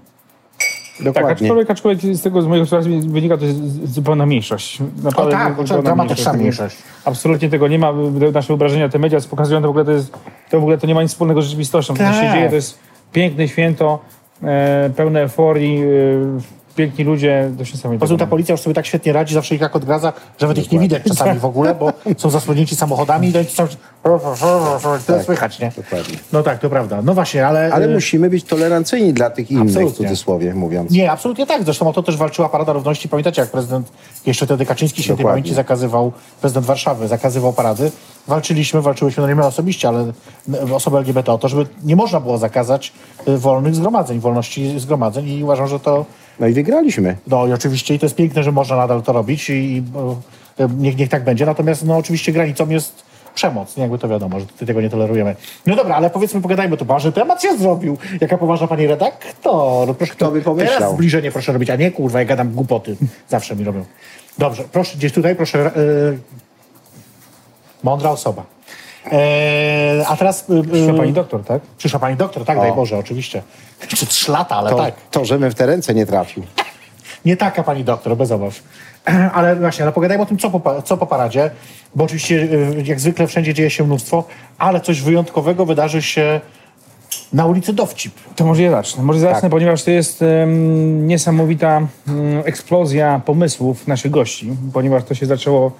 Tak, 0.96 1.04
Dokładnie. 1.04 1.32
aczkolwiek, 1.32 1.70
aczkolwiek 1.70 2.16
z 2.16 2.22
tego, 2.22 2.42
z 2.42 2.46
mojego 2.46 2.62
obserwacji 2.62 3.00
wynika, 3.08 3.36
to 3.36 3.44
jest 3.44 3.92
zupełna 3.94 4.26
mniejszość. 4.26 4.78
Naprawdę 5.02 5.32
tak, 5.32 5.56
zupełna 5.56 5.82
dramatyczna 5.82 6.30
Tego- 6.32 6.40
mniejszość. 6.42 6.76
Absolutnie 7.04 7.50
tego 7.50 7.68
nie 7.68 7.78
ma. 7.78 7.92
Nasze 8.32 8.46
wyobrażenia, 8.48 8.88
te 8.88 8.98
media 8.98 9.18
pokazują, 9.30 9.60
to 9.60 9.66
w 9.66 9.70
ogóle 9.70 9.84
to, 9.84 9.92
jest, 9.92 10.12
to 10.50 10.60
w 10.60 10.62
ogóle 10.62 10.78
to 10.78 10.86
nie 10.86 10.94
ma 10.94 11.02
nic 11.02 11.10
wspólnego 11.12 11.42
z 11.42 11.44
rzeczywistością. 11.44 11.94
To, 11.94 11.98
co 11.98 12.12
się 12.12 12.20
Tak. 12.20 12.32
dzieje, 12.34 12.48
to 12.48 12.54
jest 12.54 12.78
piękne 13.12 13.48
święto, 13.48 13.98
e, 14.42 14.90
pełne 14.96 15.20
euforii, 15.22 15.82
e, 15.82 15.86
piękni 16.76 17.04
ludzie, 17.04 17.50
to 17.58 17.64
się 17.64 17.76
sami 17.76 17.94
Po 17.94 17.98
prostu 17.98 18.16
ta 18.16 18.26
policja 18.26 18.52
już 18.52 18.60
sobie 18.60 18.74
tak 18.74 18.86
świetnie 18.86 19.12
radzi, 19.12 19.34
zawsze 19.34 19.54
ich 19.54 19.60
jak 19.60 19.76
odgradza, 19.76 20.12
że 20.38 20.46
nawet 20.46 20.58
ich 20.58 20.72
nie 20.72 20.78
widać 20.78 21.02
czasami 21.02 21.40
w 21.40 21.44
ogóle, 21.44 21.74
bo 21.74 21.92
są 22.16 22.30
zasłonięci 22.30 22.76
samochodami 22.76 23.28
i 23.28 23.32
to 23.32 23.38
jest 23.38 23.56
cały 23.56 23.68
to 25.06 25.22
słychać, 25.24 25.58
nie? 25.58 25.72
Dokładnie. 25.76 26.18
No 26.32 26.42
tak, 26.42 26.58
to 26.58 26.70
prawda. 26.70 27.02
No 27.02 27.14
właśnie, 27.14 27.46
ale... 27.46 27.72
Ale 27.72 27.86
y, 27.86 27.94
musimy 27.94 28.30
być 28.30 28.44
tolerancyjni 28.44 29.12
dla 29.12 29.30
tych 29.30 29.50
innych, 29.50 29.64
w 29.64 29.68
Absolutnie. 29.68 29.96
cudzysłowie 29.96 30.54
mówiąc. 30.54 30.90
Nie, 30.90 31.12
absolutnie 31.12 31.46
tak. 31.46 31.64
Zresztą 31.64 31.88
o 31.88 31.92
to 31.92 32.02
też 32.02 32.16
walczyła 32.16 32.48
Parada 32.48 32.72
Równości. 32.72 33.08
Pamiętacie, 33.08 33.42
jak 33.42 33.50
prezydent 33.50 33.92
jeszcze 34.26 34.46
wtedy 34.46 34.66
Kaczyński 34.66 35.02
świętej 35.02 35.22
Dokładnie. 35.22 35.42
pamięci 35.42 35.54
zakazywał, 35.54 36.12
prezydent 36.40 36.66
Warszawy 36.66 37.08
zakazywał 37.08 37.52
parady. 37.52 37.90
Walczyliśmy, 38.26 38.82
walczyłyśmy, 38.82 39.20
no 39.20 39.28
nie 39.28 39.34
my 39.34 39.46
osobiście, 39.46 39.88
ale 39.88 40.12
osoby 40.74 40.98
LGBT 40.98 41.32
o 41.32 41.38
to, 41.38 41.48
żeby 41.48 41.66
nie 41.84 41.96
można 41.96 42.20
było 42.20 42.38
zakazać 42.38 42.92
y, 43.28 43.38
wolnych 43.38 43.74
zgromadzeń, 43.74 44.20
wolności 44.20 44.80
zgromadzeń 44.80 45.28
i 45.28 45.44
uważam, 45.44 45.68
że 45.68 45.80
to 45.80 46.06
No 46.40 46.46
i 46.46 46.52
wygraliśmy. 46.52 47.16
No 47.26 47.46
i 47.46 47.52
oczywiście 47.52 47.94
i 47.94 47.98
to 47.98 48.06
jest 48.06 48.16
piękne, 48.16 48.42
że 48.42 48.52
można 48.52 48.76
nadal 48.76 49.02
to 49.02 49.12
robić 49.12 49.50
i, 49.50 49.52
i 49.52 49.82
e, 50.58 50.68
niech, 50.78 50.96
niech 50.96 51.08
tak 51.08 51.24
będzie. 51.24 51.46
Natomiast 51.46 51.84
no 51.84 51.96
oczywiście 51.96 52.32
granicą 52.32 52.68
jest 52.68 53.02
przemoc, 53.34 53.76
nie 53.76 53.82
jakby 53.82 53.98
to 53.98 54.08
wiadomo, 54.08 54.40
że 54.40 54.46
tego 54.66 54.80
nie 54.80 54.90
tolerujemy. 54.90 55.36
No 55.66 55.76
dobra, 55.76 55.96
ale 55.96 56.10
powiedzmy, 56.10 56.40
pogadajmy 56.40 56.76
tu, 56.76 56.84
ważny 56.84 57.12
temat 57.12 57.42
się 57.42 57.58
zrobił. 57.58 57.98
Jaka 58.20 58.38
poważna 58.38 58.66
pani 58.66 58.86
redaktor. 58.86 59.96
Proszę, 59.96 60.12
Kto 60.12 60.30
by 60.30 60.42
pomyślał? 60.42 60.78
Teraz 60.78 60.92
zbliżenie 60.92 61.32
proszę 61.32 61.52
robić, 61.52 61.70
a 61.70 61.76
nie 61.76 61.90
kurwa, 61.90 62.18
ja 62.18 62.24
gadam 62.24 62.52
głupoty. 62.52 62.96
Zawsze 63.28 63.56
mi 63.56 63.64
robią. 63.64 63.84
Dobrze, 64.38 64.64
proszę, 64.72 64.96
gdzieś 64.96 65.12
tutaj, 65.12 65.36
proszę. 65.36 65.58
e, 65.66 65.70
mądra 67.82 68.10
osoba. 68.10 68.42
E, 69.12 70.04
a 70.08 70.16
teraz... 70.16 70.46
Przyszła 70.72 70.94
pani 70.94 71.12
doktor, 71.12 71.44
tak? 71.44 71.62
Przyszła 71.78 72.00
pani 72.00 72.16
doktor, 72.16 72.44
tak, 72.44 72.58
daj 72.58 72.72
Boże, 72.72 72.98
oczywiście. 72.98 73.42
Jeszcze 73.90 74.06
trzy 74.06 74.32
lata, 74.32 74.56
ale 74.56 74.70
To, 74.70 74.76
tak. 74.76 74.94
to, 75.10 75.24
żebym 75.24 75.50
w 75.50 75.54
te 75.54 75.66
ręce 75.66 75.94
nie 75.94 76.06
trafił. 76.06 76.42
Nie 77.24 77.36
taka 77.36 77.62
pani 77.62 77.84
doktor, 77.84 78.16
bez 78.16 78.30
obaw. 78.32 78.54
Ale 79.34 79.56
właśnie, 79.56 79.84
ale 79.84 79.92
pogadajmy 79.92 80.22
o 80.22 80.26
tym, 80.26 80.38
co 80.38 80.50
po, 80.50 80.82
co 80.82 80.96
po 80.96 81.06
paradzie, 81.06 81.50
bo 81.94 82.04
oczywiście 82.04 82.34
y, 82.36 82.82
jak 82.84 83.00
zwykle 83.00 83.26
wszędzie 83.26 83.54
dzieje 83.54 83.70
się 83.70 83.84
mnóstwo, 83.84 84.24
ale 84.58 84.80
coś 84.80 85.00
wyjątkowego 85.02 85.66
wydarzy 85.66 86.02
się 86.02 86.40
na 87.32 87.46
ulicy 87.46 87.72
Dowcip. 87.72 88.14
To 88.36 88.44
może 88.46 88.62
ja 88.62 88.70
zacznę. 88.70 89.02
Może 89.02 89.20
zacznę, 89.20 89.40
Tak. 89.40 89.50
ponieważ 89.50 89.82
to 89.82 89.90
jest 89.90 90.22
em, 90.22 91.06
niesamowita 91.06 91.76
em, 91.78 91.88
eksplozja 92.44 93.20
pomysłów 93.24 93.86
naszych 93.86 94.10
gości, 94.10 94.50
ponieważ 94.72 95.04
to 95.04 95.14
się 95.14 95.26
zaczęło, 95.26 95.72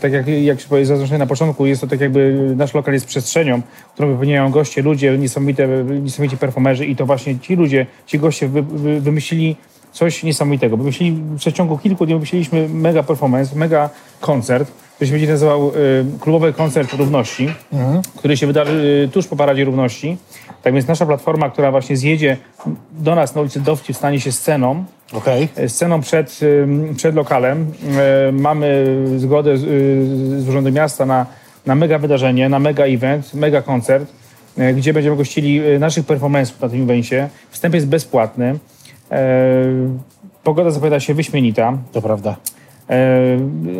tak 0.00 0.12
jak, 0.12 0.28
jak 0.28 0.60
się 0.60 0.84
zaznaczone 0.84 1.18
na 1.18 1.26
początku, 1.26 1.66
jest 1.66 1.80
to 1.80 1.86
tak 1.86 2.00
jakby 2.00 2.52
nasz 2.56 2.74
lokal 2.74 2.94
jest 2.94 3.06
przestrzenią, 3.06 3.62
którą 3.94 4.08
wypełniają 4.08 4.50
goście, 4.50 4.82
ludzie, 4.82 5.18
niesamowite, 5.18 5.68
niesamowici 6.02 6.36
performerzy 6.36 6.86
i 6.86 6.96
to 6.96 7.06
właśnie 7.06 7.38
ci 7.38 7.56
ludzie, 7.56 7.86
ci 8.06 8.18
goście 8.18 8.48
wy, 8.48 8.62
wy, 8.62 9.00
wymyślili 9.00 9.56
coś 9.92 10.22
niesamowitego. 10.22 10.76
Wymyślili, 10.76 11.12
w 11.12 11.36
przeciągu 11.36 11.78
kilku 11.78 12.06
dni 12.06 12.14
wymyśliliśmy 12.14 12.68
mega 12.68 13.02
performance, 13.02 13.56
mega 13.56 13.90
koncert, 14.20 14.70
który 14.94 15.06
się 15.06 15.12
będzie 15.12 15.28
nazywał 15.28 15.68
e, 15.68 15.72
Klubowy 16.20 16.52
Koncert 16.52 16.92
Równości, 16.92 17.48
który 18.16 18.36
się 18.36 18.46
wydarzy 18.46 19.04
e, 19.08 19.12
tuż 19.12 19.26
po 19.26 19.36
Paradzie 19.36 19.64
Równości. 19.64 20.16
Tak 20.62 20.74
więc 20.74 20.86
nasza 20.86 21.06
platforma, 21.06 21.50
która 21.50 21.70
właśnie 21.70 21.96
zjedzie 21.96 22.36
do 22.92 23.14
nas 23.14 23.34
na 23.34 23.40
ulicy 23.40 23.60
Dowcip, 23.60 23.96
stanie 23.96 24.20
się 24.20 24.32
sceną, 24.32 24.84
Okej. 25.12 25.48
e, 25.56 25.68
sceną 25.68 26.00
przed, 26.00 26.40
przed 26.96 27.14
lokalem. 27.14 27.72
E, 28.28 28.32
Mamy 28.32 28.86
zgodę 29.16 29.58
z, 29.58 29.64
y, 29.64 30.40
z 30.42 30.48
Urzędu 30.48 30.72
Miasta 30.72 31.06
na, 31.06 31.26
na 31.66 31.74
mega 31.74 31.98
wydarzenie, 31.98 32.48
na 32.48 32.58
mega 32.58 32.84
event, 32.84 33.34
mega 33.34 33.62
koncert, 33.62 34.12
e, 34.58 34.74
gdzie 34.74 34.92
będziemy 34.92 35.16
gościli 35.16 35.60
naszych 35.78 36.06
performance'ów 36.06 36.62
na 36.62 36.68
tym 36.68 36.82
evencie. 36.82 37.28
Wstęp 37.50 37.74
jest 37.74 37.88
bezpłatny. 37.88 38.58
Pogoda 40.44 40.70
zapowiada 40.70 41.00
się 41.00 41.14
wyśmienita. 41.14 41.78
To 41.92 42.02
prawda. 42.02 42.36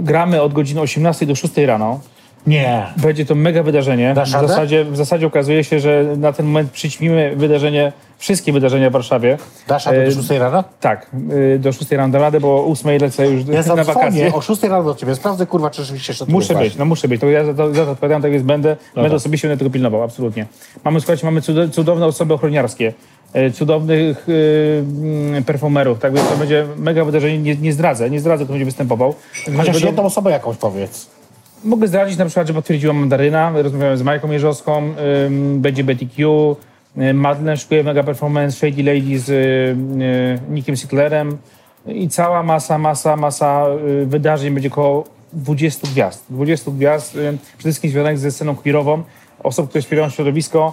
Gramy 0.02 0.42
od 0.42 0.52
godziny 0.52 0.80
18 0.80 1.26
do 1.26 1.34
6 1.34 1.56
rano. 1.56 2.00
Nie. 2.46 2.86
Będzie 2.96 3.26
to 3.26 3.34
mega 3.34 3.62
wydarzenie. 3.62 4.14
W 4.24 4.28
zasadzie, 4.28 4.84
w 4.84 4.96
zasadzie 4.96 5.26
okazuje 5.26 5.64
się, 5.64 5.80
że 5.80 6.04
na 6.16 6.32
ten 6.32 6.46
moment 6.46 6.70
przyćmimy 6.70 7.36
wydarzenie, 7.36 7.92
wszystkie 8.18 8.52
wydarzenia 8.52 8.90
w 8.90 8.92
Warszawie. 8.92 9.38
Dasz 9.68 9.86
radę 9.86 10.02
E, 10.02 10.06
do 10.10 10.14
6 10.22 10.30
rano? 10.30 10.64
Tak, 10.80 11.10
y, 11.54 11.58
do 11.58 11.72
6 11.72 11.90
rano 11.92 12.12
dam 12.12 12.22
radę, 12.22 12.40
bo 12.40 12.48
o 12.64 12.66
8 12.70 12.98
lecę 13.00 13.28
już 13.28 13.42
Ja 13.48 13.74
na 13.74 13.84
wakacje. 13.84 14.34
o 14.34 14.40
6 14.40 14.62
rano 14.62 14.84
do 14.84 14.94
ciebie, 14.94 15.14
sprawdzę 15.14 15.46
kurwa, 15.46 15.70
czy 15.70 15.82
rzeczywiście 15.82 16.12
jeszcze 16.12 16.24
Muszę 16.28 16.54
być, 16.54 16.76
no 16.76 16.84
muszę 16.84 17.08
być. 17.08 17.20
To 17.20 17.26
ja 17.30 17.44
za 17.44 17.54
to, 17.54 17.74
za 17.74 17.84
to 17.84 17.90
odpowiadam, 17.90 18.22
tak 18.22 18.30
więc 18.32 18.42
będę, 18.44 18.76
będę 18.94 19.16
osobiście 19.16 19.48
będę 19.48 19.58
tego 19.58 19.70
pilnował, 19.70 20.02
absolutnie. 20.02 20.46
Mamy, 20.84 21.00
słuchajcie, 21.00 21.26
mamy 21.26 21.40
cudo- 21.40 21.70
cudowne 21.70 22.06
osoby 22.06 22.34
ochroniarskie, 22.34 22.92
e, 23.32 23.50
cudownych 23.50 24.28
y, 24.28 25.42
performerów, 25.46 25.98
tak 25.98 26.14
więc 26.14 26.28
to 26.28 26.36
będzie 26.36 26.66
mega 26.76 27.04
wydarzenie, 27.04 27.38
nie, 27.38 27.56
nie 27.56 27.72
zdradzę, 27.72 28.10
nie 28.10 28.20
zdradzę, 28.20 28.44
kto 28.44 28.52
będzie 28.52 28.64
występował. 28.64 29.14
Chociaż 29.56 29.66
Będą- 29.74 29.86
jedną 29.86 30.02
osobę 30.04 30.30
jakąś 30.30 30.56
powiedz. 30.56 31.16
Mogę 31.64 31.88
zdradzić 31.88 32.18
na 32.18 32.24
przykład, 32.24 32.46
że 32.48 32.54
potwierdziła 32.54 32.92
Mandaryna, 32.92 33.52
rozmawiałem 33.62 33.98
z 33.98 34.02
Majką 34.02 34.30
Jerzowską, 34.30 34.94
ym, 35.26 35.60
będzie 35.60 35.84
Betty 35.84 36.06
Q, 36.16 36.56
y, 36.98 37.14
Madeleine 37.14 37.56
szykuje 37.56 37.84
mega 37.84 38.02
performance, 38.02 38.56
Shady 38.56 38.82
Lady 38.82 39.18
z 39.18 39.28
y, 39.28 39.32
y, 39.32 40.52
Nickiem 40.52 40.76
Sicklerem 40.76 41.38
i 41.86 42.08
cała 42.08 42.42
masa, 42.42 42.78
masa, 42.78 43.16
masa 43.16 43.66
y, 44.02 44.06
wydarzeń, 44.06 44.54
będzie 44.54 44.68
około 44.68 45.04
20 45.32 45.88
gwiazd. 45.88 46.24
20 46.30 46.70
gwiazd, 46.70 47.10
przede 47.10 47.38
wszystkim 47.58 47.90
związanych 47.90 48.18
ze 48.18 48.30
sceną 48.30 48.56
queerową, 48.56 49.02
osób, 49.42 49.68
które 49.68 49.82
wspierają 49.82 50.10
środowisko, 50.10 50.72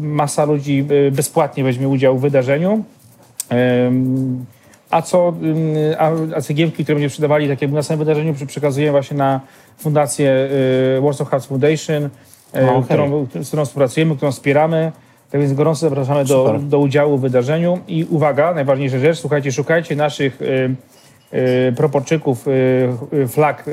masa 0.00 0.44
ludzi 0.44 0.84
bezpłatnie 1.12 1.64
weźmie 1.64 1.88
udział 1.88 2.18
w 2.18 2.20
wydarzeniu. 2.20 2.84
A 4.92 5.02
co, 5.02 5.34
a, 5.98 6.10
a 6.36 6.40
cegiełki, 6.40 6.84
które 6.84 6.94
będziemy 6.96 7.10
sprzedawali 7.10 7.48
tak 7.48 7.62
jakby 7.62 7.76
na 7.76 7.82
samym 7.82 7.98
wydarzeniu, 7.98 8.34
przekazujemy 8.46 8.92
właśnie 8.92 9.16
na 9.16 9.40
fundację 9.78 10.48
y, 10.98 11.00
Warsaw 11.00 11.28
House 11.28 11.46
Foundation, 11.46 12.04
y, 12.04 12.10
No, 12.66 12.76
okej. 12.76 12.84
którą, 12.84 13.26
z 13.44 13.48
którą 13.48 13.64
współpracujemy, 13.64 14.16
którą 14.16 14.32
wspieramy. 14.32 14.92
Tak 15.30 15.40
więc 15.40 15.52
gorąco 15.52 15.80
zapraszamy 15.80 16.24
do, 16.24 16.58
do 16.62 16.78
udziału 16.78 17.18
w 17.18 17.20
wydarzeniu. 17.20 17.78
I 17.88 18.06
uwaga, 18.10 18.54
najważniejsza 18.54 18.98
rzecz, 18.98 19.18
słuchajcie, 19.18 19.52
szukajcie 19.52 19.96
naszych 19.96 20.42
y, 20.42 20.74
y, 21.34 21.72
proporczyków 21.76 22.48
y, 22.48 22.50
y, 23.12 23.28
flag 23.28 23.64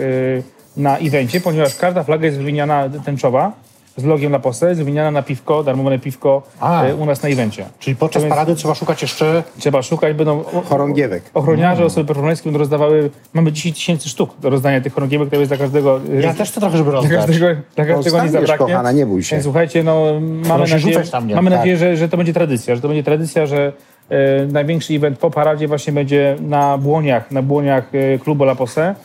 na 0.77 0.97
evencie, 0.97 1.41
ponieważ 1.41 1.75
każda 1.75 2.03
flaga 2.03 2.25
jest 2.25 2.37
wymieniana 2.37 2.89
tęczowa 3.05 3.51
z 3.99 4.03
logiem 4.03 4.41
Posse, 4.41 4.69
jest 4.69 4.81
wymieniana 4.81 5.11
na 5.11 5.23
piwko, 5.23 5.63
darmowe 5.63 5.99
piwko 5.99 6.41
A. 6.59 6.83
e, 6.83 6.95
u 6.95 7.05
nas 7.05 7.23
na 7.23 7.29
evencie. 7.29 7.65
Czyli 7.79 7.95
podczas 7.95 8.23
jest- 8.23 8.35
parady 8.35 8.55
trzeba 8.55 8.75
szukać 8.75 9.01
jeszcze... 9.01 9.43
Trzeba 9.57 9.81
szukać, 9.81 10.17
będą 10.17 10.43
Chorągiewek. 10.43 11.23
ochroniarze, 11.33 11.85
osoby 11.85 12.07
performerskie 12.07 12.43
będą 12.43 12.59
rozdawały, 12.59 13.09
mamy 13.33 13.51
10 13.51 13.75
tysięcy 13.75 14.09
sztuk 14.09 14.39
do 14.41 14.49
rozdania 14.49 14.81
tych 14.81 14.93
chorągiewek, 14.93 15.29
to 15.29 15.35
jest 15.35 15.51
dla 15.51 15.57
każdego... 15.57 15.99
Ja 16.21 16.33
też 16.33 16.51
chcę 16.51 16.61
trochę, 16.61 16.77
żeby 16.77 16.91
dla 16.91 16.99
rozdać. 16.99 17.25
każdego, 17.25 17.61
dla 17.75 17.85
każdego 17.85 18.23
nie 18.23 18.29
zabraknie. 18.29 18.65
kochana, 18.65 18.91
nie 18.91 19.05
bój 19.05 19.23
się. 19.23 19.35
Więc 19.35 19.43
słuchajcie, 19.43 19.83
no 19.83 20.05
mamy 20.21 20.67
się 20.67 20.73
nadzieję, 20.73 21.03
na 21.13 21.21
mnie, 21.21 21.35
mamy 21.35 21.49
tak. 21.49 21.59
nadzieję 21.59 21.77
że, 21.77 21.97
że 21.97 22.09
to 22.09 22.17
będzie 22.17 22.33
tradycja, 22.33 22.75
że 22.75 22.81
to 22.81 22.87
będzie 22.87 23.03
tradycja, 23.03 23.45
że 23.45 23.73
e, 24.09 24.45
największy 24.45 24.93
event 24.93 25.19
po 25.19 25.31
paradzie 25.31 25.67
właśnie 25.67 25.93
będzie 25.93 26.35
na 26.41 26.77
Błoniach, 26.77 27.31
na 27.31 27.41
Błoniach 27.41 27.83
e, 27.95 28.19
klubu 28.19 28.43
La 28.43 28.55
Posse 28.55 28.95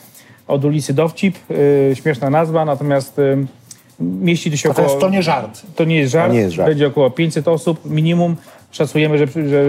od 0.47 0.65
ulicy 0.65 0.93
Dowcip. 0.93 1.35
E, 1.91 1.95
śmieszna 1.95 2.29
nazwa, 2.29 2.65
natomiast 2.65 3.19
e, 3.19 3.37
się 4.35 4.69
to, 4.69 4.71
około... 4.71 4.87
jest, 4.87 4.99
to 4.99 5.09
nie 5.09 5.23
żart. 5.23 5.61
To 5.75 5.83
nie 5.83 5.95
jest 5.95 6.11
żart. 6.11 6.33
nie 6.33 6.39
jest 6.39 6.55
żart. 6.55 6.69
Będzie 6.69 6.87
około 6.87 7.11
500 7.11 7.47
osób 7.47 7.89
minimum. 7.89 8.35
Szacujemy, 8.71 9.17
że, 9.17 9.27
że 9.27 9.63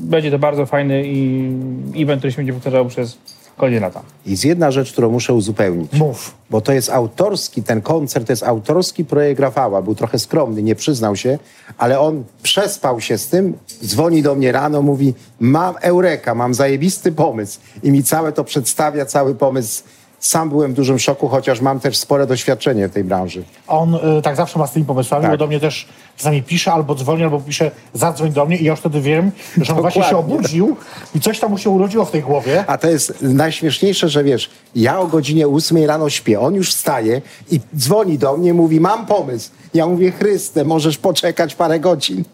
będzie 0.00 0.30
to 0.30 0.38
bardzo 0.38 0.66
fajny 0.66 1.02
i 1.06 1.52
event, 1.96 2.20
który 2.20 2.32
się 2.32 2.36
będzie 2.36 2.52
powtarzał 2.52 2.86
przez 2.86 3.18
kolejne 3.60 3.80
lata. 3.80 4.02
I 4.26 4.30
jest 4.30 4.44
jedna 4.44 4.70
rzecz, 4.70 4.92
którą 4.92 5.10
muszę 5.10 5.34
uzupełnić. 5.34 5.92
Mów. 5.92 6.34
Bo 6.50 6.60
to 6.60 6.72
jest 6.72 6.90
autorski, 6.90 7.62
ten 7.62 7.82
koncert 7.82 8.26
to 8.26 8.32
jest 8.32 8.42
autorski 8.42 9.04
projekt 9.04 9.40
Rafała. 9.40 9.82
Był 9.82 9.94
trochę 9.94 10.18
skromny, 10.18 10.62
nie 10.62 10.74
przyznał 10.74 11.16
się, 11.16 11.38
ale 11.78 12.00
on 12.00 12.24
przespał 12.42 13.00
się 13.00 13.18
z 13.18 13.28
tym, 13.28 13.54
dzwoni 13.84 14.22
do 14.22 14.34
mnie 14.34 14.52
rano, 14.52 14.82
mówi 14.82 15.14
mam 15.40 15.74
eureka, 15.80 16.34
mam 16.34 16.54
zajebisty 16.54 17.12
pomysł. 17.12 17.60
I 17.82 17.90
mi 17.90 18.02
całe 18.02 18.32
to 18.32 18.44
przedstawia, 18.44 19.04
cały 19.06 19.34
pomysł. 19.34 19.82
Sam 20.20 20.48
byłem 20.48 20.72
w 20.72 20.74
dużym 20.74 20.98
szoku, 20.98 21.28
chociaż 21.28 21.60
mam 21.60 21.80
też 21.80 21.96
spore 21.98 22.26
doświadczenie 22.26 22.88
w 22.88 22.92
tej 22.92 23.04
branży. 23.04 23.42
On 23.68 23.94
y, 23.94 24.22
tak 24.22 24.36
zawsze 24.36 24.58
ma 24.58 24.66
z 24.66 24.72
tymi 24.72 24.86
pomysłami, 24.86 25.22
Tak. 25.22 25.30
bo 25.30 25.36
do 25.36 25.46
mnie 25.46 25.60
też 25.60 25.88
czasami 26.16 26.42
pisze, 26.42 26.72
albo 26.72 26.94
dzwoni, 26.94 27.22
albo 27.24 27.40
pisze 27.40 27.70
zadzwoń 27.94 28.32
do 28.32 28.46
mnie 28.46 28.56
i 28.56 28.64
ja 28.64 28.70
już 28.70 28.80
wtedy 28.80 29.00
wiem, 29.00 29.30
że 29.60 29.74
on 29.74 29.80
właśnie 29.80 30.02
się 30.02 30.10
Dokładnie. 30.10 30.34
obudził 30.34 30.76
i 31.14 31.20
coś 31.20 31.38
tam 31.40 31.50
mu 31.50 31.58
się 31.58 31.70
urodziło 31.70 32.04
w 32.04 32.10
tej 32.10 32.22
głowie. 32.22 32.64
A 32.66 32.78
to 32.78 32.90
jest 32.90 33.22
najśmieszniejsze, 33.22 34.08
że 34.08 34.24
wiesz, 34.24 34.50
ja 34.74 35.00
o 35.00 35.06
godzinie 35.06 35.48
8 35.48 35.84
rano 35.84 36.10
śpię, 36.10 36.40
on 36.40 36.54
już 36.54 36.70
wstaje 36.74 37.22
i 37.50 37.60
dzwoni 37.76 38.18
do 38.18 38.36
mnie, 38.36 38.54
mówi 38.54 38.80
mam 38.80 39.06
pomysł. 39.06 39.50
Ja 39.74 39.86
mówię, 39.86 40.12
Chryste, 40.12 40.64
możesz 40.64 40.98
poczekać 40.98 41.54
parę 41.54 41.80
godzin. 41.80 42.24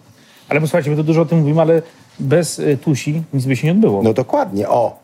Ale 0.48 0.60
posłuchajcie, 0.60 0.90
my 0.90 0.96
tu 0.96 1.04
dużo 1.04 1.22
o 1.22 1.26
tym 1.26 1.38
mówimy, 1.38 1.60
ale 1.60 1.82
bez 2.20 2.58
y, 2.58 2.78
Tusi 2.84 3.22
nic 3.34 3.44
by 3.44 3.56
się 3.56 3.66
nie 3.66 3.72
odbyło. 3.72 4.02
No 4.02 4.12
dokładnie, 4.12 4.68
o. 4.68 4.98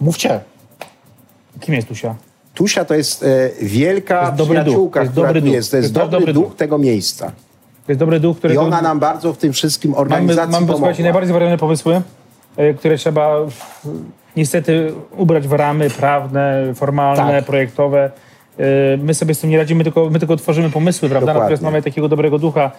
Mówcie. 0.00 0.40
Kim 1.62 1.74
jest 1.74 1.88
Tusia? 1.88 2.14
Tusia 2.54 2.84
to 2.84 2.94
jest 2.94 3.22
e, 3.22 3.50
wielka 3.62 4.20
To 4.20 4.24
jest 4.26 4.36
dobry 4.36 4.54
duch, 4.58 4.64
przyjaciółka, 4.64 5.00
to 5.00 5.04
jest 5.04 5.14
dobry 5.14 5.40
duch, 5.40 5.52
jest. 5.52 5.70
To 5.70 5.76
jest 5.76 5.94
to 5.94 6.00
jest 6.00 6.10
dobry, 6.12 6.32
duch 6.32 6.44
duch. 6.44 6.56
tego 6.56 6.78
miejsca. 6.78 7.26
To 7.86 7.92
jest 7.92 8.00
dobry 8.00 8.20
duch, 8.20 8.36
I 8.36 8.38
którego... 8.38 8.62
ona 8.62 8.82
nam 8.82 8.98
bardzo 8.98 9.32
w 9.32 9.38
tym 9.38 9.52
wszystkim 9.52 9.90
Mamy, 9.90 10.00
organizacji 10.00 10.52
mamy 10.52 10.66
słuchajcie, 10.66 11.02
najbardziej 11.02 11.28
zwariowane 11.28 11.58
pomysły, 11.58 12.02
y, 12.58 12.74
które 12.78 12.96
trzeba 12.96 13.36
y, 13.40 13.48
niestety 14.36 14.92
ubrać 15.16 15.48
w 15.48 15.52
ramy 15.52 15.90
prawne, 15.90 16.72
formalne, 16.74 17.32
Tak. 17.32 17.44
projektowe. 17.44 18.10
Y, 18.60 18.98
My 19.02 19.14
sobie 19.14 19.34
z 19.34 19.38
tym 19.40 19.50
nie 19.50 19.58
radzimy, 19.58 19.84
tylko, 19.84 20.10
my 20.10 20.18
tylko 20.18 20.36
tworzymy 20.36 20.70
pomysły, 20.70 21.08
prawda? 21.08 21.26
Dokładnie. 21.26 21.42
Natomiast 21.42 21.62
mamy 21.62 21.82
takiego 21.82 22.08
dobrego 22.08 22.38
ducha, 22.38 22.70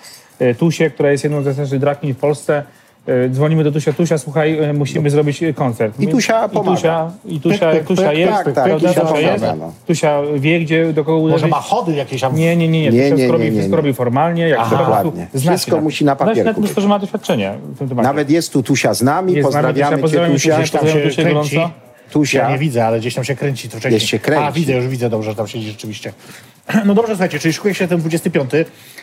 y, 0.41 0.55
Tusię, 0.55 0.89
która 0.89 1.11
jest 1.11 1.23
jedną 1.23 1.41
z 1.41 1.45
najstarszych 1.45 1.79
dragni 1.79 2.13
w 2.13 2.17
Polsce. 2.17 2.63
Y, 3.09 3.29
Dzwonimy 3.29 3.63
do 3.63 3.71
Tusia, 3.71 3.93
Tusia, 3.93 4.17
słuchaj, 4.17 4.63
y, 4.69 4.73
musimy 4.73 5.09
zrobić 5.09 5.39
koncert. 5.55 5.99
I 5.99 6.07
Tusia 6.07 6.45
I 6.45 6.49
pomaga. 6.49 6.75
Tusia, 6.75 7.11
i 7.25 7.39
Tusia, 7.39 7.71
Pyk, 7.71 7.79
pyk, 7.79 7.87
Tusia 7.87 8.09
pyk, 8.09 8.17
jest, 8.17 8.31
tak, 8.33 8.53
tak, 8.53 8.65
prawda? 8.65 8.87
Tusia 8.87 9.01
Tusia 9.01 9.19
jest. 9.31 9.43
no. 9.59 9.73
Tusia 9.87 10.21
wie, 10.35 10.59
gdzie, 10.59 10.93
do 10.93 11.03
kogo 11.03 11.17
uderzyć. 11.17 11.41
Może 11.41 11.47
ma 11.51 11.61
chody 11.61 11.93
jakieś 11.93 12.21
tam. 12.21 12.35
Nie, 12.35 12.55
nie, 12.55 12.67
nie, 12.67 12.81
nie. 12.81 12.89
Nie, 12.89 12.91
Tusia 12.91 13.03
nie, 13.03 13.15
wszystko, 13.15 13.31
robi, 13.31 13.43
nie, 13.43 13.49
nie, 13.49 13.57
wszystko 13.57 13.75
nie. 13.75 13.81
robi 13.81 13.93
formalnie, 13.93 14.49
jak 14.49 14.59
Aha. 14.59 14.77
Dokładnie. 14.77 15.27
znać 15.33 15.43
się 15.43 15.49
Wszystko 15.57 15.75
na- 15.75 15.81
musi 15.81 16.05
na 16.05 16.15
znać 16.15 16.37
się 16.37 16.43
papierku 16.43 16.67
tym, 16.67 16.81
że 16.81 16.87
ma 16.87 16.99
doświadczenie 16.99 17.53
w 17.75 17.77
tym 17.77 17.89
temacie. 17.89 18.07
Nawet 18.07 18.29
jest 18.29 18.53
tu 18.53 18.63
Tusia 18.63 18.93
z 18.93 19.01
nami, 19.01 19.33
Jest 19.33 19.45
pozdrawiamy 19.45 19.75
Tusia, 19.75 19.95
cię 19.97 20.01
pozdrawiamy 20.01 20.33
Tusia. 20.33 20.65
Się 20.65 20.77
Tusię 21.09 21.23
kręci. 21.23 21.55
gorąco. 21.55 21.73
Tusia. 22.11 22.39
Ja 22.43 22.49
nie 22.49 22.57
widzę, 22.57 22.85
ale 22.85 22.99
gdzieś 22.99 23.15
tam 23.15 23.23
się 23.23 23.35
kręci 23.35 23.69
to 23.69 23.77
wcześniej. 23.77 23.97
Gdzieś 23.97 24.11
się 24.11 24.19
kręci. 24.19 24.43
A, 24.45 24.51
widzę, 24.51 24.73
już 24.73 24.87
widzę 24.87 25.09
dobrze, 25.09 25.29
że 25.31 25.35
tam 25.35 25.47
siedzi 25.47 25.67
rzeczywiście. 25.67 26.13
No 26.85 26.93
dobrze, 26.93 27.13
słuchajcie, 27.13 27.39
czyli 27.39 27.53
szykuje 27.53 27.73
się 27.73 27.87
ten 27.87 27.99
25, 27.99 28.51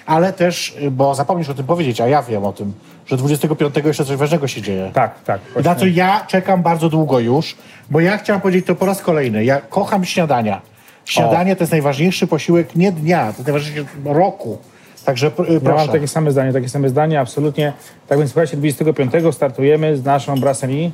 ale 0.06 0.32
też, 0.32 0.76
bo 0.90 1.14
zapomnisz 1.14 1.48
o 1.48 1.54
tym 1.54 1.66
powiedzieć, 1.66 2.00
a 2.00 2.08
ja 2.08 2.22
wiem 2.22 2.44
o 2.44 2.52
tym, 2.52 2.72
że 3.06 3.16
25 3.16 3.76
jeszcze 3.84 4.04
coś 4.04 4.16
ważnego 4.16 4.48
się 4.48 4.62
dzieje. 4.62 4.90
Tak, 4.94 5.24
tak. 5.24 5.40
I 5.60 5.62
na 5.62 5.74
co 5.74 5.86
ja 5.86 6.24
czekam 6.28 6.62
bardzo 6.62 6.88
długo 6.88 7.18
już, 7.18 7.56
bo 7.90 8.00
ja 8.00 8.18
chciałem 8.18 8.42
powiedzieć 8.42 8.66
to 8.66 8.74
po 8.74 8.86
raz 8.86 9.02
kolejny. 9.02 9.44
Ja 9.44 9.60
kocham 9.60 10.04
śniadania. 10.04 10.60
Śniadanie 11.04 11.56
to 11.56 11.62
jest 11.62 11.72
najważniejszy 11.72 12.26
posiłek 12.26 12.76
nie 12.76 12.92
dnia, 12.92 13.20
to 13.22 13.28
jest 13.28 13.44
najważniejszy 13.46 13.84
roku. 14.04 14.58
Także 15.04 15.30
pr- 15.30 15.44
y, 15.50 15.52
Ja 15.52 15.52
mam 15.52 15.62
proszę. 15.62 15.92
takie 15.92 16.08
same 16.08 16.32
zdanie, 16.32 16.52
takie 16.52 16.68
same 16.68 16.88
zdanie, 16.88 17.20
absolutnie. 17.20 17.72
Tak 18.08 18.18
więc 18.18 18.30
słuchajcie, 18.30 18.56
25 18.56 19.12
startujemy 19.32 19.96
z 19.96 20.04
naszą 20.04 20.40
brasserie. 20.40 20.90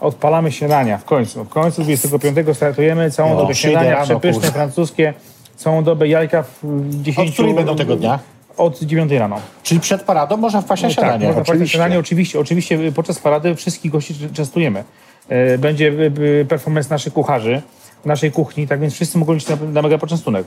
Odpalamy 0.00 0.52
śniadania 0.52 0.98
w 0.98 1.04
końcu. 1.04 1.44
W 1.44 1.48
końcu 1.48 1.82
25 1.82 2.38
startujemy 2.56 3.10
całą 3.10 3.30
No, 3.30 3.36
dobę 3.36 3.54
śniadania, 3.54 3.90
rano, 3.90 4.04
przepyszne, 4.04 4.50
francuskie, 4.50 5.14
całą 5.56 5.84
dobę 5.84 6.08
jajka 6.08 6.42
w 6.42 6.62
10... 7.02 7.28
Od 7.28 7.34
której 7.34 7.54
będą 7.54 7.76
tego 7.76 7.96
dnia? 7.96 8.18
Od 8.56 8.78
9 8.80 9.12
rano. 9.12 9.36
Czyli 9.62 9.80
przed 9.80 10.02
paradą 10.02 10.36
można 10.36 10.60
wpaść 10.60 10.82
na 10.82 10.88
tak, 10.88 10.94
śniadanie. 10.94 11.26
można 11.26 11.42
oczywiście. 11.42 11.52
oczywiście. 11.52 11.76
śniadanie, 11.78 11.98
oczywiście. 11.98 12.40
Oczywiście 12.40 12.92
podczas 12.92 13.18
parady 13.18 13.54
wszystkich 13.54 13.92
gości 13.92 14.14
częstujemy. 14.32 14.84
E, 15.28 15.58
Będzie 15.58 15.86
y, 16.18 16.46
performance 16.48 16.90
naszych 16.90 17.12
kucharzy, 17.12 17.62
naszej 18.04 18.32
kuchni, 18.32 18.68
tak 18.68 18.80
więc 18.80 18.94
wszyscy 18.94 19.18
mogą 19.18 19.32
liczyć 19.32 19.48
na, 19.48 19.56
na 19.72 19.82
mega 19.82 19.98
poczęstunek. 19.98 20.46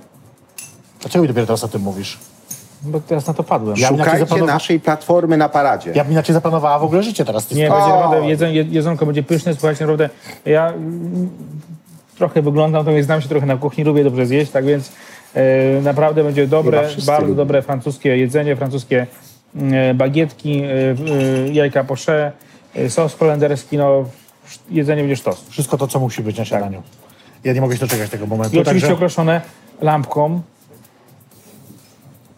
Dlaczego 1.02 1.22
mi 1.22 1.28
dopiero 1.28 1.48
teraz 1.48 1.64
o 1.64 1.68
tym 1.68 1.82
mówisz? 1.82 2.18
Bo 2.82 3.00
teraz 3.00 3.28
na 3.28 3.34
to 3.34 3.44
padłem. 3.44 3.78
Ja- 3.78 3.88
Szukajcie 3.88 4.26
zaplanowa- 4.26 4.46
naszej 4.48 4.80
platformy 4.80 5.38
na 5.38 5.50
paradzie. 5.50 5.92
Ja 5.96 6.04
bym 6.04 6.14
inaczej 6.14 6.34
zaplanowała 6.34 6.80
w 6.80 6.84
ogóle 6.84 7.04
życie 7.04 7.26
teraz. 7.26 7.52
Nie, 7.52 7.70
będzie 7.70 7.88
naprawdę 7.88 8.28
jedzenie, 8.30 8.54
je- 8.54 8.64
jedzonko 8.70 9.06
będzie 9.06 9.24
pyszne, 9.24 9.54
słuchajcie, 9.54 9.84
naprawdę 9.86 10.10
ja 10.46 10.74
trochę 12.20 12.42
wyglądam, 12.42 12.86
to 12.86 13.04
znam 13.04 13.22
się 13.22 13.30
trochę 13.30 13.46
na 13.46 13.58
kuchni, 13.58 13.84
lubię 13.84 14.04
dobrze 14.04 14.26
zjeść, 14.26 14.52
tak 14.52 14.66
więc 14.66 14.92
e, 15.36 15.82
naprawdę 15.82 16.24
będzie 16.24 16.48
dobre, 16.48 16.82
bardzo 17.06 17.22
lubią. 17.22 17.36
dobre 17.36 17.62
francuskie 17.62 18.18
jedzenie, 18.18 18.56
francuskie 18.56 19.08
e, 19.56 19.94
bagietki, 19.94 20.62
e, 20.64 20.68
e, 20.68 21.54
jajka 21.54 21.84
poché, 21.84 22.32
e, 22.76 22.90
sos 22.90 23.16
holenderski, 23.16 23.78
no 23.78 24.06
jedzenie 24.72 25.02
będzie 25.02 25.16
sztos. 25.16 25.46
Wszystko 25.50 25.78
to, 25.78 25.88
co 25.88 26.00
musi 26.00 26.24
być 26.24 26.38
na 26.38 26.46
śniadaniu. 26.46 26.82
Ja 27.44 27.54
nie 27.54 27.62
mogę 27.62 27.76
się 27.76 27.80
doczekać 27.80 28.10
tego 28.10 28.26
momentu. 28.28 28.56
I 28.56 28.60
oczywiście 28.60 28.88
także- 28.88 28.96
okraszone 28.96 29.42
lampką 29.82 30.42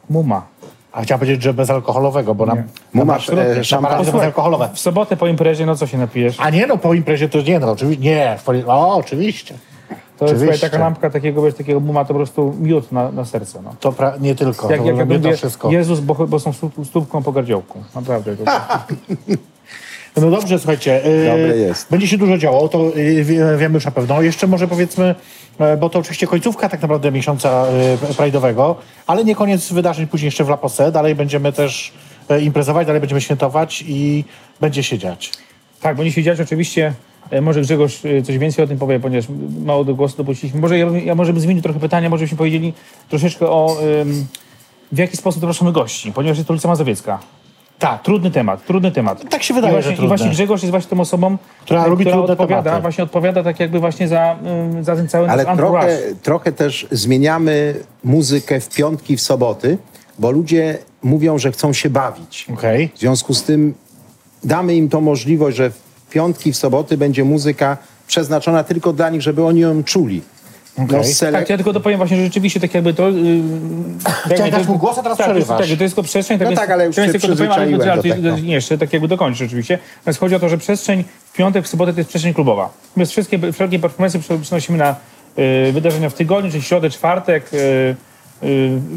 muma. 0.09 0.45
A 0.91 1.01
chciałem 1.01 1.19
powiedzieć, 1.19 1.43
że 1.43 1.53
bezalkoholowego, 1.53 2.35
bo 2.35 2.45
nam... 2.45 2.57
Nie. 2.57 2.63
Mu 2.93 3.05
na 3.05 3.13
masz, 3.13 3.29
e, 3.29 3.55
bezalkoholowe. 4.11 4.69
W 4.73 4.79
sobotę 4.79 5.17
po 5.17 5.27
imprezie, 5.27 5.65
no 5.65 5.75
co 5.75 5.87
się 5.87 5.97
napijesz? 5.97 6.35
A 6.39 6.49
nie, 6.49 6.67
no 6.67 6.77
po 6.77 6.93
imprezie 6.93 7.29
to 7.29 7.41
nie, 7.41 7.59
no 7.59 7.71
oczywiście. 7.71 8.03
Nie, 8.03 8.37
w 8.39 8.43
poli- 8.43 8.63
o, 8.67 8.95
oczywiście. 8.95 9.55
To 10.21 10.25
jest 10.27 10.41
oczywiście. 10.41 10.69
taka 10.69 10.83
lampka 10.83 11.09
takiego, 11.09 11.43
wiesz, 11.43 11.53
takiego 11.55 11.79
muma, 11.79 12.05
to 12.05 12.07
po 12.07 12.13
prostu 12.13 12.55
miód 12.59 12.91
na, 12.91 13.11
na 13.11 13.25
serce, 13.25 13.61
no. 13.61 13.75
To 13.79 13.91
pra- 13.91 14.21
nie 14.21 14.35
tylko. 14.35 14.71
Jak, 14.71 14.81
to 14.81 14.85
jak 14.87 14.95
mówię, 15.07 15.19
to 15.19 15.37
wszystko. 15.37 15.71
Jezus, 15.71 15.99
bo, 15.99 16.13
bo 16.27 16.39
są 16.39 16.53
stóp, 16.53 16.73
stópką 16.87 17.23
po 17.23 17.31
gardziołku. 17.31 17.79
Naprawdę. 17.95 18.37
To, 18.37 18.43
No 20.21 20.31
dobrze, 20.31 20.59
słuchajcie. 20.59 21.05
y, 21.05 21.25
Dobre 21.25 21.57
jest. 21.57 21.91
Będzie 21.91 22.07
się 22.07 22.17
dużo 22.17 22.37
działo, 22.37 22.67
to 22.67 22.97
y, 22.97 23.23
wie- 23.23 23.57
wiemy 23.57 23.73
już 23.75 23.85
na 23.85 23.91
pewno. 23.91 24.21
Jeszcze 24.21 24.47
może 24.47 24.67
powiedzmy, 24.67 25.15
e, 25.59 25.77
bo 25.77 25.89
to 25.89 25.99
oczywiście 25.99 26.27
końcówka 26.27 26.69
tak 26.69 26.81
naprawdę 26.81 27.11
miesiąca 27.11 27.65
y, 28.11 28.13
Pride'owego, 28.13 28.75
ale 29.07 29.23
nie 29.23 29.35
koniec 29.35 29.71
wydarzeń 29.73 30.07
później 30.07 30.27
jeszcze 30.27 30.43
w 30.43 30.47
La 30.47 30.57
Posse. 30.57 30.91
Dalej 30.91 31.15
będziemy 31.15 31.53
też 31.53 31.93
e, 32.29 32.41
imprezować, 32.41 32.87
dalej 32.87 32.99
będziemy 32.99 33.21
świętować 33.21 33.83
i 33.87 34.23
będzie 34.61 34.83
się 34.83 34.97
dziać. 34.97 35.31
tak, 35.81 35.95
będzie 35.95 36.11
się 36.11 36.23
dziać 36.23 36.39
oczywiście, 36.41 36.87
e, 36.87 37.10
może 37.41 37.61
Grzegorz 37.61 38.05
e, 38.05 38.21
coś 38.21 38.37
więcej 38.37 38.65
o 38.65 38.67
tym 38.67 38.77
powie, 38.77 38.99
ponieważ 38.99 39.25
mało 39.65 39.83
do 39.83 39.95
głosu 39.95 40.17
dopuściliśmy. 40.17 40.61
Może 40.61 40.77
ja, 40.79 40.85
bym- 40.85 41.05
ja 41.05 41.15
może 41.15 41.33
bym 41.33 41.41
zmienił 41.41 41.63
trochę 41.63 41.79
pytania, 41.79 42.09
może 42.09 42.23
byśmy 42.23 42.37
powiedzieli 42.37 42.73
troszeczkę 43.09 43.49
o 43.49 43.77
em, 44.01 44.25
w 44.91 44.97
jaki 44.97 45.17
sposób 45.17 45.41
zapraszamy 45.41 45.71
gości, 45.71 46.11
ponieważ 46.11 46.37
jest 46.37 46.47
to 46.47 46.53
ulica 46.53 46.67
Mazowiecka. 46.67 47.19
Tak. 47.79 48.01
Trudny 48.01 48.31
temat, 48.31 48.65
trudny 48.65 48.91
temat. 48.91 49.29
Tak 49.29 49.43
się 49.43 49.53
wydaje, 49.53 49.73
I 49.73 49.75
właśnie, 49.75 49.91
że 49.91 49.97
trudny. 49.97 50.05
I 50.05 50.17
właśnie 50.17 50.29
Grzegorz 50.29 50.61
jest 50.61 50.71
właśnie 50.71 50.89
tą 50.89 50.99
osobą, 50.99 51.37
Która 51.61 51.85
lubi 51.87 52.05
trudne 52.05 52.21
odpowiada, 52.33 52.63
tematy. 52.63 52.81
właśnie 52.81 53.03
odpowiada 53.03 53.43
tak 53.43 53.59
jakby 53.59 53.79
właśnie 53.79 54.07
za, 54.07 54.35
em, 54.45 54.83
za 54.83 54.95
ten 54.95 55.07
cały 55.07 55.29
Ale 55.29 55.45
trochę, 55.45 55.97
trochę 56.23 56.51
też 56.51 56.87
zmieniamy 56.91 57.75
muzykę 58.03 58.59
w 58.59 58.69
piątki, 58.69 59.17
w 59.17 59.21
soboty, 59.21 59.77
bo 60.19 60.31
ludzie 60.31 60.77
mówią, 61.03 61.37
że 61.37 61.51
chcą 61.51 61.73
się 61.73 61.89
bawić. 61.89 62.45
Okej. 62.53 62.91
W 62.95 62.99
związku 62.99 63.33
z 63.33 63.43
tym 63.43 63.73
damy 64.43 64.75
im 64.75 64.89
tą 64.89 65.01
możliwość, 65.01 65.57
że 65.57 65.69
w 65.69 65.90
piątki, 66.11 66.51
w 66.53 66.57
soboty 66.57 66.97
będzie 66.97 67.23
muzyka 67.23 67.77
przeznaczona 68.07 68.63
tylko 68.63 68.93
dla 68.93 69.09
nich, 69.09 69.21
żeby 69.21 69.45
oni 69.45 69.59
ją 69.59 69.83
czuli. 69.83 70.21
No, 70.77 70.83
Okej. 70.83 71.13
selek- 71.13 71.31
Tak, 71.31 71.49
ja 71.49 71.57
tylko 71.57 71.73
dopowiem 71.73 71.97
właśnie, 71.97 72.17
że 72.17 72.23
rzeczywiście 72.23 72.59
tak 72.59 72.73
jakby 72.73 72.93
to... 72.93 73.09
Yy, 73.09 73.41
Chciałem 74.25 74.51
dać 74.51 74.67
mu 74.67 74.77
głos, 74.77 74.97
a 74.97 75.03
teraz 75.03 75.17
tak, 75.17 75.27
to 75.27 75.33
jest- 75.33 75.45
przerywasz. 75.47 75.69
Tak, 75.69 75.77
to 75.77 75.83
jest 75.83 75.95
tylko 75.95 76.07
przestrzeń. 76.07 76.39
No 76.41 76.45
więc- 76.49 76.59
tak, 76.59 76.69
ale 76.69 76.85
już 76.85 76.95
to 76.95 77.01
jest 77.01 77.13
się 77.13 77.19
tylko 77.19 77.35
dopowiem, 77.35 77.75
ale, 77.75 77.85
do 77.85 77.91
ale, 77.91 78.03
tego. 78.03 78.39
nie, 78.39 78.53
jeszcze 78.53 78.77
tak 78.77 78.93
jakby 78.93 79.07
dokończę 79.07 79.45
oczywiście. 79.45 79.79
Natomiast 79.97 80.19
chodzi 80.19 80.35
o 80.35 80.39
to, 80.39 80.49
że 80.49 80.57
przestrzeń 80.57 81.03
w 81.25 81.33
piątek, 81.33 81.65
w 81.65 81.67
sobotę 81.67 81.93
to 81.93 81.99
jest 81.99 82.09
przestrzeń 82.09 82.33
klubowa. 82.33 82.69
Natomiast 82.89 83.11
wszystkie, 83.11 83.51
wszelkie 83.53 83.79
performance 83.79 84.19
przenosimy 84.41 84.77
na 84.77 84.95
y, 85.67 85.71
wydarzenia 85.71 86.09
w 86.09 86.13
tygodniu, 86.13 86.51
czyli 86.51 86.63
środę, 86.63 86.89
czwartek, 86.89 87.53
y, 87.53 87.95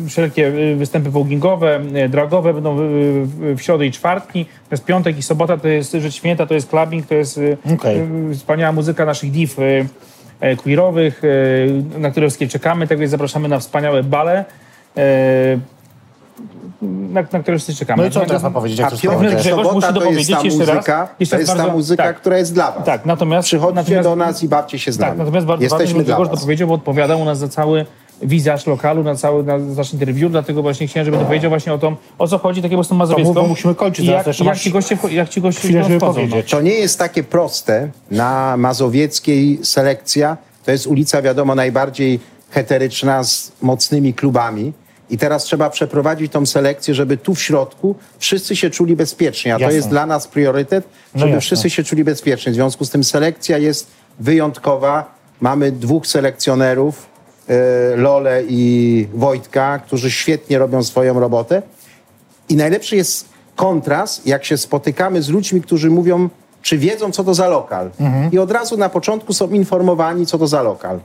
wszelkie 0.09 0.47
y, 0.47 0.77
występy 0.77 1.11
voguingowe, 1.11 1.81
y, 2.05 2.09
dragowe 2.09 2.55
będą 2.55 2.77
w, 2.77 3.57
środę 3.63 3.87
i 3.87 3.93
czwartki. 3.93 4.45
To 4.45 4.51
jest 4.71 4.85
piątek 4.85 5.19
i 5.19 5.23
sobota, 5.23 5.57
to 5.57 5.69
jest 5.69 5.93
rzecz 5.93 6.15
święta, 6.15 6.47
to 6.47 6.55
jest 6.55 6.69
clubbing, 6.71 7.07
to 7.07 7.15
jest 7.15 7.39
y, 7.39 7.57
Okej. 7.75 8.01
y, 8.31 8.35
wspaniała 8.35 8.73
muzyka 8.73 9.05
naszych 9.05 9.31
div 9.31 9.63
y, 9.63 9.87
e, 10.41 10.57
queerowych, 10.57 11.25
y, 11.25 11.83
na 11.99 12.11
które 12.11 12.27
wszystkie 12.27 12.49
czekamy. 12.49 12.87
Tak 12.89 12.99
więc 12.99 13.11
zapraszamy 13.11 13.49
na 13.49 13.59
wspaniałe 13.59 14.03
bale. 14.03 14.45
y, 14.99 15.59
Na, 16.83 17.21
na 17.33 17.41
które 17.41 17.59
wszyscy 17.59 17.75
czekamy. 17.75 18.03
No 18.03 18.09
i 18.09 18.13
co 18.13 18.21
teraz 18.21 18.43
ma 18.43 18.51
powiedzieć? 18.51 18.79
Jak 18.79 18.89
A 18.89 18.91
to 18.91 18.97
Piotr? 19.03 19.37
Grzegorz 19.37 19.43
musi 19.45 19.69
sobota 19.69 19.81
to 19.81 19.87
jest 19.87 19.95
dopowiedzieć 19.95 20.37
ta 20.37 20.43
jeszcze 20.43 20.65
raz. 20.65 20.77
muzyka, 20.77 21.09
Jeszcze 21.21 21.37
to 21.37 21.41
jest 21.41 21.53
ta 21.53 21.59
bardzo- 21.59 21.73
muzyka, 21.73 22.03
tak. 22.03 22.17
która 22.17 22.39
jest 22.39 22.55
dla 22.55 22.73
was. 22.73 22.85
Tak, 22.87 23.07
natomiast... 23.07 23.47
Przychodźcie 23.47 23.75
natomiast, 23.75 24.09
do 24.09 24.17
nas 24.17 24.43
i 24.43 24.49
bawcie 24.49 24.79
się 24.79 24.93
z 24.93 24.99
nami. 24.99 25.11
Tak, 25.11 25.19
natomiast 25.19 25.47
bardzo 25.47 25.63
ważne, 25.63 25.65
Jesteśmy 25.79 25.99
żeby 25.99 26.05
dla 26.05 26.17
Grzegorz 26.17 26.39
dopowiedział, 26.41 26.69
bo 26.69 26.75
odpowiadał 26.75 27.21
u 27.21 27.25
nas 27.25 27.39
za 27.39 27.49
cały 27.49 27.87
wizaż 28.23 28.67
lokalu, 28.67 29.03
na 29.03 29.15
cały 29.15 29.43
na 29.45 29.59
nasz 29.59 29.93
interwiu, 29.93 30.29
dlatego 30.29 30.63
właśnie 30.63 30.87
chciałem, 30.87 31.05
żeby 31.05 31.19
dopowiedział 31.19 31.51
właśnie 31.51 31.73
o 31.73 31.79
tym, 31.79 31.97
o 32.19 32.29
co 32.29 32.39
chodzi, 32.39 32.63
takie 32.63 32.75
po 32.75 32.77
prostu 32.77 32.95
mazowiecko. 32.95 33.35
To 33.35 33.41
mów, 33.41 33.49
musimy 33.51 33.75
kończyć 33.75 34.05
I 34.05 34.09
zaraz, 34.09 34.27
jak, 34.27 34.47
jak 34.47 34.59
ci 34.59 34.71
goście, 34.71 34.99
jak 35.11 35.29
ci 35.29 35.41
goście 35.41 35.61
Chwilę, 35.61 35.83
żeby 35.85 35.97
wchodzą, 35.99 36.21
no. 36.21 36.29
powiedzieć. 36.29 36.51
To 36.51 36.61
nie 36.61 36.75
jest 36.75 36.99
takie 36.99 37.23
proste 37.23 37.91
na 38.11 38.57
mazowieckiej 38.57 39.59
selekcja. 39.63 40.37
To 40.65 40.71
jest 40.71 40.87
ulica, 40.87 41.23
wiadomo, 41.23 41.55
najbardziej 41.55 42.21
heteryczna 42.51 43.25
z 43.25 43.53
mocnymi 43.63 44.15
klubami. 44.15 44.73
I 45.11 45.19
teraz 45.19 45.45
trzeba 45.45 45.71
przeprowadzić 45.71 46.33
tą 46.33 46.47
selekcję, 46.47 46.95
żeby 46.95 47.17
tu 47.17 47.35
w 47.35 47.43
środku 47.43 47.95
wszyscy 48.19 48.57
się 48.57 48.71
czuli 48.71 48.97
bezpiecznie. 48.97 49.55
A 49.55 49.57
to 49.57 49.63
Jasne. 49.63 49.77
jest 49.77 49.89
dla 49.89 50.07
nas 50.07 50.29
priorytet, 50.29 50.85
No 51.15 51.21
żeby 51.21 51.31
jasne. 51.31 51.41
wszyscy 51.41 51.71
się 51.71 51.85
czuli 51.85 52.05
bezpiecznie. 52.05 52.53
W 52.53 52.55
związku 52.55 52.85
z 52.85 52.91
tym 52.91 53.05
selekcja 53.05 53.59
jest 53.59 53.91
wyjątkowa. 54.21 55.15
Mamy 55.41 55.73
dwóch 55.73 56.07
selekcjonerów, 56.07 57.07
Lole 57.97 58.43
i 58.49 59.07
Wojtka, 59.15 59.79
którzy 59.79 60.11
świetnie 60.11 60.59
robią 60.59 60.83
swoją 60.83 61.21
robotę. 61.21 61.63
I 62.49 62.57
najlepszy 62.57 62.97
jest 62.97 63.29
kontrast, 63.57 64.27
jak 64.27 64.45
się 64.45 64.57
spotykamy 64.57 65.23
z 65.23 65.29
ludźmi, 65.29 65.61
którzy 65.61 65.91
mówią, 65.91 66.29
czy 66.63 66.79
wiedzą, 66.79 67.11
co 67.13 67.25
to 67.25 67.35
za 67.35 67.49
lokal. 67.49 67.91
I 68.33 68.39
od 68.39 68.51
razu 68.51 68.77
na 68.77 68.89
początku 68.89 69.33
są 69.33 69.51
informowani, 69.51 70.27
co 70.27 70.39
to 70.39 70.47
za 70.47 70.63
lokal. 70.63 71.01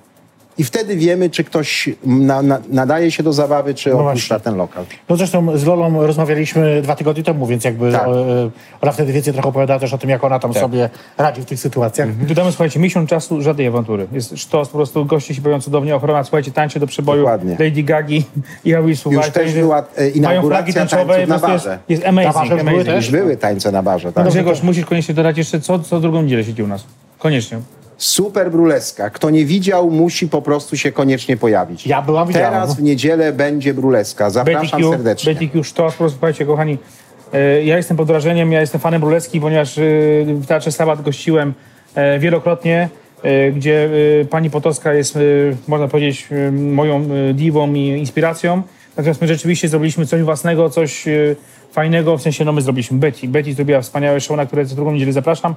I 0.59 0.63
wtedy 0.63 0.95
wiemy, 0.95 1.29
czy 1.29 1.43
ktoś 1.43 1.89
na, 2.05 2.41
na, 2.41 2.61
nadaje 2.69 3.11
się 3.11 3.23
do 3.23 3.33
zabawy, 3.33 3.73
czy 3.73 3.93
opuszcza 3.93 4.35
właśnie. 4.35 4.39
ten 4.39 4.57
lokal. 4.57 4.85
No 5.09 5.15
zresztą 5.15 5.57
z 5.57 5.65
Lolą 5.65 6.07
rozmawialiśmy 6.07 6.81
dwa 6.81 6.95
tygodnie 6.95 7.23
temu, 7.23 7.47
więc 7.47 7.63
jakby 7.63 7.91
Tak. 7.91 8.07
o, 8.07 8.29
e, 8.45 8.49
ona 8.81 8.91
wtedy 8.91 9.13
więcej 9.13 9.33
trochę 9.33 9.49
opowiadała 9.49 9.79
też 9.79 9.93
o 9.93 9.97
tym, 9.97 10.09
jak 10.09 10.23
ona 10.23 10.39
tam 10.39 10.53
sobie 10.53 10.89
radzi 11.17 11.41
w 11.41 11.45
tych 11.45 11.59
sytuacjach. 11.59 12.09
Wydamy, 12.15 12.51
słuchajcie, 12.51 12.79
miesiąc 12.79 13.09
czasu, 13.09 13.41
żadnej 13.41 13.67
awantury. 13.67 14.07
Jest 14.11 14.37
sztos, 14.37 14.69
po 14.69 14.77
prostu 14.77 15.05
goście 15.05 15.35
się 15.35 15.41
bawią 15.41 15.61
cudownie, 15.61 15.95
ochrona, 15.95 16.23
słuchajcie, 16.23 16.51
tańczy 16.51 16.79
do 16.79 16.87
przeboju 16.87 17.21
Dokładnie. 17.21 17.57
Lady 17.59 17.83
Gagi 17.83 18.23
i 18.65 18.95
Survive. 18.95 19.25
Już 19.25 19.29
też 19.33 19.53
była, 19.53 19.79
e, 19.79 19.83
Mają 20.01 20.13
inauguracja 20.15 20.85
flagi 20.85 21.27
na 21.27 21.39
barze. 21.39 21.79
Jest, 21.89 21.89
jest 21.89 22.03
Na 22.03 22.09
amazing, 22.09 22.33
barze 22.33 22.53
już 22.53 22.63
były 22.63 22.75
amazing. 22.75 22.95
też? 22.95 23.11
Były 23.11 23.37
tańce 23.37 23.71
na 23.71 23.83
barze, 23.83 24.13
tak? 24.13 24.27
Grzegorz, 24.27 24.63
musisz 24.63 24.85
koniecznie 24.85 25.15
dodać 25.15 25.37
jeszcze, 25.37 25.61
co, 25.61 25.79
co 25.79 25.99
drugą 25.99 26.21
niedzielę 26.21 26.43
siedzi 26.43 26.63
u 26.63 26.67
nas. 26.67 26.83
Koniecznie. 27.19 27.59
Super 27.99 28.51
bruleska. 28.51 29.09
Kto 29.09 29.29
nie 29.29 29.45
widział, 29.45 29.91
musi 29.91 30.27
po 30.27 30.41
prostu 30.41 30.77
się 30.77 30.91
koniecznie 30.91 31.37
pojawić. 31.37 31.87
Ja 31.87 32.01
byłam, 32.01 32.27
widziałam. 32.27 32.53
Teraz 32.53 32.75
w 32.75 32.81
niedzielę 32.83 33.33
będzie 33.33 33.73
bruleska. 33.73 34.29
Zapraszam 34.29 34.79
BTQ, 34.79 34.91
serdecznie. 34.91 35.35
BTQ 35.35 35.63
sztos, 35.63 35.93
po 35.93 35.97
prostu 35.97 36.17
słuchajcie, 36.17 36.45
kochani, 36.45 36.77
e, 37.33 37.63
ja 37.63 37.77
jestem 37.77 37.97
pod 37.97 38.07
wrażeniem, 38.07 38.51
ja 38.51 38.61
jestem 38.61 38.81
fanem 38.81 39.01
Bruleski, 39.01 39.41
ponieważ 39.41 39.77
e, 39.77 39.81
w 40.25 40.45
Teatrze 40.47 40.71
Sabat 40.71 41.01
gościłem 41.01 41.53
e, 41.95 42.19
wielokrotnie, 42.19 42.89
gdzie 43.55 43.89
pani 44.29 44.49
Potocka 44.49 44.93
jest, 44.93 45.17
można 45.67 45.87
powiedzieć, 45.87 46.27
moją 46.51 47.03
diwą 47.33 47.73
i 47.73 47.79
inspiracją. 47.79 48.61
Natomiast 48.97 49.21
my 49.21 49.27
rzeczywiście 49.27 49.67
zrobiliśmy 49.67 50.05
coś 50.05 50.21
własnego, 50.21 50.69
coś 50.69 51.05
fajnego, 51.71 52.17
w 52.17 52.21
sensie, 52.21 52.45
no 52.45 52.51
my 52.51 52.61
zrobiliśmy 52.61 52.97
Betty. 52.97 53.27
Betty 53.27 53.53
zrobiła 53.53 53.81
wspaniałe 53.81 54.21
show, 54.21 54.37
na 54.37 54.45
które 54.45 54.65
co 54.65 54.75
drugą 54.75 54.91
niedzielę 54.91 55.13
zapraszam. 55.13 55.55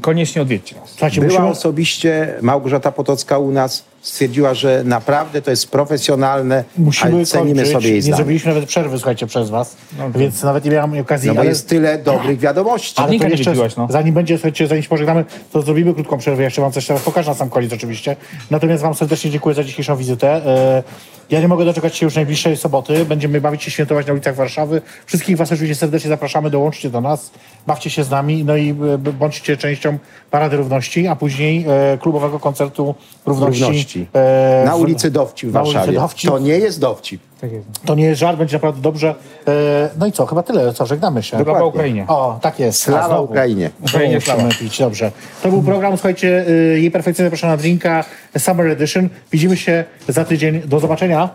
Koniecznie 0.00 0.42
odwiedźcie 0.42 0.76
nas. 0.76 0.96
Była 1.14 1.24
musimy... 1.24 1.46
osobiście 1.46 2.34
Małgorzata 2.42 2.92
Potocka 2.92 3.38
u 3.38 3.50
nas, 3.50 3.84
stwierdziła, 4.02 4.54
że 4.54 4.82
naprawdę 4.84 5.42
to 5.42 5.50
jest 5.50 5.70
profesjonalne, 5.70 6.64
Musimy 6.78 7.14
ale 7.14 7.26
cenimy 7.26 7.54
kończyć. 7.54 7.72
sobie 7.72 7.86
jej 7.86 7.94
Nie 7.96 8.02
zdanie. 8.02 8.16
zrobiliśmy 8.16 8.54
nawet 8.54 8.68
przerwy, 8.68 8.96
słuchajcie, 8.98 9.26
przez 9.26 9.50
was, 9.50 9.76
więc 10.14 10.42
nawet 10.42 10.64
nie 10.64 10.70
miałem 10.70 11.00
okazji. 11.00 11.28
No 11.28 11.34
bo 11.34 11.40
ale- 11.40 11.48
jest 11.48 11.68
tyle 11.68 11.98
dobrych 11.98 12.38
wiadomości. 12.38 12.94
Ale 12.96 13.06
to 13.06 13.12
Linka 13.12 13.26
nie 13.26 13.30
jeszcze, 13.32 13.50
wypiłaś, 13.50 13.76
no. 13.76 13.86
zanim 13.90 14.14
będzie, 14.14 14.36
słuchajcie, 14.38 14.66
zanim 14.66 14.82
się 14.82 14.88
pożegnamy, 14.88 15.24
to 15.52 15.62
zrobimy 15.62 15.94
krótką 15.94 16.18
przerwę. 16.18 16.42
Jeszcze 16.42 16.62
wam 16.62 16.72
coś 16.72 16.86
teraz 16.86 17.02
pokażę 17.02 17.30
na 17.30 17.34
sam 17.36 17.50
koniec 17.50 17.72
oczywiście. 17.72 18.16
Natomiast 18.50 18.82
wam 18.82 18.94
serdecznie 18.94 19.30
dziękuję 19.30 19.54
za 19.54 19.64
dzisiejszą 19.64 19.96
wizytę. 19.96 20.46
E, 20.46 20.82
Ja 21.30 21.40
nie 21.40 21.48
mogę 21.48 21.64
doczekać 21.64 21.96
się 21.96 22.06
już 22.06 22.14
najbliższej 22.14 22.56
soboty. 22.56 23.04
Będziemy 23.04 23.40
bawić 23.40 23.62
się 23.62 23.70
świętować 23.70 24.06
na 24.06 24.12
ulicach 24.12 24.34
Warszawy. 24.34 24.82
Wszystkich 25.06 25.36
was 25.36 25.52
oczywiście 25.52 25.74
serdecznie 25.74 26.08
zapraszamy, 26.08 26.50
dołączcie 26.50 26.90
do 26.90 27.00
nas, 27.00 27.30
bawcie 27.66 27.90
się 27.90 28.04
z 28.04 28.10
nami, 28.10 28.44
no 28.44 28.56
i 28.56 28.70
e, 28.70 28.74
b- 28.74 29.12
bądźcie 29.12 29.56
częścią 29.56 29.98
Parady 30.30 30.56
Równości, 30.56 31.06
a 31.06 31.16
później 31.16 31.64
e, 31.68 31.98
klubowego 31.98 32.38
koncertu 32.40 32.94
Równości. 33.26 33.62
Równości. 33.62 33.91
E, 34.14 34.62
Na 34.66 34.76
ulicy 34.76 35.10
Dowcip 35.10 35.50
w 35.50 35.52
na 35.52 35.62
ulicy 35.62 35.74
Warszawie. 35.74 35.98
Dowcip. 35.98 36.30
To 36.30 36.38
nie 36.38 36.58
jest 36.58 36.80
dowcip. 36.80 37.20
Tak 37.40 37.52
jest. 37.52 37.66
To 37.86 37.94
nie 37.94 38.04
jest 38.04 38.20
żart, 38.20 38.38
będzie 38.38 38.56
naprawdę 38.56 38.82
dobrze. 38.82 39.14
E, 39.48 39.90
No 39.98 40.06
i 40.06 40.12
co, 40.12 40.26
chyba 40.26 40.42
tyle, 40.42 40.72
co, 40.72 40.86
żegnamy 40.86 41.22
się. 41.22 41.44
Brawa 41.44 41.64
Ukrainie. 41.64 42.04
O, 42.08 42.38
tak 42.42 42.60
jest. 42.60 42.82
Sława. 42.82 43.20
Ukrainie. 43.20 43.70
Ukrainie 43.80 44.20
sława. 44.20 44.42
pić, 44.60 44.78
dobrze. 44.78 45.12
To 45.42 45.48
był 45.48 45.62
program, 45.62 45.92
słuchajcie, 45.96 46.44
y, 46.48 46.80
jej 46.80 46.90
perfekcyjnie 46.90 47.30
proszę 47.30 47.46
na 47.46 47.56
drinka 47.56 48.04
Summer 48.38 48.66
Edition. 48.66 49.08
Widzimy 49.32 49.56
się 49.56 49.84
za 50.08 50.24
tydzień. 50.24 50.60
Do 50.60 50.80
zobaczenia. 50.80 51.28